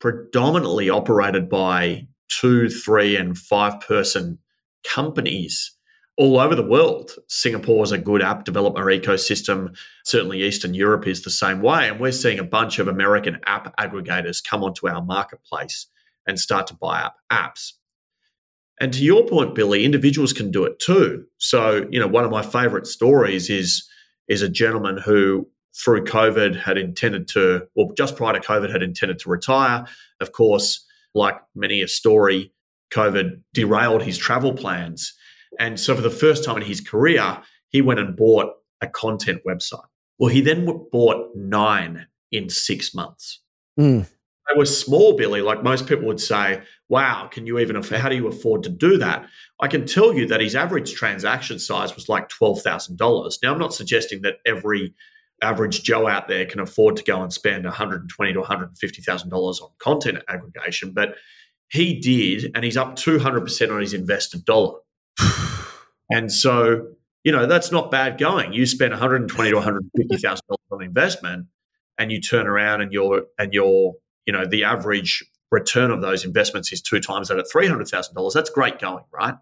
predominantly 0.00 0.88
operated 0.88 1.48
by 1.48 2.06
two, 2.28 2.70
three, 2.70 3.16
and 3.16 3.36
five 3.36 3.80
person 3.80 4.38
companies 4.84 5.76
all 6.16 6.38
over 6.38 6.54
the 6.54 6.66
world. 6.66 7.10
Singapore 7.28 7.84
is 7.84 7.92
a 7.92 7.98
good 7.98 8.22
app 8.22 8.44
developer 8.44 8.84
ecosystem. 8.84 9.76
Certainly, 10.04 10.42
Eastern 10.42 10.74
Europe 10.74 11.06
is 11.06 11.22
the 11.22 11.30
same 11.30 11.60
way. 11.60 11.88
And 11.88 12.00
we're 12.00 12.12
seeing 12.12 12.38
a 12.38 12.44
bunch 12.44 12.78
of 12.78 12.88
American 12.88 13.40
app 13.46 13.76
aggregators 13.76 14.42
come 14.42 14.62
onto 14.62 14.88
our 14.88 15.02
marketplace 15.02 15.88
and 16.26 16.38
start 16.38 16.68
to 16.68 16.74
buy 16.74 17.02
up 17.02 17.16
apps. 17.30 17.72
And 18.80 18.92
to 18.92 19.04
your 19.04 19.26
point, 19.26 19.54
Billy, 19.54 19.84
individuals 19.84 20.32
can 20.32 20.50
do 20.50 20.64
it 20.64 20.78
too. 20.78 21.24
So, 21.38 21.86
you 21.90 22.00
know, 22.00 22.08
one 22.08 22.24
of 22.24 22.30
my 22.30 22.42
favorite 22.42 22.86
stories 22.86 23.50
is 23.50 23.88
is 24.28 24.42
a 24.42 24.48
gentleman 24.48 24.98
who 24.98 25.46
through 25.76 26.04
COVID 26.04 26.56
had 26.56 26.78
intended 26.78 27.28
to, 27.28 27.66
or 27.76 27.92
just 27.96 28.16
prior 28.16 28.32
to 28.32 28.40
COVID 28.40 28.70
had 28.70 28.82
intended 28.82 29.18
to 29.20 29.28
retire. 29.28 29.86
Of 30.20 30.32
course, 30.32 30.84
like 31.14 31.36
many 31.54 31.82
a 31.82 31.88
story, 31.88 32.52
COVID 32.92 33.42
derailed 33.52 34.02
his 34.02 34.18
travel 34.18 34.54
plans. 34.54 35.14
And 35.58 35.78
so, 35.78 35.94
for 35.94 36.02
the 36.02 36.10
first 36.10 36.44
time 36.44 36.56
in 36.56 36.62
his 36.62 36.80
career, 36.80 37.42
he 37.68 37.80
went 37.80 38.00
and 38.00 38.16
bought 38.16 38.54
a 38.80 38.88
content 38.88 39.40
website. 39.46 39.86
Well, 40.18 40.30
he 40.30 40.40
then 40.40 40.66
bought 40.92 41.34
nine 41.34 42.06
in 42.30 42.48
six 42.48 42.94
months. 42.94 43.40
Mm. 43.78 44.08
They 44.48 44.58
were 44.58 44.66
small, 44.66 45.16
Billy. 45.16 45.40
Like 45.40 45.62
most 45.62 45.86
people 45.86 46.06
would 46.06 46.20
say, 46.20 46.62
wow, 46.88 47.28
can 47.30 47.46
you 47.46 47.58
even, 47.58 47.82
how 47.82 48.08
do 48.08 48.16
you 48.16 48.26
afford 48.28 48.62
to 48.64 48.68
do 48.68 48.98
that? 48.98 49.26
I 49.60 49.68
can 49.68 49.86
tell 49.86 50.12
you 50.14 50.26
that 50.26 50.40
his 50.40 50.54
average 50.54 50.92
transaction 50.92 51.58
size 51.58 51.94
was 51.94 52.08
like 52.08 52.28
$12,000. 52.28 53.38
Now, 53.42 53.52
I'm 53.52 53.58
not 53.58 53.74
suggesting 53.74 54.22
that 54.22 54.36
every 54.44 54.94
average 55.42 55.82
Joe 55.82 56.06
out 56.06 56.28
there 56.28 56.46
can 56.46 56.60
afford 56.60 56.96
to 56.96 57.04
go 57.04 57.22
and 57.22 57.32
spend 57.32 57.64
120 57.64 58.32
to 58.32 58.40
$150,000 58.40 59.62
on 59.62 59.70
content 59.78 60.22
aggregation, 60.28 60.92
but 60.92 61.16
he 61.70 61.98
did, 61.98 62.52
and 62.54 62.64
he's 62.64 62.76
up 62.76 62.96
200% 62.96 63.72
on 63.72 63.80
his 63.80 63.94
invested 63.94 64.44
dollar. 64.44 64.78
and 66.10 66.30
so, 66.30 66.88
you 67.24 67.32
know, 67.32 67.46
that's 67.46 67.72
not 67.72 67.90
bad 67.90 68.18
going. 68.18 68.52
You 68.52 68.66
spend 68.66 68.92
120 68.92 69.50
to 69.50 69.56
150,000 69.56 70.42
dollars 70.46 70.58
on 70.70 70.82
investment 70.82 71.46
and 71.98 72.12
you 72.12 72.20
turn 72.20 72.46
around 72.46 72.82
and 72.82 72.92
you're 72.92 73.24
and 73.38 73.52
you're, 73.52 73.94
you 74.26 74.32
know, 74.32 74.46
the 74.46 74.64
average 74.64 75.24
return 75.50 75.90
of 75.90 76.00
those 76.00 76.24
investments 76.24 76.72
is 76.72 76.80
two 76.80 77.00
times 77.00 77.28
that 77.28 77.38
at 77.38 77.46
$300,000. 77.54 78.32
That's 78.32 78.50
great 78.50 78.78
going, 78.78 79.04
right? 79.12 79.34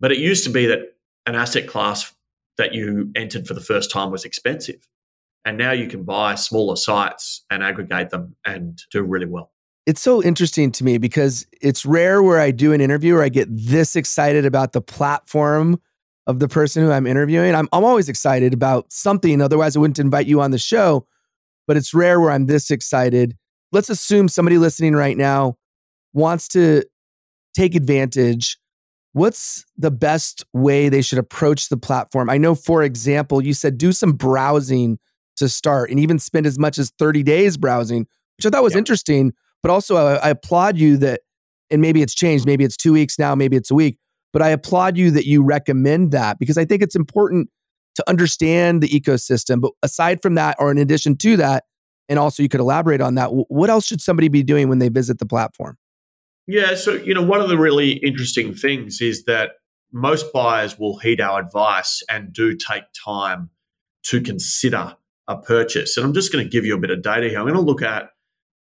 But 0.00 0.12
it 0.12 0.18
used 0.18 0.44
to 0.44 0.50
be 0.50 0.66
that 0.66 0.96
an 1.26 1.34
asset 1.34 1.66
class 1.66 2.14
that 2.58 2.74
you 2.74 3.10
entered 3.14 3.46
for 3.46 3.54
the 3.54 3.60
first 3.60 3.90
time 3.90 4.10
was 4.10 4.24
expensive. 4.24 4.86
And 5.44 5.58
now 5.58 5.72
you 5.72 5.88
can 5.88 6.04
buy 6.04 6.36
smaller 6.36 6.76
sites 6.76 7.44
and 7.50 7.62
aggregate 7.62 8.10
them 8.10 8.36
and 8.44 8.80
do 8.90 9.02
really 9.02 9.26
well 9.26 9.52
it's 9.86 10.00
so 10.00 10.22
interesting 10.22 10.70
to 10.72 10.84
me 10.84 10.98
because 10.98 11.46
it's 11.60 11.84
rare 11.84 12.22
where 12.22 12.40
I 12.40 12.50
do 12.50 12.72
an 12.72 12.80
interview 12.80 13.14
where 13.14 13.24
I 13.24 13.28
get 13.28 13.48
this 13.50 13.96
excited 13.96 14.46
about 14.46 14.72
the 14.72 14.80
platform 14.80 15.80
of 16.26 16.38
the 16.38 16.48
person 16.48 16.84
who 16.84 16.92
I'm 16.92 17.06
interviewing. 17.06 17.54
I'm, 17.54 17.68
I'm 17.72 17.84
always 17.84 18.08
excited 18.08 18.54
about 18.54 18.92
something, 18.92 19.40
otherwise, 19.40 19.76
I 19.76 19.80
wouldn't 19.80 19.98
invite 19.98 20.26
you 20.26 20.40
on 20.40 20.52
the 20.52 20.58
show. 20.58 21.06
But 21.66 21.76
it's 21.76 21.94
rare 21.94 22.20
where 22.20 22.30
I'm 22.30 22.46
this 22.46 22.70
excited. 22.70 23.36
Let's 23.72 23.90
assume 23.90 24.28
somebody 24.28 24.58
listening 24.58 24.94
right 24.94 25.16
now 25.16 25.56
wants 26.12 26.46
to 26.48 26.84
take 27.54 27.74
advantage 27.74 28.58
what's 29.12 29.64
the 29.76 29.90
best 29.90 30.44
way 30.52 30.88
they 30.88 31.02
should 31.02 31.18
approach 31.18 31.68
the 31.68 31.76
platform? 31.76 32.30
I 32.30 32.38
know, 32.38 32.54
for 32.54 32.82
example, 32.82 33.42
you 33.42 33.54
said 33.54 33.78
do 33.78 33.92
some 33.92 34.12
browsing 34.12 34.98
to 35.36 35.48
start 35.48 35.90
and 35.90 35.98
even 35.98 36.18
spend 36.18 36.46
as 36.46 36.58
much 36.58 36.78
as 36.78 36.92
30 36.98 37.22
days 37.22 37.56
browsing, 37.56 38.06
which 38.36 38.46
I 38.46 38.50
thought 38.50 38.62
was 38.62 38.76
interesting. 38.76 39.32
But 39.62 39.70
also, 39.70 39.96
I, 39.96 40.14
I 40.16 40.30
applaud 40.30 40.76
you 40.76 40.96
that, 40.98 41.20
and 41.70 41.80
maybe 41.80 42.02
it's 42.02 42.14
changed, 42.14 42.46
maybe 42.46 42.64
it's 42.64 42.76
two 42.76 42.92
weeks 42.92 43.18
now, 43.18 43.34
maybe 43.34 43.56
it's 43.56 43.70
a 43.70 43.74
week, 43.74 43.98
but 44.32 44.42
I 44.42 44.48
applaud 44.48 44.96
you 44.96 45.10
that 45.12 45.26
you 45.26 45.42
recommend 45.42 46.10
that 46.12 46.38
because 46.38 46.58
I 46.58 46.64
think 46.64 46.82
it's 46.82 46.96
important 46.96 47.48
to 47.94 48.08
understand 48.08 48.82
the 48.82 48.88
ecosystem. 48.88 49.60
But 49.60 49.72
aside 49.82 50.20
from 50.22 50.34
that, 50.34 50.56
or 50.58 50.70
in 50.70 50.78
addition 50.78 51.16
to 51.18 51.36
that, 51.36 51.64
and 52.12 52.18
also 52.18 52.42
you 52.42 52.48
could 52.50 52.60
elaborate 52.60 53.00
on 53.00 53.14
that, 53.14 53.28
what 53.28 53.70
else 53.70 53.86
should 53.86 54.02
somebody 54.02 54.28
be 54.28 54.42
doing 54.42 54.68
when 54.68 54.80
they 54.80 54.90
visit 54.90 55.18
the 55.18 55.24
platform? 55.24 55.78
Yeah, 56.46 56.74
so 56.74 56.92
you 56.92 57.14
know, 57.14 57.22
one 57.22 57.40
of 57.40 57.48
the 57.48 57.56
really 57.56 57.92
interesting 57.92 58.54
things 58.54 59.00
is 59.00 59.24
that 59.24 59.52
most 59.92 60.30
buyers 60.30 60.78
will 60.78 60.98
heed 60.98 61.22
our 61.22 61.40
advice 61.40 62.02
and 62.10 62.30
do 62.30 62.54
take 62.54 62.82
time 62.92 63.48
to 64.04 64.20
consider 64.20 64.94
a 65.26 65.38
purchase. 65.38 65.96
And 65.96 66.04
I'm 66.04 66.12
just 66.12 66.30
going 66.30 66.44
to 66.44 66.50
give 66.50 66.66
you 66.66 66.74
a 66.74 66.78
bit 66.78 66.90
of 66.90 67.00
data 67.00 67.30
here. 67.30 67.38
I'm 67.38 67.46
going 67.46 67.54
to 67.54 67.62
look 67.62 67.80
at 67.80 68.10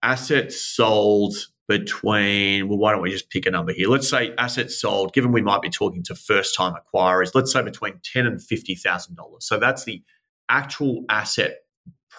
assets 0.03 0.61
sold 0.61 1.35
between, 1.67 2.67
well, 2.67 2.77
why 2.77 2.91
don't 2.91 3.01
we 3.01 3.09
just 3.09 3.31
pick 3.31 3.47
a 3.47 3.51
number 3.51 3.73
here? 3.73 3.87
Let's 3.87 4.09
say 4.09 4.31
assets 4.37 4.79
sold, 4.79 5.13
given 5.13 5.31
we 5.31 5.41
might 5.41 5.63
be 5.63 5.69
talking 5.71 6.03
to 6.03 6.13
first 6.13 6.55
time 6.55 6.75
acquirers, 6.75 7.31
let's 7.33 7.51
say 7.51 7.63
between 7.63 7.99
ten 8.03 8.27
and 8.27 8.39
$50,000. 8.39 9.15
So 9.39 9.57
that's 9.57 9.85
the 9.85 10.03
actual 10.49 11.03
asset 11.09 11.57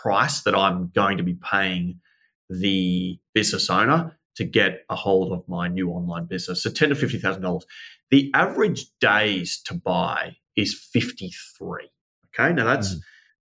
price 0.00 0.42
that 0.42 0.54
I'm 0.54 0.90
going 0.94 1.16
to 1.18 1.22
be 1.22 1.34
paying 1.34 2.00
the 2.48 3.18
business 3.34 3.70
owner 3.70 4.18
to 4.36 4.44
get 4.44 4.84
a 4.88 4.96
hold 4.96 5.32
of 5.32 5.46
my 5.48 5.68
new 5.68 5.90
online 5.90 6.26
business. 6.26 6.62
So 6.62 6.70
ten 6.70 6.88
to 6.88 6.94
fifty 6.94 7.18
thousand 7.18 7.42
dollars. 7.42 7.66
The 8.10 8.30
average 8.34 8.86
days 9.00 9.60
to 9.66 9.74
buy 9.74 10.36
is 10.56 10.74
fifty 10.74 11.32
three. 11.58 11.90
Okay, 12.28 12.52
now 12.52 12.64
that's 12.64 12.94
mm. 12.94 13.00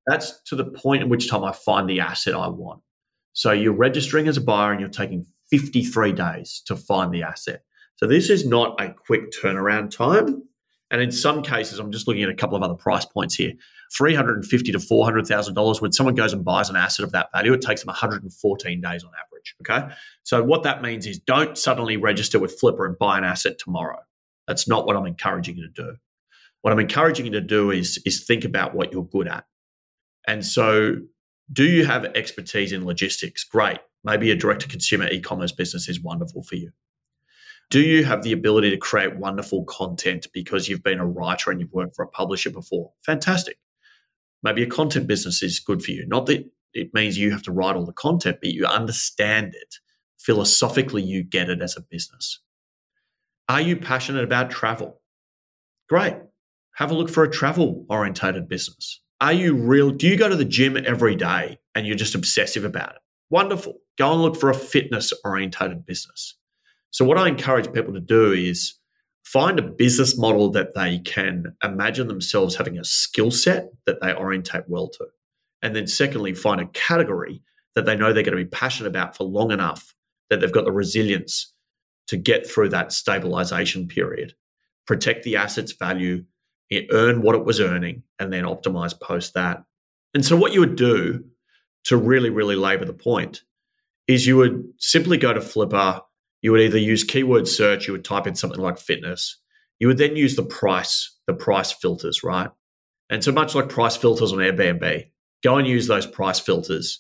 that's 0.08 0.42
to 0.44 0.56
the 0.56 0.66
point 0.66 1.04
at 1.04 1.10
which 1.10 1.30
time 1.30 1.44
I 1.44 1.52
find 1.52 1.90
the 1.90 2.00
asset 2.00 2.36
I 2.36 2.48
want. 2.48 2.82
So 3.34 3.52
you're 3.52 3.74
registering 3.74 4.28
as 4.28 4.38
a 4.38 4.42
buyer 4.42 4.72
and 4.72 4.80
you're 4.80 4.90
taking 4.90 5.26
53 5.50 6.14
days 6.14 6.62
to 6.68 6.76
find 6.76 7.12
the 7.12 7.24
asset. 7.24 7.64
So 7.96 8.08
this 8.08 8.30
is 8.30 8.46
not 8.46 8.80
a 8.80 8.94
quick 8.94 9.32
turnaround 9.32 9.96
time. 9.96 10.44
And 10.94 11.02
in 11.02 11.12
some 11.12 11.42
cases, 11.42 11.80
I'm 11.80 11.92
just 11.92 12.08
looking 12.08 12.22
at 12.22 12.30
a 12.30 12.36
couple 12.36 12.56
of 12.56 12.62
other 12.62 12.76
price 12.76 13.04
points 13.04 13.34
here. 13.34 13.54
350 13.98 14.72
to 14.72 14.78
$400,000 14.78 15.82
when 15.82 15.92
someone 15.92 16.14
goes 16.14 16.34
and 16.34 16.46
buys 16.46 16.70
an 16.70 16.76
asset 16.76 17.04
of 17.04 17.12
that 17.14 17.30
value, 17.34 17.52
it 17.52 17.62
takes 17.62 17.82
them 17.82 17.88
114 17.88 18.80
days 18.80 19.04
on 19.04 19.10
average. 19.20 19.56
Okay. 19.62 19.96
So 20.22 20.44
what 20.44 20.62
that 20.64 20.84
means 20.84 21.08
is 21.08 21.18
don't 21.18 21.58
suddenly 21.58 21.98
register 21.98 22.38
with 22.38 22.60
Flippa 22.62 22.86
and 22.86 22.98
buy 22.98 23.18
an 23.18 23.24
asset 23.24 23.58
tomorrow. 23.58 23.98
That's 24.48 24.68
not 24.68 24.86
what 24.86 24.96
I'm 24.96 25.08
encouraging 25.08 25.58
you 25.58 25.68
to 25.68 25.74
do. 25.74 25.96
What 26.62 26.72
I'm 26.72 26.80
encouraging 26.80 27.26
you 27.26 27.32
to 27.32 27.42
do 27.42 27.72
is, 27.72 28.00
is 28.06 28.24
think 28.24 28.46
about 28.46 28.76
what 28.76 28.94
you're 28.94 29.04
good 29.04 29.28
at. 29.28 29.46
And 30.28 30.46
so 30.46 30.98
do 31.52 31.66
you 31.66 31.88
have 31.88 32.06
expertise 32.06 32.72
in 32.72 32.86
logistics? 32.86 33.44
Great. 33.44 33.80
Maybe 34.04 34.30
a 34.30 34.36
direct 34.36 34.62
to 34.62 34.68
consumer 34.68 35.08
e 35.08 35.22
commerce 35.22 35.52
business 35.52 35.90
is 35.90 36.00
wonderful 36.00 36.44
for 36.44 36.56
you. 36.56 36.72
Do 37.74 37.82
you 37.82 38.06
have 38.06 38.22
the 38.22 38.34
ability 38.34 38.70
to 38.70 38.78
create 38.78 39.16
wonderful 39.16 39.64
content 39.64 40.28
because 40.32 40.70
you've 40.70 40.84
been 40.84 41.00
a 41.00 41.08
writer 41.08 41.50
and 41.50 41.60
you've 41.60 41.74
worked 41.74 41.96
for 41.96 42.06
a 42.06 42.08
publisher 42.08 42.52
before? 42.52 42.92
Fantastic. 43.04 43.58
Maybe 44.44 44.62
a 44.62 44.68
content 44.68 45.08
business 45.08 45.42
is 45.42 45.60
good 45.60 45.82
for 45.82 45.90
you. 45.90 46.06
Not 46.06 46.28
that 46.28 46.48
it 46.76 46.94
means 46.94 47.18
you 47.18 47.32
have 47.32 47.42
to 47.42 47.52
write 47.52 47.76
all 47.76 47.88
the 47.88 47.92
content, 47.92 48.38
but 48.44 48.52
you 48.52 48.68
understand 48.68 49.56
it. 49.56 49.78
Philosophically, 50.20 51.02
you 51.02 51.24
get 51.24 51.50
it 51.50 51.64
as 51.64 51.76
a 51.76 51.82
business. 51.82 52.42
Are 53.50 53.62
you 53.62 53.76
passionate 53.76 54.24
about 54.24 54.52
travel? 54.52 55.02
Great. 55.90 56.18
Have 56.76 56.92
a 56.92 56.94
look 56.94 57.10
for 57.10 57.24
a 57.24 57.32
travel 57.32 57.88
orientated 57.90 58.48
business. 58.48 59.02
Are 59.20 59.34
you 59.34 59.56
real? 59.56 59.90
Do 59.90 60.08
you 60.08 60.16
go 60.16 60.30
to 60.30 60.36
the 60.36 60.46
gym 60.46 60.78
every 60.86 61.16
day 61.16 61.58
and 61.74 61.88
you're 61.88 61.96
just 61.96 62.14
obsessive 62.14 62.66
about 62.66 62.92
it? 62.92 63.02
Wonderful. 63.32 63.80
Go 63.98 64.12
and 64.12 64.22
look 64.22 64.40
for 64.40 64.52
a 64.52 64.54
fitness 64.54 65.12
orientated 65.26 65.88
business. 65.88 66.36
So, 66.94 67.04
what 67.04 67.18
I 67.18 67.28
encourage 67.28 67.74
people 67.74 67.94
to 67.94 68.00
do 68.00 68.32
is 68.34 68.76
find 69.26 69.58
a 69.58 69.64
business 69.64 70.16
model 70.16 70.52
that 70.52 70.76
they 70.76 71.00
can 71.00 71.56
imagine 71.64 72.08
themselves 72.08 72.56
having 72.56 72.78
a 72.78 72.84
skill 72.84 73.32
set 73.32 73.70
that 73.88 74.00
they 74.00 74.14
orientate 74.14 74.66
well 74.68 74.90
to. 74.90 75.08
And 75.64 75.76
then, 75.76 75.88
secondly, 75.88 76.36
find 76.36 76.62
a 76.62 76.68
category 76.68 77.42
that 77.74 77.86
they 77.86 77.96
know 77.96 78.14
they're 78.14 78.22
going 78.22 78.38
to 78.38 78.44
be 78.44 78.50
passionate 78.50 78.90
about 78.90 79.18
for 79.18 79.24
long 79.24 79.50
enough 79.50 79.96
that 80.30 80.40
they've 80.40 80.52
got 80.52 80.66
the 80.66 80.72
resilience 80.72 81.52
to 82.10 82.16
get 82.18 82.48
through 82.48 82.70
that 82.70 82.92
stabilization 82.92 83.88
period, 83.88 84.36
protect 84.86 85.24
the 85.24 85.36
asset's 85.36 85.72
value, 85.72 86.24
earn 86.92 87.24
what 87.24 87.34
it 87.34 87.44
was 87.44 87.60
earning, 87.60 88.04
and 88.20 88.32
then 88.32 88.44
optimize 88.44 89.00
post 89.00 89.34
that. 89.34 89.64
And 90.14 90.24
so, 90.24 90.38
what 90.38 90.54
you 90.54 90.60
would 90.60 90.76
do 90.76 91.26
to 91.86 91.98
really, 91.98 92.30
really 92.30 92.56
labor 92.56 92.86
the 92.86 92.94
point 92.94 93.42
is 94.08 94.28
you 94.28 94.38
would 94.38 94.64
simply 94.78 95.18
go 95.18 95.34
to 95.34 95.40
Flippa 95.40 96.02
you 96.44 96.52
would 96.52 96.62
either 96.62 96.78
use 96.78 97.06
keyword 97.06 97.48
search, 97.48 97.88
you 97.88 97.94
would 97.94 98.04
type 98.04 98.28
in 98.28 98.36
something 98.36 98.60
like 98.60 98.78
fitness. 98.78 99.40
You 99.80 99.88
would 99.88 99.98
then 99.98 100.18
use 100.18 100.36
the 100.36 100.44
price, 100.44 101.18
the 101.26 101.34
price 101.34 101.72
filters, 101.72 102.22
right? 102.22 102.50
And 103.10 103.24
so 103.24 103.32
much 103.32 103.56
like 103.56 103.70
price 103.70 103.96
filters 103.96 104.34
on 104.34 104.40
Airbnb, 104.40 105.10
go 105.42 105.58
and 105.58 105.66
use 105.66 105.88
those 105.88 106.06
price 106.06 106.40
filters 106.40 107.00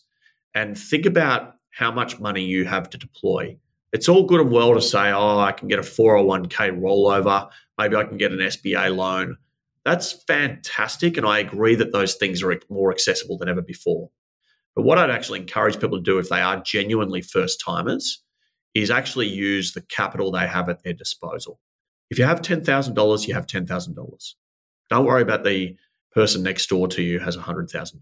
and 0.56 0.78
think 0.78 1.06
about 1.06 1.56
how 1.72 1.92
much 1.92 2.22
money 2.22 2.44
you 2.44 2.64
have 2.64 2.90
to 2.92 2.98
deploy. 2.98 3.58
It's 3.92 4.08
all 4.08 4.26
good 4.26 4.40
and 4.40 4.52
well 4.52 4.74
to 4.76 4.82
say, 4.82 5.12
oh, 5.12 5.40
I 5.40 5.52
can 5.52 5.68
get 5.68 5.80
a 5.80 5.84
401k 5.84 6.80
rollover. 6.80 7.50
Maybe 7.78 7.98
I 7.98 8.06
can 8.06 8.18
get 8.18 8.32
an 8.32 8.40
SBA 8.40 8.96
loan. 8.96 9.38
That's 9.84 10.14
fantastic. 10.26 11.18
And 11.18 11.28
I 11.28 11.40
agree 11.40 11.76
that 11.76 11.92
those 11.92 12.16
things 12.16 12.42
are 12.42 12.58
more 12.70 12.92
accessible 12.92 13.38
than 13.38 13.50
ever 13.50 13.62
before. 13.62 14.10
But 14.74 14.84
what 14.84 14.98
I'd 14.98 15.12
actually 15.12 15.40
encourage 15.42 15.80
people 15.80 15.98
to 15.98 16.04
do 16.04 16.18
if 16.18 16.30
they 16.30 16.42
are 16.42 16.64
genuinely 16.64 17.22
first 17.22 17.62
timers 17.64 18.23
is 18.74 18.92
actually 18.92 19.28
use 19.28 19.74
the 19.74 19.82
capital 19.82 20.32
they 20.32 20.48
have 20.48 20.70
at 20.70 20.84
their 20.84 20.94
disposal. 20.94 21.60
If 22.10 22.20
you 22.20 22.26
have 22.26 22.42
$10,000, 22.42 23.28
you 23.28 23.34
have 23.34 23.48
$10,000. 23.48 24.34
Don't 24.90 25.06
worry 25.06 25.22
about 25.22 25.44
the 25.44 25.76
person 26.14 26.44
next 26.44 26.68
door 26.68 26.88
to 26.88 27.02
you 27.02 27.20
has 27.20 27.36
$100,000. 27.36 27.96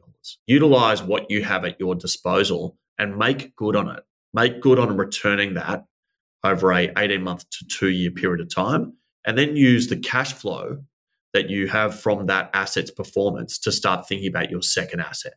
Utilize 0.48 1.02
what 1.02 1.30
you 1.30 1.44
have 1.44 1.66
at 1.66 1.80
your 1.80 1.96
disposal 1.96 2.78
and 2.98 3.18
make 3.18 3.56
good 3.56 3.76
on 3.76 3.90
it. 3.90 4.04
Make 4.34 4.62
good 4.62 4.80
on 4.80 4.98
returning 4.98 5.54
that 5.56 5.86
over 6.44 6.72
a 6.72 6.92
18 6.98 7.22
month 7.22 7.50
to 7.50 7.66
2 7.68 7.90
year 7.90 8.12
period 8.12 8.42
of 8.42 8.54
time 8.54 8.94
and 9.26 9.38
then 9.38 9.56
use 9.56 9.88
the 9.88 9.98
cash 9.98 10.34
flow 10.34 10.84
that 11.34 11.50
you 11.50 11.68
have 11.68 11.98
from 12.00 12.26
that 12.26 12.50
asset's 12.54 12.92
performance 12.92 13.58
to 13.60 13.72
start 13.72 14.08
thinking 14.08 14.28
about 14.28 14.52
your 14.52 14.62
second 14.62 15.00
asset. 15.00 15.34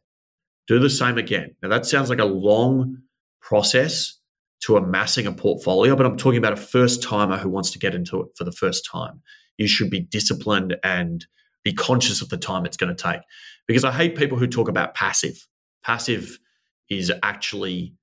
Do 0.66 0.78
the 0.78 0.90
same 0.90 1.18
again. 1.18 1.54
Now 1.62 1.68
that 1.68 1.86
sounds 1.86 2.10
like 2.10 2.18
a 2.18 2.24
long 2.24 3.02
process 3.40 4.18
to 4.64 4.76
amassing 4.78 5.26
a 5.26 5.32
portfolio, 5.32 5.94
but 5.94 6.06
I'm 6.06 6.16
talking 6.16 6.38
about 6.38 6.54
a 6.54 6.56
first 6.56 7.02
timer 7.02 7.36
who 7.36 7.50
wants 7.50 7.70
to 7.72 7.78
get 7.78 7.94
into 7.94 8.22
it 8.22 8.28
for 8.34 8.44
the 8.44 8.52
first 8.52 8.88
time. 8.90 9.20
You 9.58 9.66
should 9.66 9.90
be 9.90 10.00
disciplined 10.00 10.76
and 10.82 11.26
be 11.64 11.74
conscious 11.74 12.22
of 12.22 12.30
the 12.30 12.38
time 12.38 12.64
it's 12.64 12.78
going 12.78 12.94
to 12.94 13.02
take. 13.02 13.20
Because 13.66 13.84
I 13.84 13.92
hate 13.92 14.16
people 14.16 14.38
who 14.38 14.46
talk 14.46 14.68
about 14.68 14.94
passive. 14.94 15.46
Passive 15.84 16.38
is 16.88 17.12
actually 17.22 17.94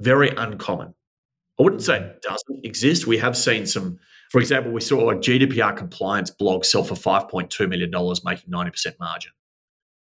very 0.00 0.30
uncommon. 0.30 0.92
I 1.60 1.62
wouldn't 1.62 1.82
say 1.82 1.98
mm-hmm. 1.98 2.10
it 2.10 2.22
doesn't 2.22 2.66
exist. 2.66 3.06
We 3.06 3.18
have 3.18 3.36
seen 3.36 3.64
some, 3.64 3.98
for 4.32 4.40
example, 4.40 4.72
we 4.72 4.80
saw 4.80 5.10
a 5.10 5.14
GDPR 5.14 5.76
compliance 5.76 6.30
blog 6.30 6.64
sell 6.64 6.82
for 6.82 6.96
$5.2 6.96 7.68
million, 7.68 7.90
making 8.24 8.50
90% 8.50 8.94
margin. 8.98 9.30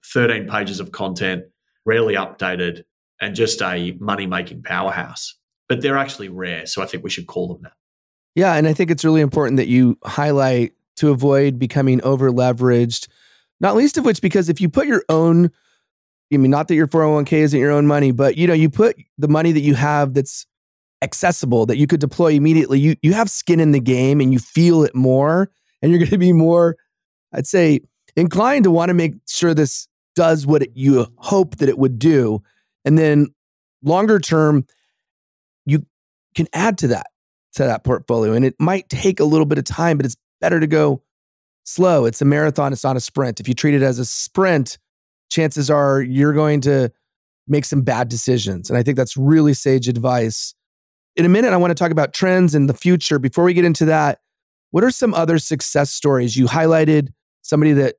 13 0.06 0.47
pages 0.47 0.79
of 0.79 0.93
content, 0.93 1.43
rarely 1.86 2.15
updated, 2.15 2.84
and 3.21 3.36
just 3.36 3.62
a 3.62 3.91
money 3.99 4.26
making 4.26 4.63
powerhouse. 4.63 5.36
But 5.69 5.82
they're 5.82 5.97
actually 5.97 6.30
rare. 6.30 6.65
So 6.65 6.82
I 6.82 6.86
think 6.86 7.04
we 7.04 7.10
should 7.10 7.28
call 7.28 7.47
them 7.47 7.63
that. 7.63 7.73
Yeah. 8.36 8.56
And 8.56 8.67
I 8.67 8.73
think 8.73 8.91
it's 8.91 9.06
really 9.06 9.21
important 9.21 9.58
that 9.58 9.67
you 9.67 9.97
highlight 10.04 10.73
to 10.97 11.12
avoid 11.12 11.58
becoming 11.58 12.02
over 12.04 12.32
leveraged, 12.32 13.08
not 13.60 13.76
least 13.76 13.97
of 13.97 14.06
which 14.06 14.21
because 14.21 14.49
if 14.49 14.60
you 14.60 14.69
put 14.69 14.88
your 14.88 15.04
own, 15.10 15.52
I 16.32 16.38
mean, 16.38 16.52
not 16.52 16.67
that 16.67 16.76
your 16.76 16.88
401k 16.88 17.34
isn't 17.34 17.60
your 17.60 17.71
own 17.71 17.88
money, 17.88 18.12
but 18.12 18.38
you 18.38 18.47
know, 18.47 18.54
you 18.54 18.69
put 18.69 18.97
the 19.17 19.28
money 19.28 19.52
that 19.52 19.62
you 19.62 19.76
have 19.76 20.13
that's 20.13 20.45
accessible 21.02 21.65
that 21.65 21.78
you 21.78 21.86
could 21.86 21.99
deploy 21.99 22.32
immediately, 22.32 22.80
you 22.80 22.95
you 23.02 23.13
have 23.13 23.30
skin 23.30 23.60
in 23.60 23.71
the 23.71 23.80
game 23.80 24.21
and 24.21 24.32
you 24.32 24.39
feel 24.39 24.84
it 24.84 24.95
more 24.95 25.52
and 25.82 25.91
you're 25.91 25.99
going 25.99 26.10
to 26.12 26.17
be 26.17 26.34
more 26.34 26.78
I'd 27.34 27.47
say 27.47 27.82
inclined 28.15 28.63
to 28.65 28.71
want 28.71 28.89
to 28.89 28.93
make 28.93 29.15
sure 29.28 29.54
this 29.54 29.88
does 30.15 30.45
what 30.45 30.63
it, 30.63 30.71
you 30.76 31.08
hope 31.17 31.58
that 31.58 31.69
it 31.69 31.78
would 31.78 31.97
do 31.99 32.41
and 32.86 32.98
then 32.98 33.34
longer 33.82 34.19
term, 34.19 34.65
you 35.65 35.86
can 36.36 36.48
add 36.54 36.78
to 36.80 36.88
that, 36.88 37.08
to 37.54 37.63
that 37.63 37.84
portfolio. 37.84 38.34
And 38.34 38.43
it 38.46 38.56
might 38.60 38.89
take 38.89 39.19
a 39.19 39.26
little 39.26 39.46
bit 39.46 39.58
of 39.58 39.63
time, 39.63 39.98
but 39.98 40.06
it's 40.06 40.17
better 40.41 40.60
to 40.60 40.67
go 40.67 41.04
slow. 41.63 42.06
It's 42.06 42.22
a 42.22 42.26
marathon, 42.26 42.74
it's 42.74 42.84
not 42.84 42.98
a 42.98 43.00
sprint. 43.00 43.39
If 43.39 43.48
you 43.48 43.54
treat 43.54 43.74
it 43.74 43.82
as 43.82 44.00
a 44.00 44.06
sprint, 44.06 44.78
chances 45.30 45.69
are 45.69 46.02
you're 46.02 46.34
going 46.34 46.62
to 46.62 46.91
make 47.48 47.65
some 47.65 47.82
bad 47.82 48.10
decisions. 48.10 48.69
And 48.69 48.78
I 48.78 48.84
think 48.84 48.98
that's 48.98 49.17
really 49.17 49.54
sage 49.54 49.88
advice. 49.88 50.54
In 51.15 51.26
a 51.26 51.30
minute, 51.30 51.54
I 51.54 51.58
want 51.58 51.72
to 51.72 51.76
talk 51.76 51.91
about 51.91 52.13
trends 52.13 52.56
in 52.56 52.67
the 52.67 52.74
future. 52.74 53.19
Before 53.19 53.43
we 53.43 53.54
get 53.54 53.65
into 53.65 53.86
that, 53.86 54.19
What 54.74 54.84
are 54.84 54.89
some 54.89 55.13
other 55.13 55.38
success 55.38 55.91
stories? 55.91 56.36
You 56.36 56.48
highlighted 56.48 57.10
somebody 57.43 57.74
that 57.74 57.98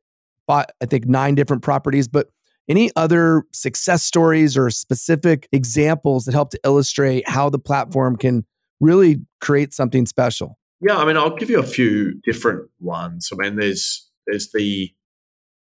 bought, 0.48 0.72
I 0.82 0.86
think, 0.86 1.06
nine 1.06 1.36
different 1.36 1.62
properties, 1.62 2.08
but 2.08 2.30
any 2.68 2.90
other 2.96 3.44
success 3.52 4.02
stories 4.02 4.56
or 4.56 4.70
specific 4.70 5.48
examples 5.52 6.24
that 6.24 6.32
help 6.32 6.50
to 6.50 6.60
illustrate 6.64 7.28
how 7.28 7.50
the 7.50 7.58
platform 7.58 8.16
can 8.16 8.44
really 8.80 9.20
create 9.40 9.74
something 9.74 10.06
special? 10.06 10.58
Yeah, 10.80 10.96
I 10.96 11.04
mean, 11.04 11.16
I'll 11.16 11.36
give 11.36 11.50
you 11.50 11.58
a 11.58 11.64
few 11.64 12.20
different 12.24 12.68
ones. 12.80 13.30
I 13.32 13.36
mean, 13.36 13.56
there's 13.56 14.08
there's 14.26 14.50
the 14.52 14.90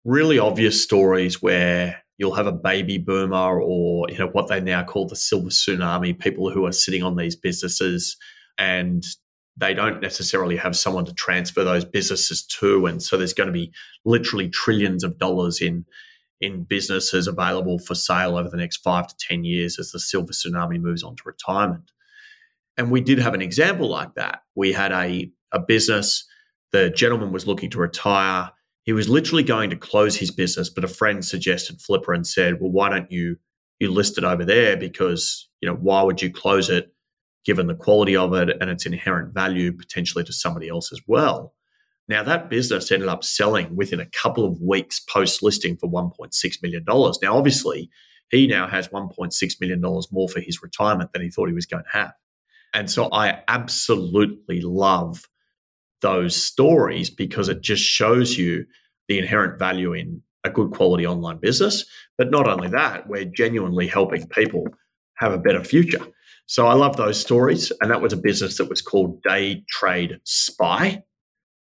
really 0.04 0.38
obvious 0.38 0.82
stories 0.82 1.42
where 1.42 2.02
you'll 2.18 2.34
have 2.34 2.46
a 2.46 2.52
baby 2.52 2.98
boomer 2.98 3.60
or 3.60 4.08
you 4.08 4.18
know 4.18 4.28
what 4.28 4.48
they 4.48 4.60
now 4.60 4.82
call 4.82 5.06
the 5.06 5.16
silver 5.16 5.50
tsunami, 5.50 6.18
people 6.18 6.50
who 6.50 6.66
are 6.66 6.72
sitting 6.72 7.02
on 7.02 7.16
these 7.16 7.36
businesses 7.36 8.16
and 8.58 9.04
they 9.56 9.74
don't 9.74 10.00
necessarily 10.00 10.56
have 10.56 10.76
someone 10.76 11.04
to 11.04 11.12
transfer 11.14 11.62
those 11.62 11.84
businesses 11.84 12.44
to 12.46 12.86
and 12.86 13.02
so 13.02 13.16
there's 13.16 13.34
going 13.34 13.48
to 13.48 13.52
be 13.52 13.70
literally 14.04 14.48
trillions 14.48 15.04
of 15.04 15.18
dollars 15.18 15.60
in 15.60 15.84
in 16.42 16.64
businesses 16.64 17.26
available 17.26 17.78
for 17.78 17.94
sale 17.94 18.36
over 18.36 18.48
the 18.48 18.56
next 18.56 18.78
5 18.78 19.06
to 19.06 19.14
10 19.16 19.44
years 19.44 19.78
as 19.78 19.92
the 19.92 20.00
silver 20.00 20.32
tsunami 20.32 20.80
moves 20.80 21.02
on 21.02 21.16
to 21.16 21.22
retirement. 21.24 21.90
And 22.76 22.90
we 22.90 23.00
did 23.00 23.18
have 23.18 23.34
an 23.34 23.42
example 23.42 23.88
like 23.88 24.14
that. 24.14 24.42
We 24.54 24.72
had 24.72 24.92
a 24.92 25.30
a 25.52 25.58
business 25.60 26.26
the 26.72 26.88
gentleman 26.88 27.32
was 27.32 27.46
looking 27.46 27.68
to 27.68 27.78
retire. 27.78 28.50
He 28.84 28.94
was 28.94 29.06
literally 29.06 29.42
going 29.42 29.68
to 29.68 29.76
close 29.76 30.16
his 30.16 30.30
business 30.30 30.70
but 30.70 30.84
a 30.84 30.88
friend 30.88 31.24
suggested 31.24 31.78
Flippa 31.78 32.14
and 32.14 32.26
said 32.26 32.60
well 32.60 32.70
why 32.70 32.88
don't 32.88 33.10
you 33.10 33.36
you 33.78 33.90
list 33.90 34.18
it 34.18 34.24
over 34.24 34.44
there? 34.44 34.76
Because 34.76 35.48
you 35.60 35.68
know 35.68 35.76
why 35.76 36.02
would 36.02 36.22
you 36.22 36.30
close 36.30 36.70
it 36.70 36.92
given 37.44 37.66
the 37.66 37.74
quality 37.74 38.16
of 38.16 38.34
it 38.34 38.56
and 38.60 38.70
its 38.70 38.86
inherent 38.86 39.34
value 39.34 39.72
potentially 39.72 40.24
to 40.24 40.32
somebody 40.32 40.68
else 40.68 40.92
as 40.92 41.00
well. 41.06 41.54
Now, 42.12 42.22
that 42.24 42.50
business 42.50 42.92
ended 42.92 43.08
up 43.08 43.24
selling 43.24 43.74
within 43.74 43.98
a 43.98 44.04
couple 44.04 44.44
of 44.44 44.60
weeks 44.60 45.00
post 45.00 45.42
listing 45.42 45.78
for 45.78 45.90
$1.6 45.90 46.62
million. 46.62 46.84
Now, 46.86 47.38
obviously, 47.38 47.88
he 48.28 48.46
now 48.46 48.68
has 48.68 48.88
$1.6 48.88 49.60
million 49.62 49.80
more 49.80 50.28
for 50.28 50.40
his 50.40 50.62
retirement 50.62 51.14
than 51.14 51.22
he 51.22 51.30
thought 51.30 51.48
he 51.48 51.54
was 51.54 51.64
going 51.64 51.84
to 51.84 51.98
have. 51.98 52.12
And 52.74 52.90
so 52.90 53.08
I 53.12 53.42
absolutely 53.48 54.60
love 54.60 55.26
those 56.02 56.36
stories 56.36 57.08
because 57.08 57.48
it 57.48 57.62
just 57.62 57.82
shows 57.82 58.36
you 58.36 58.66
the 59.08 59.18
inherent 59.18 59.58
value 59.58 59.94
in 59.94 60.20
a 60.44 60.50
good 60.50 60.70
quality 60.72 61.06
online 61.06 61.38
business. 61.38 61.86
But 62.18 62.30
not 62.30 62.46
only 62.46 62.68
that, 62.68 63.08
we're 63.08 63.24
genuinely 63.24 63.86
helping 63.86 64.28
people 64.28 64.66
have 65.14 65.32
a 65.32 65.38
better 65.38 65.64
future. 65.64 66.06
So 66.44 66.66
I 66.66 66.74
love 66.74 66.98
those 66.98 67.18
stories. 67.18 67.72
And 67.80 67.90
that 67.90 68.02
was 68.02 68.12
a 68.12 68.18
business 68.18 68.58
that 68.58 68.68
was 68.68 68.82
called 68.82 69.22
Day 69.22 69.64
Trade 69.70 70.18
Spy. 70.24 71.02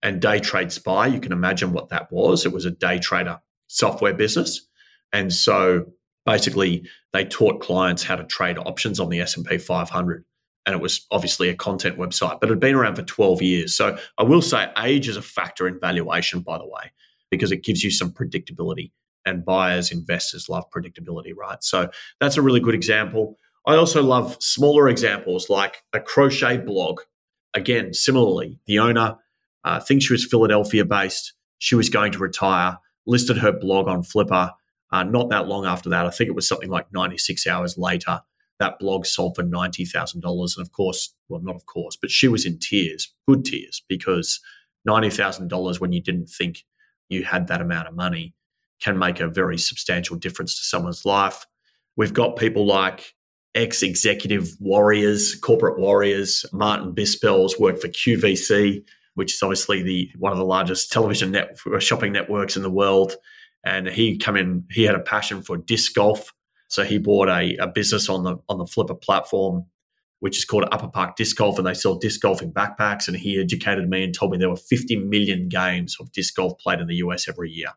And 0.05 0.21
Day 0.21 0.39
Trade 0.39 0.71
Spy, 0.71 1.07
you 1.07 1.19
can 1.19 1.33
imagine 1.33 1.73
what 1.73 1.89
that 1.89 2.11
was. 2.11 2.45
It 2.45 2.53
was 2.53 2.63
a 2.63 2.71
day 2.71 2.99
trader 2.99 3.39
software 3.67 4.13
business. 4.13 4.65
And 5.11 5.33
so 5.33 5.85
basically 6.25 6.87
they 7.11 7.25
taught 7.25 7.59
clients 7.59 8.03
how 8.03 8.15
to 8.15 8.23
trade 8.23 8.57
options 8.57 8.99
on 8.99 9.09
the 9.09 9.19
S&P 9.19 9.57
500 9.57 10.23
and 10.67 10.73
it 10.73 10.81
was 10.81 11.05
obviously 11.11 11.49
a 11.49 11.55
content 11.55 11.97
website 11.97 12.39
but 12.39 12.49
it 12.49 12.53
had 12.53 12.59
been 12.59 12.73
around 12.73 12.95
for 12.95 13.03
12 13.03 13.43
years 13.43 13.77
so 13.77 13.95
i 14.17 14.23
will 14.23 14.41
say 14.41 14.67
age 14.79 15.07
is 15.07 15.15
a 15.15 15.21
factor 15.21 15.67
in 15.67 15.79
valuation 15.79 16.39
by 16.39 16.57
the 16.57 16.65
way 16.65 16.91
because 17.29 17.51
it 17.51 17.63
gives 17.63 17.83
you 17.83 17.91
some 17.91 18.09
predictability 18.09 18.91
and 19.27 19.45
buyers 19.45 19.91
investors 19.91 20.49
love 20.49 20.63
predictability 20.71 21.31
right 21.37 21.63
so 21.63 21.87
that's 22.19 22.37
a 22.37 22.41
really 22.41 22.59
good 22.59 22.73
example 22.73 23.37
I 23.67 23.75
also 23.75 24.03
love 24.03 24.37
smaller 24.39 24.87
examples 24.89 25.49
like 25.49 25.81
a 25.91 25.99
crochet 25.99 26.57
blog. 26.57 27.01
Again, 27.55 27.93
similarly, 27.93 28.59
the 28.67 28.79
owner, 28.79 29.17
uh, 29.65 29.79
thinks 29.79 30.05
she 30.05 30.13
was 30.13 30.25
Philadelphia 30.25 30.85
based. 30.85 31.33
She 31.57 31.75
was 31.75 31.89
going 31.89 32.11
to 32.13 32.19
retire, 32.19 32.77
listed 33.05 33.37
her 33.37 33.51
blog 33.51 33.87
on 33.87 34.03
Flippa. 34.03 34.53
Uh, 34.91 35.03
not 35.03 35.29
that 35.29 35.47
long 35.47 35.65
after 35.65 35.89
that, 35.89 36.05
I 36.05 36.11
think 36.11 36.29
it 36.29 36.35
was 36.35 36.47
something 36.47 36.69
like 36.69 36.93
96 36.93 37.45
hours 37.47 37.77
later, 37.77 38.21
that 38.59 38.79
blog 38.79 39.05
sold 39.05 39.35
for 39.35 39.43
$90,000. 39.43 40.15
And 40.15 40.65
of 40.65 40.71
course, 40.71 41.13
well, 41.27 41.41
not 41.41 41.55
of 41.55 41.65
course, 41.65 41.97
but 41.99 42.11
she 42.11 42.27
was 42.27 42.45
in 42.45 42.59
tears, 42.59 43.13
good 43.27 43.43
tears, 43.43 43.83
because 43.89 44.39
$90,000 44.87 45.79
when 45.79 45.91
you 45.91 46.01
didn't 46.01 46.27
think 46.27 46.63
you 47.09 47.23
had 47.23 47.47
that 47.47 47.61
amount 47.61 47.87
of 47.87 47.95
money 47.95 48.33
can 48.79 48.97
make 48.97 49.19
a 49.19 49.27
very 49.27 49.57
substantial 49.57 50.15
difference 50.15 50.55
to 50.55 50.63
someone's 50.63 51.05
life. 51.05 51.45
We've 51.97 52.13
got 52.13 52.37
people 52.37 52.65
like 52.65 53.15
ex 53.55 53.81
executive 53.81 54.49
warriors, 54.59 55.35
corporate 55.35 55.79
warriors. 55.79 56.45
Martin 56.51 56.93
Bispell's 56.93 57.57
worked 57.59 57.81
for 57.81 57.87
QVC, 57.87 58.83
which 59.15 59.33
is 59.33 59.41
obviously 59.41 59.81
the 59.81 60.11
one 60.17 60.31
of 60.31 60.37
the 60.37 60.45
largest 60.45 60.91
television 60.91 61.31
net, 61.31 61.57
shopping 61.79 62.11
networks 62.11 62.55
in 62.55 62.63
the 62.63 62.69
world. 62.69 63.15
And 63.65 63.87
he 63.87 64.17
come 64.17 64.37
in, 64.37 64.65
he 64.69 64.83
had 64.83 64.95
a 64.95 64.99
passion 64.99 65.41
for 65.41 65.57
disc 65.57 65.95
golf. 65.95 66.33
So 66.67 66.83
he 66.83 66.99
bought 66.99 67.29
a, 67.29 67.55
a 67.57 67.67
business 67.67 68.09
on 68.09 68.23
the 68.23 68.37
on 68.47 68.59
the 68.59 68.65
Flippa 68.65 69.01
platform, 69.01 69.65
which 70.19 70.37
is 70.37 70.45
called 70.45 70.65
Upper 70.71 70.87
Park 70.87 71.15
Disc 71.15 71.35
Golf, 71.35 71.57
and 71.57 71.65
they 71.65 71.73
sell 71.73 71.95
disc 71.95 72.21
golfing 72.21 72.51
backpacks. 72.51 73.07
And 73.07 73.17
he 73.17 73.39
educated 73.39 73.89
me 73.89 74.03
and 74.03 74.13
told 74.13 74.31
me 74.31 74.37
there 74.37 74.49
were 74.49 74.55
50 74.55 74.97
million 74.97 75.49
games 75.49 75.97
of 75.99 76.11
disc 76.11 76.35
golf 76.35 76.57
played 76.59 76.79
in 76.79 76.87
the 76.87 76.95
US 76.95 77.27
every 77.27 77.49
year. 77.49 77.71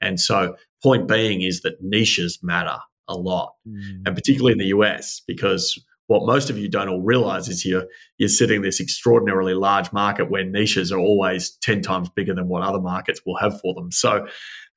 And 0.00 0.20
so, 0.20 0.56
point 0.82 1.08
being 1.08 1.42
is 1.42 1.62
that 1.62 1.80
niches 1.80 2.40
matter 2.42 2.78
a 3.08 3.16
lot, 3.16 3.54
mm. 3.66 4.02
and 4.04 4.14
particularly 4.16 4.52
in 4.52 4.58
the 4.58 4.66
US, 4.66 5.22
because 5.26 5.78
what 6.06 6.26
most 6.26 6.50
of 6.50 6.58
you 6.58 6.68
don't 6.68 6.88
all 6.88 7.00
realize 7.00 7.48
is 7.48 7.64
you're 7.64 7.86
you're 8.18 8.28
sitting 8.28 8.62
this 8.62 8.80
extraordinarily 8.80 9.54
large 9.54 9.92
market 9.92 10.30
where 10.30 10.44
niches 10.44 10.92
are 10.92 10.98
always 10.98 11.50
10 11.62 11.82
times 11.82 12.08
bigger 12.10 12.34
than 12.34 12.48
what 12.48 12.62
other 12.62 12.80
markets 12.80 13.22
will 13.24 13.36
have 13.36 13.60
for 13.60 13.74
them. 13.74 13.90
So 13.90 14.26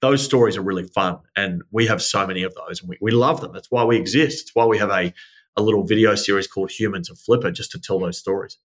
those 0.01 0.23
stories 0.23 0.57
are 0.57 0.61
really 0.61 0.83
fun. 0.83 1.17
And 1.35 1.63
we 1.71 1.87
have 1.87 2.01
so 2.01 2.25
many 2.27 2.43
of 2.43 2.53
those 2.55 2.81
and 2.81 2.89
we, 2.89 2.97
we 3.01 3.11
love 3.11 3.41
them. 3.41 3.53
That's 3.53 3.71
why 3.71 3.83
we 3.83 3.97
exist. 3.97 4.43
It's 4.43 4.51
why 4.55 4.65
we 4.65 4.77
have 4.77 4.91
a, 4.91 5.13
a 5.57 5.61
little 5.61 5.83
video 5.83 6.15
series 6.15 6.47
called 6.47 6.71
Humans 6.71 7.09
of 7.09 7.17
Flippa 7.17 7.53
just 7.53 7.71
to 7.71 7.79
tell 7.79 7.99
those 7.99 8.17
stories. 8.17 8.57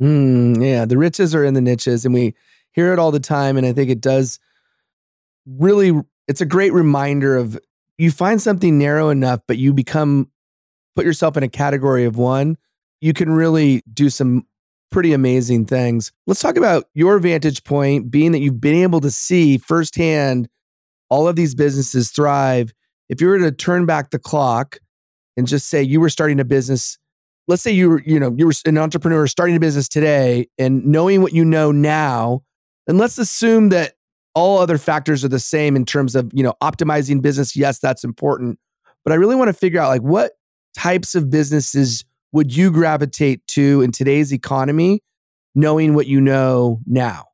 Mm, 0.00 0.64
yeah, 0.64 0.84
the 0.84 0.98
riches 0.98 1.34
are 1.34 1.44
in 1.44 1.54
the 1.54 1.60
niches 1.60 2.04
and 2.04 2.14
we 2.14 2.34
hear 2.72 2.92
it 2.92 2.98
all 2.98 3.10
the 3.10 3.20
time. 3.20 3.56
And 3.56 3.66
I 3.66 3.72
think 3.72 3.90
it 3.90 4.00
does 4.00 4.38
really, 5.46 5.92
it's 6.28 6.40
a 6.40 6.46
great 6.46 6.72
reminder 6.72 7.36
of 7.36 7.58
you 7.98 8.10
find 8.10 8.40
something 8.42 8.78
narrow 8.78 9.08
enough, 9.08 9.40
but 9.46 9.58
you 9.58 9.72
become 9.72 10.28
put 10.94 11.04
yourself 11.04 11.36
in 11.36 11.42
a 11.42 11.48
category 11.48 12.04
of 12.04 12.16
one, 12.16 12.56
you 13.00 13.12
can 13.12 13.32
really 13.32 13.82
do 13.92 14.10
some 14.10 14.46
pretty 14.90 15.12
amazing 15.12 15.66
things. 15.66 16.12
Let's 16.26 16.40
talk 16.40 16.56
about 16.56 16.84
your 16.94 17.18
vantage 17.18 17.64
point, 17.64 18.10
being 18.10 18.32
that 18.32 18.38
you've 18.38 18.60
been 18.60 18.82
able 18.82 19.00
to 19.00 19.10
see 19.10 19.58
firsthand 19.58 20.48
all 21.10 21.28
of 21.28 21.36
these 21.36 21.54
businesses 21.54 22.10
thrive. 22.10 22.72
If 23.08 23.20
you 23.20 23.28
were 23.28 23.38
to 23.38 23.52
turn 23.52 23.86
back 23.86 24.10
the 24.10 24.18
clock 24.18 24.78
and 25.36 25.46
just 25.46 25.68
say 25.68 25.82
you 25.82 26.00
were 26.00 26.08
starting 26.08 26.40
a 26.40 26.44
business, 26.44 26.96
let's 27.48 27.62
say 27.62 27.72
you 27.72 27.90
were, 27.90 28.02
you 28.02 28.20
know, 28.20 28.34
you 28.38 28.46
were 28.46 28.52
an 28.66 28.78
entrepreneur 28.78 29.26
starting 29.26 29.56
a 29.56 29.60
business 29.60 29.88
today 29.88 30.46
and 30.58 30.86
knowing 30.86 31.22
what 31.22 31.32
you 31.32 31.44
know 31.44 31.72
now, 31.72 32.42
and 32.86 32.98
let's 32.98 33.18
assume 33.18 33.70
that 33.70 33.94
all 34.34 34.58
other 34.58 34.78
factors 34.78 35.24
are 35.24 35.28
the 35.28 35.38
same 35.38 35.76
in 35.76 35.84
terms 35.84 36.14
of 36.14 36.30
you 36.34 36.42
know 36.42 36.54
optimizing 36.62 37.22
business 37.22 37.56
yes 37.56 37.78
that's 37.78 38.04
important 38.04 38.58
but 39.04 39.12
i 39.12 39.16
really 39.16 39.36
want 39.36 39.48
to 39.48 39.52
figure 39.52 39.80
out 39.80 39.88
like 39.88 40.02
what 40.02 40.32
types 40.76 41.14
of 41.14 41.30
businesses 41.30 42.04
would 42.32 42.54
you 42.54 42.70
gravitate 42.70 43.46
to 43.46 43.80
in 43.82 43.92
today's 43.92 44.32
economy 44.32 45.00
knowing 45.54 45.94
what 45.94 46.06
you 46.06 46.20
know 46.20 46.80
now 46.86 47.24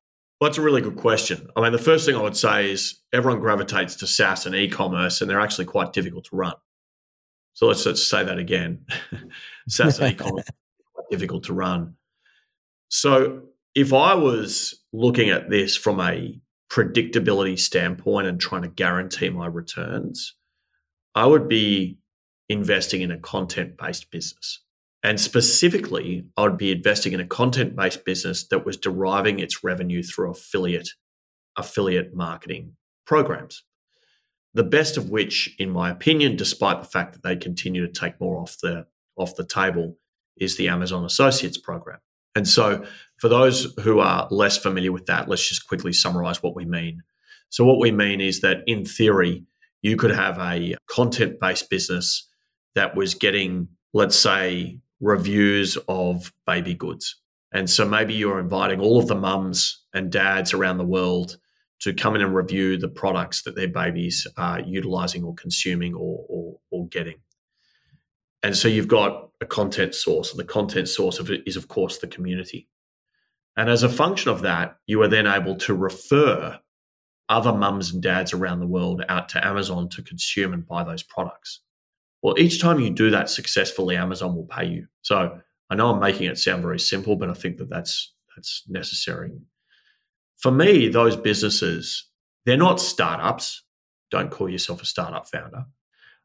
well, 0.40 0.48
that's 0.48 0.56
a 0.56 0.62
really 0.62 0.80
good 0.80 0.96
question. 0.96 1.50
I 1.54 1.60
mean, 1.60 1.72
the 1.72 1.78
first 1.78 2.06
thing 2.06 2.16
I 2.16 2.22
would 2.22 2.36
say 2.36 2.70
is 2.70 2.98
everyone 3.12 3.40
gravitates 3.40 3.94
to 3.96 4.06
SaaS 4.06 4.46
and 4.46 4.54
e-commerce, 4.54 5.20
and 5.20 5.28
they're 5.28 5.40
actually 5.40 5.66
quite 5.66 5.92
difficult 5.92 6.24
to 6.24 6.36
run. 6.36 6.54
So 7.52 7.66
let's, 7.66 7.84
let's 7.84 8.02
say 8.02 8.24
that 8.24 8.38
again: 8.38 8.86
SaaS 9.68 9.98
and 9.98 10.14
e-commerce 10.14 10.46
quite 10.94 11.10
difficult 11.10 11.44
to 11.44 11.52
run. 11.52 11.94
So 12.88 13.42
if 13.74 13.92
I 13.92 14.14
was 14.14 14.82
looking 14.94 15.28
at 15.28 15.50
this 15.50 15.76
from 15.76 16.00
a 16.00 16.40
predictability 16.70 17.58
standpoint 17.58 18.26
and 18.26 18.40
trying 18.40 18.62
to 18.62 18.68
guarantee 18.68 19.28
my 19.28 19.46
returns, 19.46 20.34
I 21.14 21.26
would 21.26 21.48
be 21.48 21.98
investing 22.50 23.00
in 23.00 23.12
a 23.12 23.18
content 23.18 23.78
based 23.78 24.10
business. 24.10 24.60
And 25.02 25.18
specifically, 25.18 26.26
I 26.36 26.42
would 26.42 26.58
be 26.58 26.72
investing 26.72 27.14
in 27.14 27.20
a 27.20 27.26
content 27.26 27.74
based 27.74 28.04
business 28.04 28.46
that 28.48 28.66
was 28.66 28.76
deriving 28.76 29.38
its 29.38 29.64
revenue 29.64 30.02
through 30.02 30.32
affiliate 30.32 30.90
affiliate 31.56 32.14
marketing 32.14 32.76
programs. 33.06 33.62
The 34.52 34.64
best 34.64 34.96
of 34.96 35.10
which, 35.10 35.54
in 35.58 35.70
my 35.70 35.90
opinion, 35.90 36.36
despite 36.36 36.82
the 36.82 36.88
fact 36.88 37.12
that 37.12 37.22
they 37.22 37.36
continue 37.36 37.86
to 37.86 37.92
take 37.92 38.20
more 38.20 38.40
off 38.40 38.58
the 38.60 38.86
off 39.16 39.36
the 39.36 39.46
table, 39.46 39.96
is 40.36 40.56
the 40.56 40.68
Amazon 40.68 41.04
Associates 41.04 41.58
program. 41.58 42.00
And 42.34 42.48
so, 42.48 42.84
for 43.18 43.28
those 43.28 43.72
who 43.80 44.00
are 44.00 44.26
less 44.30 44.58
familiar 44.58 44.92
with 44.92 45.06
that, 45.06 45.28
let's 45.28 45.48
just 45.48 45.68
quickly 45.68 45.92
summarize 45.92 46.42
what 46.42 46.56
we 46.56 46.64
mean. 46.64 47.02
So, 47.48 47.64
what 47.64 47.78
we 47.78 47.92
mean 47.92 48.20
is 48.20 48.40
that 48.40 48.62
in 48.66 48.84
theory, 48.84 49.44
you 49.82 49.96
could 49.96 50.10
have 50.10 50.38
a 50.38 50.74
content 50.88 51.38
based 51.40 51.70
business 51.70 52.26
that 52.74 52.94
was 52.94 53.14
getting, 53.14 53.68
let's 53.92 54.16
say, 54.16 54.78
reviews 55.00 55.78
of 55.88 56.32
baby 56.46 56.74
goods. 56.74 57.16
And 57.52 57.68
so 57.68 57.84
maybe 57.84 58.14
you're 58.14 58.38
inviting 58.38 58.80
all 58.80 58.98
of 58.98 59.08
the 59.08 59.14
mums 59.14 59.84
and 59.92 60.10
dads 60.12 60.52
around 60.52 60.78
the 60.78 60.84
world 60.84 61.36
to 61.80 61.94
come 61.94 62.14
in 62.14 62.22
and 62.22 62.34
review 62.34 62.76
the 62.76 62.88
products 62.88 63.42
that 63.42 63.56
their 63.56 63.68
babies 63.68 64.26
are 64.36 64.60
utilizing 64.60 65.24
or 65.24 65.34
consuming 65.34 65.94
or, 65.94 66.24
or, 66.28 66.58
or 66.70 66.86
getting. 66.88 67.16
And 68.42 68.56
so 68.56 68.68
you've 68.68 68.88
got 68.88 69.30
a 69.40 69.46
content 69.46 69.94
source, 69.94 70.30
and 70.30 70.38
the 70.38 70.44
content 70.44 70.88
source 70.88 71.18
of 71.18 71.30
it 71.30 71.42
is, 71.46 71.56
of 71.56 71.68
course, 71.68 71.98
the 71.98 72.06
community. 72.06 72.68
And 73.56 73.68
as 73.68 73.82
a 73.82 73.88
function 73.88 74.30
of 74.30 74.42
that, 74.42 74.76
you 74.86 75.02
are 75.02 75.08
then 75.08 75.26
able 75.26 75.56
to 75.56 75.74
refer 75.74 76.58
other 77.28 77.52
mums 77.52 77.92
and 77.92 78.02
dads 78.02 78.32
around 78.32 78.60
the 78.60 78.66
world 78.66 79.04
out 79.08 79.28
to 79.30 79.46
Amazon 79.46 79.88
to 79.90 80.02
consume 80.02 80.52
and 80.52 80.66
buy 80.66 80.84
those 80.84 81.02
products. 81.02 81.60
Well, 82.22 82.38
each 82.38 82.60
time 82.60 82.80
you 82.80 82.90
do 82.90 83.10
that 83.10 83.30
successfully, 83.30 83.96
Amazon 83.96 84.34
will 84.34 84.46
pay 84.46 84.66
you. 84.66 84.86
So 85.02 85.40
I 85.70 85.74
know 85.74 85.92
I'm 85.92 86.00
making 86.00 86.26
it 86.28 86.38
sound 86.38 86.62
very 86.62 86.78
simple, 86.78 87.16
but 87.16 87.30
I 87.30 87.34
think 87.34 87.56
that 87.58 87.70
that's 87.70 88.12
that's 88.36 88.64
necessary. 88.68 89.32
For 90.38 90.50
me, 90.50 90.88
those 90.88 91.16
businesses, 91.16 92.06
they're 92.46 92.56
not 92.56 92.80
startups. 92.80 93.64
Don't 94.10 94.30
call 94.30 94.48
yourself 94.48 94.82
a 94.82 94.86
startup 94.86 95.28
founder. 95.28 95.64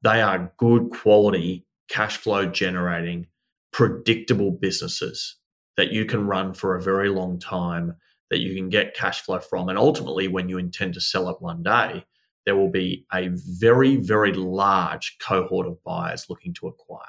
They 0.01 0.21
are 0.21 0.51
good 0.57 0.91
quality, 0.91 1.65
cash 1.89 2.17
flow 2.17 2.45
generating, 2.45 3.27
predictable 3.71 4.51
businesses 4.51 5.37
that 5.77 5.91
you 5.91 6.05
can 6.05 6.27
run 6.27 6.53
for 6.53 6.75
a 6.75 6.81
very 6.81 7.09
long 7.09 7.39
time, 7.39 7.95
that 8.29 8.39
you 8.39 8.55
can 8.55 8.69
get 8.69 8.95
cash 8.95 9.21
flow 9.21 9.39
from. 9.39 9.69
And 9.69 9.77
ultimately, 9.77 10.27
when 10.27 10.47
you 10.47 10.57
intend 10.57 10.93
to 10.93 11.01
sell 11.01 11.29
it 11.29 11.41
one 11.41 11.63
day, 11.63 12.05
there 12.45 12.55
will 12.55 12.69
be 12.69 13.05
a 13.13 13.29
very, 13.33 13.97
very 13.97 14.33
large 14.33 15.17
cohort 15.19 15.67
of 15.67 15.83
buyers 15.83 16.27
looking 16.29 16.53
to 16.55 16.67
acquire. 16.67 17.01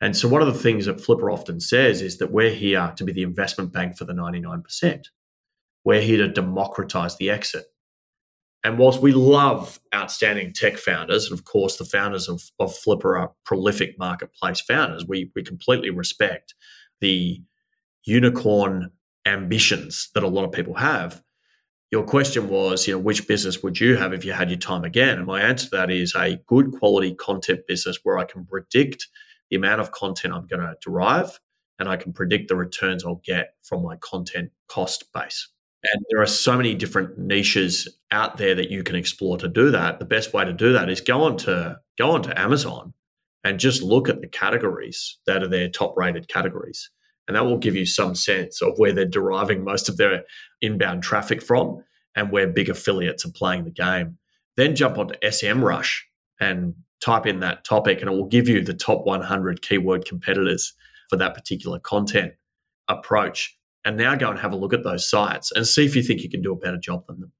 And 0.00 0.16
so, 0.16 0.28
one 0.28 0.42
of 0.42 0.52
the 0.52 0.58
things 0.58 0.86
that 0.86 0.98
Flippa 0.98 1.32
often 1.32 1.60
says 1.60 2.02
is 2.02 2.18
that 2.18 2.30
we're 2.30 2.54
here 2.54 2.92
to 2.96 3.04
be 3.04 3.12
the 3.12 3.22
investment 3.22 3.72
bank 3.72 3.96
for 3.96 4.04
the 4.04 4.12
99%. 4.12 5.04
We're 5.84 6.00
here 6.00 6.18
to 6.18 6.28
democratize 6.28 7.16
the 7.16 7.30
exit. 7.30 7.66
And 8.64 8.78
whilst 8.78 9.02
we 9.02 9.12
love 9.12 9.78
outstanding 9.94 10.54
tech 10.54 10.78
founders, 10.78 11.30
and 11.30 11.38
of 11.38 11.44
course, 11.44 11.76
the 11.76 11.84
founders 11.84 12.28
of, 12.28 12.42
of 12.58 12.74
Flippa 12.74 13.04
are 13.18 13.32
prolific 13.44 13.98
marketplace 13.98 14.60
founders, 14.60 15.04
we, 15.06 15.30
we 15.34 15.42
completely 15.42 15.90
respect 15.90 16.54
the 17.00 17.42
unicorn 18.06 18.90
ambitions 19.26 20.10
that 20.14 20.22
a 20.22 20.28
lot 20.28 20.44
of 20.44 20.52
people 20.52 20.74
have. 20.74 21.22
Your 21.90 22.04
question 22.04 22.48
was, 22.48 22.86
you 22.86 22.94
know, 22.94 22.98
which 22.98 23.28
business 23.28 23.62
would 23.62 23.78
you 23.78 23.96
have 23.96 24.12
if 24.12 24.24
you 24.24 24.32
had 24.32 24.50
your 24.50 24.58
time 24.58 24.84
again? 24.84 25.18
And 25.18 25.26
my 25.26 25.40
answer 25.40 25.66
to 25.66 25.76
that 25.76 25.90
is 25.90 26.14
a 26.16 26.40
good 26.46 26.72
quality 26.72 27.14
content 27.14 27.66
business 27.68 27.98
where 28.02 28.18
I 28.18 28.24
can 28.24 28.44
predict 28.44 29.06
the 29.50 29.56
amount 29.56 29.80
of 29.80 29.92
content 29.92 30.34
I'm 30.34 30.46
going 30.46 30.62
to 30.62 30.74
derive 30.82 31.38
and 31.78 31.88
I 31.88 31.96
can 31.96 32.12
predict 32.12 32.48
the 32.48 32.56
returns 32.56 33.04
I'll 33.04 33.20
get 33.24 33.54
from 33.62 33.82
my 33.82 33.96
content 33.96 34.50
cost 34.68 35.12
base. 35.12 35.48
And 35.92 36.04
there 36.10 36.22
are 36.22 36.26
so 36.26 36.56
many 36.56 36.74
different 36.74 37.18
niches 37.18 37.88
out 38.10 38.38
there 38.38 38.54
that 38.54 38.70
you 38.70 38.82
can 38.82 38.96
explore 38.96 39.36
to 39.38 39.48
do 39.48 39.70
that. 39.70 39.98
The 39.98 40.06
best 40.06 40.32
way 40.32 40.44
to 40.44 40.52
do 40.52 40.72
that 40.72 40.88
is 40.88 41.00
go 41.00 41.22
on 41.22 41.36
to 41.38 41.78
go 41.98 42.12
onto 42.12 42.32
Amazon 42.34 42.94
and 43.44 43.60
just 43.60 43.82
look 43.82 44.08
at 44.08 44.20
the 44.20 44.26
categories 44.26 45.18
that 45.26 45.42
are 45.42 45.48
their 45.48 45.68
top 45.68 45.94
rated 45.96 46.26
categories. 46.28 46.90
And 47.26 47.36
that 47.36 47.46
will 47.46 47.58
give 47.58 47.74
you 47.74 47.86
some 47.86 48.14
sense 48.14 48.60
of 48.60 48.74
where 48.76 48.92
they're 48.92 49.06
deriving 49.06 49.64
most 49.64 49.88
of 49.88 49.96
their 49.96 50.24
inbound 50.60 51.02
traffic 51.02 51.42
from 51.42 51.82
and 52.14 52.30
where 52.30 52.46
big 52.46 52.68
affiliates 52.68 53.24
are 53.24 53.32
playing 53.32 53.64
the 53.64 53.70
game. 53.70 54.18
Then 54.56 54.76
jump 54.76 54.98
onto 54.98 55.14
SEMrush 55.20 56.00
and 56.40 56.74
type 57.00 57.26
in 57.26 57.40
that 57.40 57.64
topic, 57.64 58.00
and 58.00 58.10
it 58.10 58.12
will 58.12 58.26
give 58.26 58.48
you 58.48 58.62
the 58.62 58.74
top 58.74 59.04
100 59.04 59.62
keyword 59.62 60.04
competitors 60.04 60.72
for 61.10 61.16
that 61.16 61.34
particular 61.34 61.78
content 61.78 62.32
approach. 62.88 63.56
And 63.84 63.96
now 63.96 64.14
go 64.14 64.30
and 64.30 64.38
have 64.38 64.52
a 64.52 64.56
look 64.56 64.72
at 64.72 64.84
those 64.84 65.08
sites 65.08 65.52
and 65.52 65.66
see 65.66 65.84
if 65.84 65.94
you 65.94 66.02
think 66.02 66.22
you 66.22 66.30
can 66.30 66.40
do 66.42 66.52
a 66.52 66.56
better 66.56 66.78
job 66.78 67.06
than 67.06 67.20
them. 67.20 67.32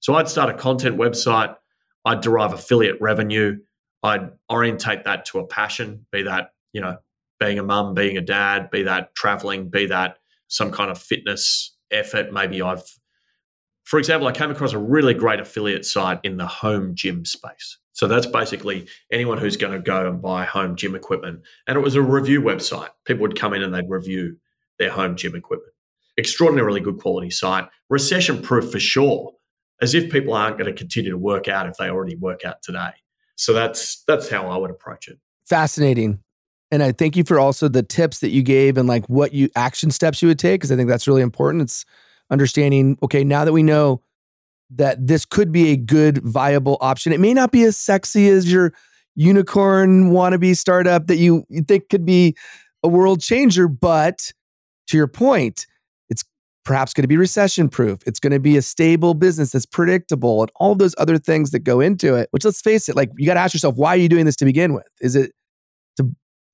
So 0.00 0.14
I'd 0.14 0.28
start 0.28 0.50
a 0.50 0.54
content 0.54 0.96
website, 0.96 1.56
I'd 2.04 2.20
derive 2.20 2.52
affiliate 2.52 3.00
revenue, 3.00 3.58
I'd 4.02 4.30
orientate 4.50 5.04
that 5.04 5.24
to 5.26 5.40
a 5.40 5.46
passion, 5.46 6.06
be 6.12 6.22
that, 6.22 6.52
you 6.72 6.80
know, 6.80 6.98
being 7.40 7.58
a 7.58 7.62
mum, 7.62 7.94
being 7.94 8.16
a 8.16 8.22
dad, 8.22 8.70
be 8.70 8.82
that 8.82 9.14
traveling, 9.14 9.68
be 9.68 9.86
that 9.86 10.18
some 10.48 10.70
kind 10.70 10.90
of 10.90 10.98
fitness 10.98 11.76
effort. 11.90 12.32
Maybe 12.32 12.60
I've, 12.62 12.82
for 13.84 13.98
example, 13.98 14.28
I 14.28 14.32
came 14.32 14.50
across 14.50 14.72
a 14.72 14.78
really 14.78 15.14
great 15.14 15.40
affiliate 15.40 15.84
site 15.84 16.20
in 16.24 16.36
the 16.36 16.46
home 16.46 16.94
gym 16.94 17.24
space. 17.24 17.78
So 17.92 18.06
that's 18.06 18.26
basically 18.26 18.86
anyone 19.10 19.38
who's 19.38 19.56
going 19.56 19.72
to 19.72 19.80
go 19.80 20.06
and 20.08 20.22
buy 20.22 20.44
home 20.44 20.76
gym 20.76 20.94
equipment. 20.94 21.40
And 21.66 21.76
it 21.76 21.80
was 21.80 21.96
a 21.96 22.02
review 22.02 22.40
website. 22.40 22.90
People 23.04 23.22
would 23.22 23.38
come 23.38 23.54
in 23.54 23.62
and 23.62 23.74
they'd 23.74 23.88
review 23.90 24.36
their 24.78 24.90
home 24.90 25.16
gym 25.16 25.34
equipment. 25.34 25.72
Extraordinarily 26.16 26.80
good 26.80 26.98
quality 26.98 27.30
site, 27.30 27.68
recession 27.90 28.40
proof 28.40 28.70
for 28.70 28.78
sure, 28.80 29.32
as 29.80 29.94
if 29.94 30.10
people 30.12 30.34
aren't 30.34 30.58
going 30.58 30.72
to 30.72 30.76
continue 30.76 31.10
to 31.10 31.18
work 31.18 31.48
out 31.48 31.68
if 31.68 31.76
they 31.76 31.88
already 31.88 32.16
work 32.16 32.44
out 32.44 32.62
today. 32.62 32.90
So 33.36 33.52
that's 33.52 34.02
that's 34.06 34.28
how 34.28 34.48
I 34.48 34.56
would 34.56 34.70
approach 34.70 35.08
it. 35.08 35.18
Fascinating. 35.48 36.20
And 36.70 36.82
I 36.82 36.92
thank 36.92 37.16
you 37.16 37.24
for 37.24 37.38
also 37.38 37.68
the 37.68 37.82
tips 37.82 38.18
that 38.20 38.30
you 38.30 38.42
gave 38.42 38.76
and 38.76 38.86
like 38.86 39.06
what 39.08 39.32
you 39.32 39.48
action 39.56 39.90
steps 39.90 40.20
you 40.20 40.28
would 40.28 40.38
take 40.38 40.60
because 40.60 40.70
I 40.70 40.76
think 40.76 40.88
that's 40.88 41.08
really 41.08 41.22
important. 41.22 41.62
It's 41.62 41.84
understanding, 42.30 42.98
okay, 43.02 43.24
now 43.24 43.44
that 43.44 43.52
we 43.52 43.62
know 43.62 44.02
that 44.70 45.06
this 45.06 45.24
could 45.24 45.50
be 45.50 45.70
a 45.70 45.76
good 45.76 46.18
viable 46.18 46.76
option. 46.80 47.12
It 47.12 47.20
may 47.20 47.32
not 47.32 47.52
be 47.52 47.62
as 47.62 47.76
sexy 47.76 48.28
as 48.28 48.50
your 48.52 48.72
unicorn 49.14 50.10
wannabe 50.10 50.56
startup 50.56 51.06
that 51.06 51.16
you, 51.16 51.44
you 51.48 51.62
think 51.62 51.88
could 51.88 52.04
be 52.04 52.36
a 52.82 52.88
world 52.88 53.20
changer, 53.20 53.66
but 53.66 54.32
to 54.88 54.96
your 54.96 55.08
point, 55.08 55.66
it's 56.10 56.22
perhaps 56.64 56.92
going 56.92 57.02
to 57.02 57.08
be 57.08 57.16
recession 57.16 57.68
proof. 57.68 57.98
It's 58.06 58.20
going 58.20 58.32
to 58.32 58.38
be 58.38 58.58
a 58.58 58.62
stable 58.62 59.14
business 59.14 59.52
that's 59.52 59.66
predictable 59.66 60.42
and 60.42 60.50
all 60.56 60.74
those 60.74 60.94
other 60.98 61.18
things 61.18 61.50
that 61.52 61.60
go 61.60 61.80
into 61.80 62.14
it, 62.14 62.28
which 62.30 62.44
let's 62.44 62.60
face 62.60 62.88
it, 62.88 62.94
like 62.94 63.10
you 63.16 63.26
got 63.26 63.34
to 63.34 63.40
ask 63.40 63.54
yourself, 63.54 63.76
why 63.76 63.94
are 63.94 63.96
you 63.96 64.08
doing 64.08 64.26
this 64.26 64.36
to 64.36 64.44
begin 64.44 64.74
with? 64.74 64.86
Is 65.00 65.16
it 65.16 65.32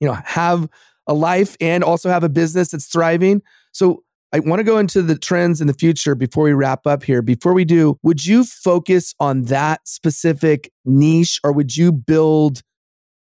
you 0.05 0.11
know, 0.11 0.19
have 0.27 0.69
a 1.07 1.15
life 1.15 1.57
and 1.63 1.83
also 1.83 2.11
have 2.11 2.23
a 2.23 2.29
business 2.29 2.69
that's 2.69 2.87
thriving. 2.87 3.41
So 3.73 4.05
I 4.35 4.41
want 4.41 4.61
to 4.61 4.65
go 4.65 4.77
into 4.77 5.01
the 5.01 5.17
trends 5.17 5.63
in 5.63 5.67
the 5.67 5.73
future 5.73 6.15
before 6.15 6.45
we 6.45 6.53
wrap 6.53 6.87
up 6.87 7.03
here. 7.03 7.23
Before 7.23 7.55
we 7.55 7.65
do, 7.65 7.99
would 8.03 8.27
you 8.27 8.45
focus 8.45 9.15
on 9.19 9.45
that 9.45 9.89
specific 9.89 10.71
niche 10.85 11.41
or 11.43 11.53
would 11.53 11.75
you 11.75 11.91
build 11.91 12.61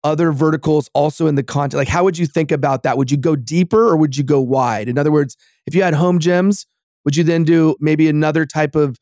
other 0.02 0.32
verticals 0.32 0.90
also 0.92 1.28
in 1.28 1.36
the 1.36 1.44
content? 1.44 1.78
Like, 1.78 1.86
how 1.86 2.02
would 2.02 2.18
you 2.18 2.26
think 2.26 2.50
about 2.50 2.82
that? 2.82 2.98
Would 2.98 3.12
you 3.12 3.16
go 3.16 3.36
deeper 3.36 3.86
or 3.88 3.96
would 3.96 4.16
you 4.16 4.24
go 4.24 4.40
wide? 4.40 4.88
In 4.88 4.98
other 4.98 5.12
words, 5.12 5.36
if 5.66 5.74
you 5.74 5.84
had 5.84 5.94
home 5.94 6.18
gyms, 6.18 6.66
would 7.04 7.14
you 7.14 7.22
then 7.22 7.44
do 7.44 7.76
maybe 7.78 8.08
another 8.08 8.44
type 8.44 8.74
of 8.74 8.98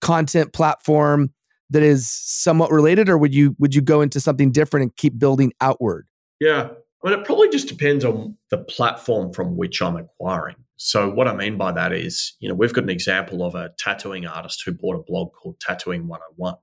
content 0.00 0.54
platform 0.54 1.34
that 1.68 1.82
is 1.82 2.10
somewhat 2.10 2.70
related 2.70 3.10
or 3.10 3.18
would 3.18 3.34
you 3.34 3.54
would 3.58 3.74
you 3.74 3.82
go 3.82 4.00
into 4.00 4.18
something 4.18 4.50
different 4.50 4.82
and 4.82 4.96
keep 4.96 5.18
building 5.18 5.52
outward? 5.60 6.06
Yeah, 6.40 6.70
I 7.04 7.10
mean, 7.10 7.18
it 7.18 7.24
probably 7.24 7.48
just 7.48 7.68
depends 7.68 8.04
on 8.04 8.36
the 8.50 8.58
platform 8.58 9.32
from 9.32 9.56
which 9.56 9.82
I'm 9.82 9.96
acquiring. 9.96 10.56
So, 10.76 11.10
what 11.10 11.28
I 11.28 11.34
mean 11.34 11.56
by 11.56 11.72
that 11.72 11.92
is, 11.92 12.36
you 12.40 12.48
know, 12.48 12.54
we've 12.54 12.72
got 12.72 12.84
an 12.84 12.90
example 12.90 13.44
of 13.44 13.54
a 13.54 13.70
tattooing 13.78 14.26
artist 14.26 14.62
who 14.64 14.72
bought 14.72 14.96
a 14.96 15.02
blog 15.02 15.32
called 15.32 15.58
Tattooing 15.60 16.06
101. 16.06 16.54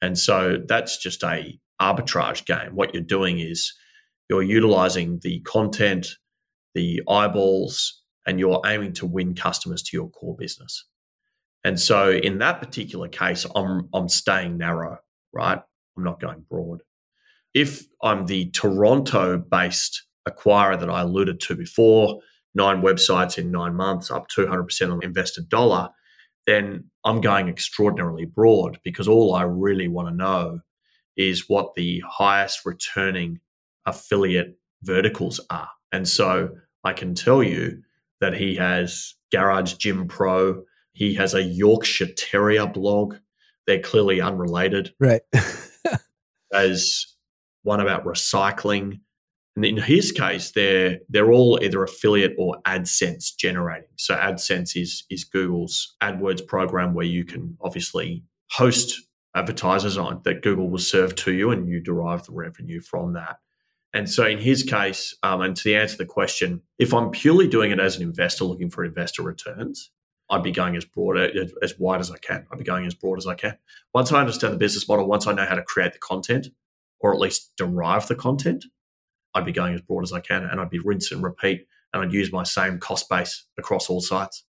And 0.00 0.18
so 0.18 0.58
that's 0.66 0.98
just 0.98 1.22
a 1.22 1.58
arbitrage 1.80 2.44
game. 2.44 2.74
What 2.74 2.92
you're 2.92 3.02
doing 3.02 3.40
is 3.40 3.72
you're 4.28 4.42
utilizing 4.42 5.20
the 5.22 5.40
content, 5.40 6.08
the 6.74 7.02
eyeballs, 7.08 8.02
and 8.26 8.40
you're 8.40 8.60
aiming 8.66 8.94
to 8.94 9.06
win 9.06 9.34
customers 9.34 9.82
to 9.82 9.96
your 9.96 10.10
core 10.10 10.36
business. 10.36 10.86
And 11.64 11.78
so 11.78 12.10
in 12.10 12.38
that 12.38 12.60
particular 12.60 13.08
case, 13.08 13.46
I'm 13.54 13.88
I'm 13.94 14.08
staying 14.08 14.58
narrow, 14.58 14.98
right? 15.32 15.60
I'm 15.96 16.04
not 16.04 16.20
going 16.20 16.44
broad 16.50 16.82
if 17.54 17.86
I'm 18.02 18.26
the 18.26 18.50
Toronto 18.50 19.38
based 19.38 20.04
acquirer 20.28 20.78
that 20.78 20.90
I 20.90 21.02
alluded 21.02 21.40
to 21.40 21.56
before, 21.56 22.20
nine 22.54 22.82
websites 22.82 23.38
in 23.38 23.50
nine 23.50 23.74
months, 23.74 24.10
up 24.10 24.26
200% 24.28 24.92
on 24.92 25.02
invested 25.02 25.48
dollar, 25.48 25.88
then 26.46 26.84
I'm 27.04 27.20
going 27.20 27.48
extraordinarily 27.48 28.24
broad 28.24 28.78
because 28.84 29.08
all 29.08 29.34
I 29.34 29.42
really 29.42 29.88
want 29.88 30.08
to 30.08 30.14
know 30.14 30.60
is 31.16 31.48
what 31.48 31.74
the 31.74 32.02
highest 32.08 32.64
returning 32.64 33.40
affiliate 33.86 34.58
verticals 34.82 35.40
are. 35.50 35.68
And 35.92 36.08
so 36.08 36.50
I 36.84 36.92
can 36.92 37.14
tell 37.14 37.42
you 37.42 37.82
that 38.20 38.34
he 38.34 38.56
has 38.56 39.14
Garage 39.30 39.74
Gym 39.74 40.08
Pro, 40.08 40.62
he 40.92 41.14
has 41.14 41.34
a 41.34 41.42
Yorkshire 41.42 42.12
Terrier 42.16 42.66
blog. 42.66 43.16
They're 43.66 43.80
clearly 43.80 44.20
unrelated. 44.20 44.94
Right. 45.00 45.22
as 46.52 47.06
one 47.62 47.80
about 47.80 48.04
recycling. 48.04 49.00
And 49.56 49.64
in 49.64 49.76
his 49.76 50.12
case, 50.12 50.52
they're 50.52 51.00
they're 51.08 51.32
all 51.32 51.58
either 51.62 51.82
affiliate 51.82 52.34
or 52.38 52.56
AdSense 52.66 53.36
generating. 53.38 53.90
So 53.96 54.14
AdSense 54.14 54.80
is 54.80 55.04
is 55.10 55.24
Google's 55.24 55.94
AdWords 56.02 56.46
program 56.46 56.94
where 56.94 57.06
you 57.06 57.24
can 57.24 57.56
obviously 57.60 58.24
host 58.50 59.00
advertisers 59.34 59.96
on 59.96 60.20
that 60.24 60.42
Google 60.42 60.68
will 60.68 60.78
serve 60.78 61.14
to 61.16 61.32
you 61.32 61.50
and 61.50 61.68
you 61.68 61.80
derive 61.80 62.24
the 62.24 62.32
revenue 62.32 62.80
from 62.80 63.14
that. 63.14 63.36
And 63.94 64.08
so, 64.08 64.26
in 64.26 64.38
his 64.38 64.62
case, 64.62 65.14
um, 65.22 65.42
and 65.42 65.56
to 65.58 65.74
answer 65.74 65.98
the 65.98 66.06
question, 66.06 66.62
if 66.78 66.94
I'm 66.94 67.10
purely 67.10 67.46
doing 67.46 67.72
it 67.72 67.80
as 67.80 67.96
an 67.96 68.02
investor 68.02 68.44
looking 68.44 68.70
for 68.70 68.84
investor 68.84 69.22
returns, 69.22 69.90
I'd 70.30 70.42
be 70.42 70.50
going 70.50 70.76
as 70.76 70.86
broad, 70.86 71.18
as 71.18 71.78
wide 71.78 72.00
as 72.00 72.10
I 72.10 72.16
can. 72.16 72.46
I'd 72.50 72.58
be 72.58 72.64
going 72.64 72.86
as 72.86 72.94
broad 72.94 73.18
as 73.18 73.26
I 73.26 73.34
can. 73.34 73.58
Once 73.92 74.10
I 74.10 74.20
understand 74.20 74.54
the 74.54 74.58
business 74.58 74.88
model, 74.88 75.06
once 75.06 75.26
I 75.26 75.32
know 75.32 75.44
how 75.44 75.56
to 75.56 75.62
create 75.62 75.92
the 75.92 75.98
content, 75.98 76.48
or 77.02 77.12
at 77.12 77.20
least 77.20 77.52
derive 77.56 78.08
the 78.08 78.14
content, 78.14 78.64
I'd 79.34 79.44
be 79.44 79.52
going 79.52 79.74
as 79.74 79.80
broad 79.82 80.04
as 80.04 80.12
I 80.12 80.20
can, 80.20 80.44
and 80.44 80.60
I'd 80.60 80.70
be 80.70 80.78
rinse 80.78 81.12
and 81.12 81.22
repeat, 81.22 81.66
and 81.92 82.02
I'd 82.02 82.12
use 82.12 82.32
my 82.32 82.44
same 82.44 82.78
cost 82.78 83.08
base 83.10 83.46
across 83.58 83.90
all 83.90 84.00
sites. 84.00 84.44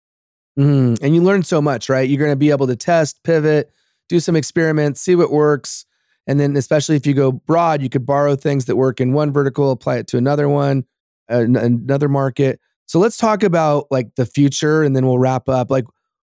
Mm, 0.57 0.99
and 1.01 1.15
you 1.15 1.21
learn 1.21 1.43
so 1.43 1.61
much, 1.61 1.89
right? 1.89 2.07
You're 2.07 2.19
going 2.19 2.31
to 2.31 2.35
be 2.35 2.51
able 2.51 2.67
to 2.67 2.75
test, 2.75 3.23
pivot, 3.23 3.71
do 4.07 4.19
some 4.19 4.35
experiments, 4.35 5.01
see 5.01 5.15
what 5.15 5.31
works, 5.31 5.85
and 6.27 6.39
then, 6.39 6.55
especially 6.55 6.95
if 6.95 7.05
you 7.05 7.13
go 7.13 7.31
broad, 7.31 7.81
you 7.81 7.89
could 7.89 8.05
borrow 8.05 8.35
things 8.35 8.65
that 8.65 8.75
work 8.75 9.01
in 9.01 9.13
one 9.13 9.31
vertical, 9.31 9.71
apply 9.71 9.97
it 9.97 10.07
to 10.07 10.17
another 10.17 10.47
one, 10.47 10.85
uh, 11.29 11.41
another 11.41 12.07
market. 12.07 12.59
So 12.85 12.99
let's 12.99 13.17
talk 13.17 13.43
about 13.43 13.87
like 13.91 14.15
the 14.15 14.25
future 14.25 14.83
and 14.83 14.95
then 14.95 15.05
we'll 15.05 15.19
wrap 15.19 15.49
up. 15.49 15.69
Like, 15.71 15.85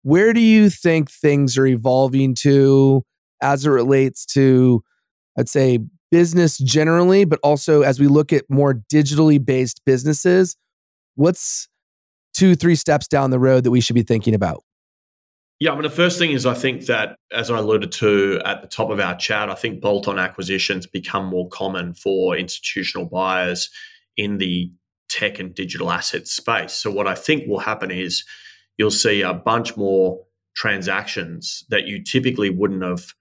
where 0.02 0.32
do 0.32 0.40
you 0.40 0.70
think 0.70 1.10
things 1.10 1.56
are 1.56 1.66
evolving 1.66 2.34
to 2.40 3.04
as 3.40 3.64
it 3.64 3.70
relates 3.70 4.26
to, 4.26 4.82
I'd 5.38 5.48
say, 5.48 5.78
business 6.10 6.58
generally, 6.58 7.24
but 7.24 7.38
also 7.42 7.82
as 7.82 8.00
we 8.00 8.06
look 8.06 8.32
at 8.32 8.44
more 8.48 8.74
digitally 8.92 9.44
based 9.44 9.82
businesses? 9.84 10.56
What's 11.14 11.68
two, 12.34 12.54
three 12.54 12.76
steps 12.76 13.08
down 13.08 13.30
the 13.30 13.38
road 13.38 13.64
that 13.64 13.70
we 13.70 13.80
should 13.80 13.94
be 13.94 14.02
thinking 14.02 14.34
about? 14.34 14.62
Yeah, 15.60 15.72
I 15.72 15.74
mean, 15.74 15.82
the 15.82 15.90
first 15.90 16.18
thing 16.18 16.30
is 16.30 16.46
I 16.46 16.54
think 16.54 16.86
that, 16.86 17.16
as 17.32 17.50
I 17.50 17.58
alluded 17.58 17.90
to 17.92 18.40
at 18.44 18.62
the 18.62 18.68
top 18.68 18.90
of 18.90 19.00
our 19.00 19.16
chat, 19.16 19.50
I 19.50 19.54
think 19.54 19.80
bolt 19.80 20.06
on 20.06 20.16
acquisitions 20.18 20.86
become 20.86 21.26
more 21.26 21.48
common 21.48 21.94
for 21.94 22.36
institutional 22.36 23.06
buyers 23.06 23.68
in 24.16 24.38
the 24.38 24.70
tech 25.08 25.40
and 25.40 25.52
digital 25.52 25.90
asset 25.90 26.28
space. 26.28 26.74
So, 26.74 26.92
what 26.92 27.08
I 27.08 27.16
think 27.16 27.48
will 27.48 27.58
happen 27.58 27.90
is 27.90 28.24
you'll 28.76 28.92
see 28.92 29.22
a 29.22 29.34
bunch 29.34 29.76
more 29.76 30.24
transactions 30.54 31.64
that 31.70 31.88
you 31.88 32.04
typically 32.04 32.50
wouldn't 32.50 32.84
have 32.84 33.12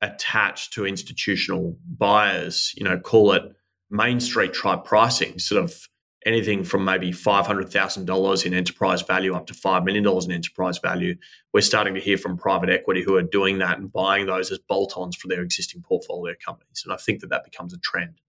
attached 0.00 0.72
to 0.74 0.86
institutional 0.86 1.76
buyers, 1.86 2.72
you 2.76 2.84
know, 2.84 2.98
call 2.98 3.32
it 3.32 3.42
main 3.90 4.20
street 4.20 4.54
type 4.54 4.84
pricing, 4.84 5.38
sort 5.38 5.62
of 5.62 5.88
anything 6.26 6.64
from 6.64 6.84
maybe 6.84 7.10
$500,000 7.10 8.46
in 8.46 8.54
enterprise 8.54 9.02
value 9.02 9.34
up 9.34 9.46
to 9.46 9.54
$5 9.54 9.84
million 9.84 10.06
in 10.06 10.32
enterprise 10.32 10.78
value. 10.78 11.14
We're 11.52 11.60
starting 11.60 11.94
to 11.94 12.00
hear 12.00 12.18
from 12.18 12.36
private 12.36 12.70
equity 12.70 13.02
who 13.02 13.14
are 13.16 13.22
doing 13.22 13.58
that 13.58 13.78
and 13.78 13.92
buying 13.92 14.26
those 14.26 14.50
as 14.50 14.58
bolt 14.58 14.94
ons 14.96 15.16
for 15.16 15.28
their 15.28 15.42
existing 15.42 15.82
portfolio 15.82 16.34
companies. 16.44 16.82
And 16.84 16.92
I 16.92 16.96
think 16.96 17.20
that 17.20 17.30
that 17.30 17.44
becomes 17.44 17.72
a 17.72 17.78
trend. 17.78 18.20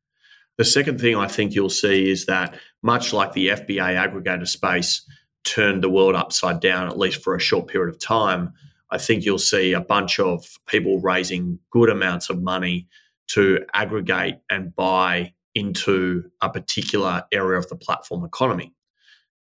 The 0.58 0.66
second 0.66 1.00
thing 1.00 1.16
I 1.16 1.28
think 1.28 1.54
you'll 1.54 1.70
see 1.70 2.10
is 2.10 2.26
that, 2.26 2.56
much 2.82 3.12
like 3.12 3.34
the 3.34 3.50
FBA 3.50 3.78
aggregator 3.78 4.48
space 4.48 5.06
turned 5.44 5.84
the 5.84 5.90
world 5.90 6.16
upside 6.16 6.60
down, 6.60 6.88
at 6.88 6.98
least 6.98 7.24
for 7.24 7.36
a 7.36 7.40
short 7.40 7.68
period 7.68 7.94
of 7.94 8.00
time, 8.00 8.54
I 8.92 8.98
think 8.98 9.24
you'll 9.24 9.38
see 9.38 9.74
a 9.74 9.82
bunch 9.82 10.20
of 10.20 10.46
people 10.68 11.00
raising 11.00 11.60
good 11.72 11.90
amounts 11.90 12.30
of 12.30 12.42
money 12.42 12.88
to 13.30 13.60
aggregate 13.74 14.36
and 14.50 14.76
buy 14.76 15.34
into 15.54 16.24
a 16.42 16.50
particular 16.50 17.24
area 17.32 17.60
of 17.60 17.70
the 17.70 17.76
platform 17.76 18.24
economy. 18.24 18.74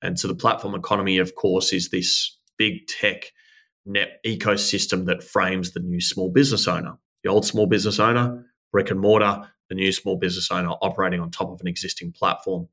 And 0.01 0.19
so 0.19 0.27
the 0.27 0.35
platform 0.35 0.75
economy, 0.75 1.17
of 1.17 1.35
course, 1.35 1.73
is 1.73 1.89
this 1.89 2.37
big 2.57 2.87
tech 2.87 3.31
net 3.85 4.19
ecosystem 4.25 5.05
that 5.05 5.23
frames 5.23 5.71
the 5.71 5.79
new 5.79 5.99
small 5.99 6.29
business 6.29 6.67
owner. 6.67 6.97
The 7.23 7.29
old 7.29 7.45
small 7.45 7.65
business 7.65 7.99
owner, 7.99 8.45
brick 8.71 8.91
and 8.91 8.99
mortar, 8.99 9.49
the 9.69 9.75
new 9.75 9.91
small 9.91 10.17
business 10.17 10.51
owner 10.51 10.69
operating 10.81 11.19
on 11.19 11.31
top 11.31 11.49
of 11.49 11.59
an 11.61 11.67
existing 11.67 12.11
platform. 12.11 12.67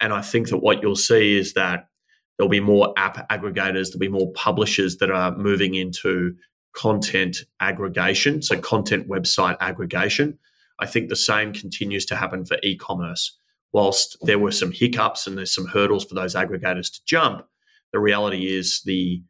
And 0.00 0.12
I 0.12 0.22
think 0.22 0.48
that 0.48 0.58
what 0.58 0.82
you'll 0.82 0.96
see 0.96 1.36
is 1.36 1.54
that 1.54 1.88
there'll 2.36 2.50
be 2.50 2.60
more 2.60 2.92
app 2.96 3.28
aggregators, 3.30 3.88
there'll 3.88 3.98
be 3.98 4.08
more 4.08 4.32
publishers 4.32 4.96
that 4.98 5.10
are 5.10 5.36
moving 5.36 5.74
into 5.74 6.34
content 6.74 7.38
aggregation, 7.60 8.42
so 8.42 8.58
content 8.58 9.08
website 9.08 9.56
aggregation. 9.60 10.38
I 10.80 10.86
think 10.86 11.08
the 11.08 11.16
same 11.16 11.52
continues 11.52 12.04
to 12.06 12.16
happen 12.16 12.44
for 12.44 12.58
e 12.62 12.76
commerce. 12.76 13.38
Whilst 13.72 14.16
there 14.22 14.38
were 14.38 14.52
some 14.52 14.72
hiccups 14.72 15.26
and 15.26 15.36
there's 15.36 15.54
some 15.54 15.66
hurdles 15.66 16.04
for 16.04 16.14
those 16.14 16.34
aggregators 16.34 16.92
to 16.92 17.00
jump, 17.06 17.44
the 17.92 17.98
reality 17.98 18.46
is 18.46 18.82
the, 18.84 19.22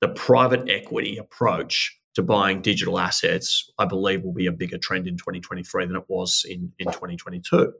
the 0.00 0.08
private 0.08 0.68
equity 0.68 1.16
approach 1.18 1.98
to 2.14 2.22
buying 2.22 2.60
digital 2.60 2.98
assets, 2.98 3.70
I 3.78 3.84
believe, 3.84 4.22
will 4.22 4.32
be 4.32 4.46
a 4.46 4.52
bigger 4.52 4.78
trend 4.78 5.06
in 5.06 5.16
2023 5.16 5.86
than 5.86 5.96
it 5.96 6.04
was 6.08 6.44
in, 6.48 6.72
in 6.78 6.86
2022. 6.86 7.72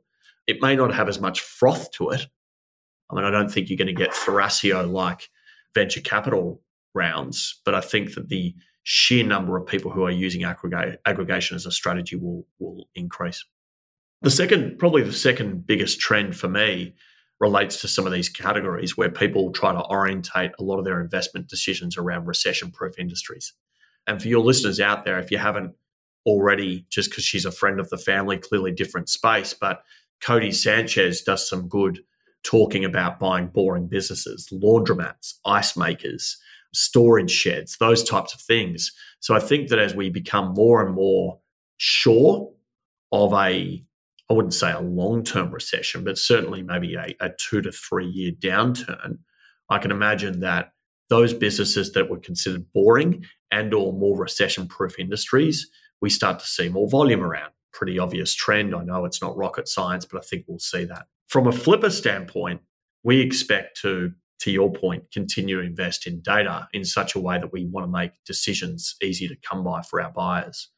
It 0.47 0.63
may 0.63 0.77
not 0.77 0.95
have 0.95 1.09
as 1.09 1.21
much 1.21 1.41
froth 1.41 1.91
to 1.93 2.11
it. 2.11 2.27
I 3.11 3.15
mean, 3.15 3.25
I 3.25 3.31
don't 3.31 3.51
think 3.51 3.69
you're 3.69 3.77
going 3.77 3.89
to 3.89 3.93
get 3.93 4.13
Thrasio 4.13 4.91
like 4.91 5.29
venture 5.75 6.01
capital 6.01 6.63
rounds, 6.95 7.61
but 7.65 7.75
I 7.75 7.81
think 7.81 8.15
that 8.15 8.29
the 8.29 8.55
sheer 8.83 9.25
number 9.25 9.57
of 9.57 9.67
people 9.67 9.91
who 9.91 10.05
are 10.05 10.11
using 10.11 10.45
aggregation 10.45 11.57
as 11.57 11.67
a 11.67 11.73
strategy 11.73 12.17
will 12.17 12.47
will 12.59 12.89
increase. 12.95 13.45
The 14.23 14.31
second, 14.31 14.79
probably 14.79 15.03
the 15.03 15.13
second 15.13 15.67
biggest 15.67 15.99
trend 16.01 16.37
for 16.37 16.49
me 16.49 16.95
relates 17.41 17.81
to 17.81 17.89
some 17.89 18.07
of 18.07 18.13
these 18.13 18.29
categories 18.29 18.97
where 18.97 19.11
people 19.11 19.51
try 19.51 19.73
to 19.73 19.85
orientate 19.87 20.53
a 20.59 20.63
lot 20.63 20.79
of 20.79 20.85
their 20.85 21.01
investment 21.01 21.49
decisions 21.49 21.97
around 21.97 22.27
recession 22.27 22.71
proof 22.71 22.99
industries. 22.99 23.55
And 24.07 24.21
for 24.21 24.29
your 24.29 24.41
listeners 24.41 24.79
out 24.79 25.05
there, 25.05 25.19
if 25.19 25.31
you 25.31 25.39
haven't 25.39 25.75
already, 26.27 26.85
just 26.91 27.11
because 27.11 27.25
she's 27.25 27.47
a 27.47 27.53
friend 27.53 27.81
of 27.81 27.89
the 27.89 27.97
family, 27.97 28.37
clearly 28.37 28.73
different 28.73 29.09
space, 29.09 29.55
but 29.55 29.83
Codie 30.23 30.55
Sanchez 30.55 31.23
does 31.23 31.49
some 31.49 31.67
good 31.67 32.01
talking 32.43 32.85
about 32.85 33.19
buying 33.19 33.49
boring 33.49 33.87
businesses, 33.87 34.49
laundromats, 34.53 35.35
ice 35.45 35.77
makers, 35.77 36.39
storage 36.73 37.31
sheds, 37.31 37.77
those 37.79 38.05
types 38.05 38.35
of 38.35 38.41
things. 38.41 38.93
So 39.21 39.35
I 39.35 39.41
think 39.41 39.69
that 39.69 39.79
as 39.79 39.95
we 39.95 40.11
become 40.11 40.55
more 40.55 40.85
and 40.85 40.95
more 40.95 41.39
sure 41.77 42.51
of 43.13 43.33
a, 43.33 43.85
I 44.29 44.33
wouldn't 44.33 44.55
say 44.55 44.71
a 44.71 44.81
long 44.81 45.25
term 45.25 45.51
recession, 45.51 46.05
but 46.05 46.19
certainly 46.19 46.63
maybe 46.63 46.95
a, 46.95 47.15
a 47.21 47.31
two 47.39 47.61
to 47.63 47.73
three 47.73 48.07
year 48.07 48.33
downturn, 48.33 49.19
I 49.69 49.79
can 49.79 49.91
imagine 49.91 50.41
that 50.41 50.73
those 51.09 51.35
businesses 51.35 51.93
that 51.93 52.09
were 52.09 52.19
considered 52.19 52.73
boring 52.73 53.25
and 53.51 53.75
or 53.75 53.93
more 53.93 54.17
recession 54.17 54.69
proof 54.69 54.99
industries, 54.99 55.69
we 56.01 56.09
start 56.09 56.39
to 56.39 56.47
see 56.47 56.69
more 56.69 56.89
volume 56.89 57.23
around. 57.23 57.51
Pretty 57.73 57.99
obvious 57.99 58.35
trend. 58.35 58.75
I 58.75 58.85
know 58.85 59.05
it's 59.05 59.21
not 59.21 59.37
rocket 59.37 59.69
science, 59.69 60.05
but 60.05 60.19
I 60.19 60.23
think 60.23 60.45
we'll 60.47 60.59
see 60.61 60.85
that. 60.85 61.07
From 61.31 61.47
a 61.47 61.53
Flippa 61.53 61.93
standpoint, 61.93 62.61
we 63.05 63.21
expect 63.21 63.81
to 63.83 64.13
to 64.41 64.51
your 64.51 64.73
point, 64.73 65.05
continue 65.13 65.61
to 65.61 65.67
invest 65.67 66.07
in 66.07 66.23
data 66.23 66.67
in 66.73 66.83
such 66.83 67.15
a 67.15 67.21
way 67.21 67.39
that 67.39 67.53
we 67.53 67.67
want 67.67 67.87
to 67.87 67.91
make 67.91 68.13
decisions 68.25 68.97
easy 69.03 69.29
to 69.29 69.37
come 69.47 69.63
by 69.63 69.83
for 69.83 70.01
our 70.01 70.11
buyers. 70.11 70.71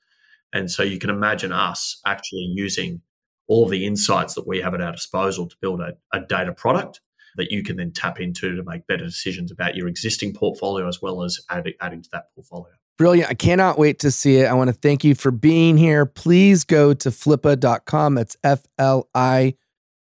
And 0.53 0.69
so 0.69 0.83
you 0.83 0.99
can 0.99 1.11
imagine 1.11 1.53
us 1.53 2.01
actually 2.05 2.53
using 2.55 3.03
all 3.47 3.69
the 3.69 3.87
insights 3.87 4.35
that 4.35 4.49
we 4.49 4.61
have 4.61 4.75
at 4.75 4.81
our 4.81 4.91
disposal 4.91 5.49
to 5.49 5.57
build 5.63 5.81
a, 5.81 5.93
a 6.13 6.21
data 6.21 6.53
product 6.53 7.01
that 7.37 7.53
you 7.53 7.63
can 7.63 7.77
then 7.77 7.93
tap 7.93 8.21
into 8.21 8.57
to 8.57 8.65
make 8.65 8.85
better 8.89 9.05
decisions 9.05 9.53
about 9.53 9.77
your 9.77 9.87
existing 9.87 10.35
portfolio 10.35 10.89
as 10.89 11.01
well 11.01 11.23
as 11.23 11.41
add, 11.49 11.73
adding 11.81 12.03
to 12.03 12.09
that 12.13 12.35
portfolio. 12.35 12.73
Brilliant. 12.99 13.31
I 13.31 13.35
cannot 13.35 13.79
wait 13.79 14.01
to 14.01 14.11
see 14.11 14.39
it. 14.39 14.47
I 14.47 14.55
want 14.55 14.69
to 14.69 14.75
thank 14.75 15.05
you 15.05 15.15
for 15.15 15.31
being 15.31 15.77
here. 15.77 16.05
Please 16.05 16.65
go 16.65 16.95
to 16.95 17.11
flippa.com. 17.11 18.17
That's 18.17 18.37
F 18.43 18.65
L 18.77 19.09
I 19.15 19.55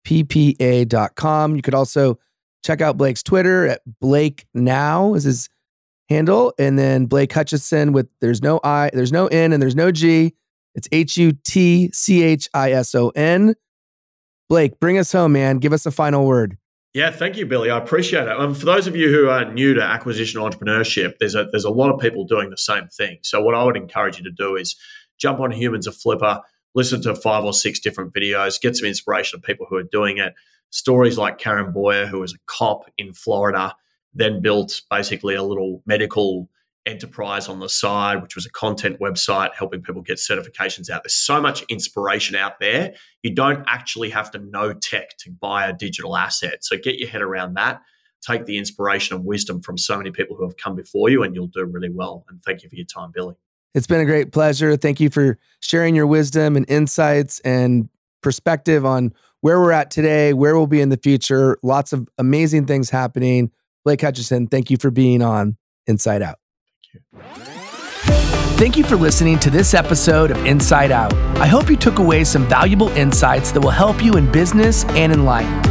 P 0.04 0.24
P 0.24 0.56
A.com. 0.60 1.56
You 1.56 1.62
could 1.62 1.76
also 1.76 2.20
Check 2.64 2.82
out 2.82 2.98
Blake's 2.98 3.24
Twitter 3.24 3.68
at 3.68 3.82
Blake 4.00 4.46
Now 4.54 5.16
is 5.16 5.24
his 5.24 5.50
handle, 6.10 6.54
and 6.60 6.78
then 6.78 7.08
Blake 7.08 7.34
Hutchison 7.34 7.92
with 7.92 8.10
there's 8.22 8.42
no 8.42 8.60
I, 8.64 8.92
there's 8.94 9.12
no 9.12 9.28
N, 9.28 9.52
and 9.52 9.62
there's 9.62 9.76
no 9.76 9.92
G. 9.92 10.36
It's 10.76 10.88
H 10.92 11.18
U 11.18 11.32
T 11.32 11.90
C 11.92 12.22
H 12.22 12.48
I 12.54 12.72
S 12.72 12.94
O 12.94 13.10
N. 13.10 13.56
Blake, 14.48 14.80
bring 14.80 14.98
us 14.98 15.12
home, 15.12 15.34
man. 15.34 15.58
Give 15.58 15.74
us 15.74 15.86
a 15.86 15.92
final 15.92 16.26
word. 16.26 16.58
Yeah, 16.94 17.10
thank 17.10 17.38
you, 17.38 17.46
Billy. 17.46 17.72
I 17.72 17.78
appreciate 17.78 18.28
it. 18.28 18.38
Um, 18.38 18.54
for 18.54 18.66
those 18.66 18.86
of 18.86 18.96
you 18.96 19.10
who 19.10 19.30
are 19.30 19.52
new 19.52 19.74
to 19.74 19.82
acquisition 19.82 20.42
entrepreneurship, 20.42 21.14
there's 21.20 21.36
a 21.36 21.46
there's 21.52 21.66
a 21.66 21.72
lot 21.72 21.92
of 21.92 22.00
people 22.00 22.26
doing 22.26 22.52
the 22.52 22.58
same 22.58 22.88
thing. 22.90 23.18
So 23.24 23.42
what 23.42 23.56
I 23.56 23.64
would 23.64 23.78
encourage 23.78 24.20
you 24.20 24.24
to 24.26 24.32
do 24.32 24.56
is 24.56 24.76
jump 25.18 25.40
on 25.40 25.50
Humans 25.50 25.88
of 25.88 25.96
Flippa, 25.96 26.42
listen 26.76 27.02
to 27.04 27.16
five 27.16 27.44
or 27.44 27.54
six 27.54 27.80
different 27.80 28.14
videos, 28.14 28.62
get 28.62 28.76
some 28.76 28.88
inspiration 28.88 29.38
of 29.38 29.44
people 29.44 29.66
who 29.70 29.76
are 29.76 29.84
doing 29.84 30.18
it 30.18 30.34
stories 30.72 31.18
like 31.18 31.38
Karen 31.38 31.72
Boyer, 31.72 32.06
who 32.06 32.20
was 32.20 32.34
a 32.34 32.38
cop 32.48 32.90
in 32.98 33.14
Florida, 33.14 33.76
then 34.14 34.42
built 34.42 34.82
basically 34.90 35.36
a 35.36 35.44
little 35.44 35.84
medical 35.86 36.50
enterprise 36.86 37.48
on 37.48 37.60
the 37.60 37.70
side, 37.70 38.22
which 38.22 38.36
was 38.36 38.46
a 38.46 38.50
content 38.50 39.00
website 39.00 39.54
helping 39.54 39.82
people 39.82 40.02
get 40.02 40.18
certifications 40.18 40.90
out. 40.90 41.04
There's 41.04 41.14
so 41.14 41.40
much 41.40 41.62
inspiration 41.64 42.36
out 42.36 42.60
there. 42.60 42.96
You 43.22 43.36
don't 43.36 43.64
actually 43.68 44.10
have 44.10 44.32
to 44.32 44.40
know 44.40 44.74
tech 44.74 45.16
to 45.20 45.30
buy 45.30 45.68
a 45.68 45.74
digital 45.74 46.18
asset. 46.18 46.64
So 46.64 46.78
get 46.78 47.00
your 47.00 47.10
head 47.10 47.22
around 47.22 47.54
that. 47.56 47.82
Take 48.22 48.46
the 48.46 48.58
inspiration 48.58 49.16
and 49.16 49.26
wisdom 49.26 49.62
from 49.62 49.78
so 49.78 49.98
many 49.98 50.12
people 50.12 50.36
who 50.36 50.44
have 50.44 50.58
come 50.58 50.76
before 50.76 51.10
you, 51.10 51.24
and 51.24 51.36
you'll 51.36 51.48
do 51.48 51.66
really 51.66 51.90
well. 51.90 52.26
And 52.30 52.42
thank 52.44 52.64
you 52.64 52.70
for 52.70 52.76
your 52.76 52.86
time, 52.86 53.12
Billy. 53.14 53.36
It's 53.74 53.88
been 53.88 54.02
a 54.02 54.06
great 54.06 54.32
pleasure. 54.32 54.76
Thank 54.76 55.00
you 55.00 55.10
for 55.10 55.38
sharing 55.60 55.96
your 55.96 56.08
wisdom 56.08 56.56
and 56.56 56.70
insights 56.70 57.40
and 57.42 57.90
perspective 58.22 58.86
on 58.86 59.14
where 59.42 59.60
we're 59.60 59.72
at 59.72 59.92
today, 59.92 60.34
where 60.34 60.56
we'll 60.56 60.68
be 60.68 60.82
in 60.82 60.90
the 60.90 60.98
future. 60.98 61.58
Lots 61.64 61.94
of 61.94 62.08
amazing 62.18 62.66
things 62.66 62.90
happening. 62.90 63.52
Blake 63.84 64.02
Hutchison, 64.02 64.48
thank 64.48 64.70
you 64.70 64.78
for 64.78 64.92
being 64.92 65.22
on 65.22 65.58
Insight 65.88 66.22
Out. 66.22 66.38
Thank 66.84 67.34
you 67.34 67.52
Thank 68.62 68.78
you 68.78 68.84
for 68.84 68.96
listening 68.96 69.40
to 69.40 69.50
this 69.50 69.74
episode 69.74 70.30
of 70.30 70.46
Insight 70.46 70.92
Out. 70.92 71.12
I 71.38 71.48
hope 71.48 71.68
you 71.68 71.76
took 71.76 71.98
away 71.98 72.24
some 72.24 72.48
valuable 72.48 72.90
insights 72.90 73.52
that 73.54 73.60
will 73.60 73.72
help 73.72 74.04
you 74.04 74.18
in 74.18 74.32
business 74.32 74.86
and 74.90 75.12
in 75.12 75.26
life. 75.26 75.71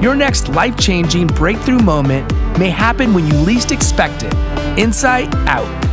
your 0.00 0.16
next 0.16 0.48
life 0.48 0.76
changing 0.78 1.26
breakthrough 1.26 1.78
moment 1.78 2.30
may 2.58 2.70
happen 2.70 3.12
when 3.12 3.26
you 3.26 3.34
least 3.34 3.70
expect 3.70 4.22
it. 4.22 4.34
Insight 4.78 5.34
out. 5.46 5.89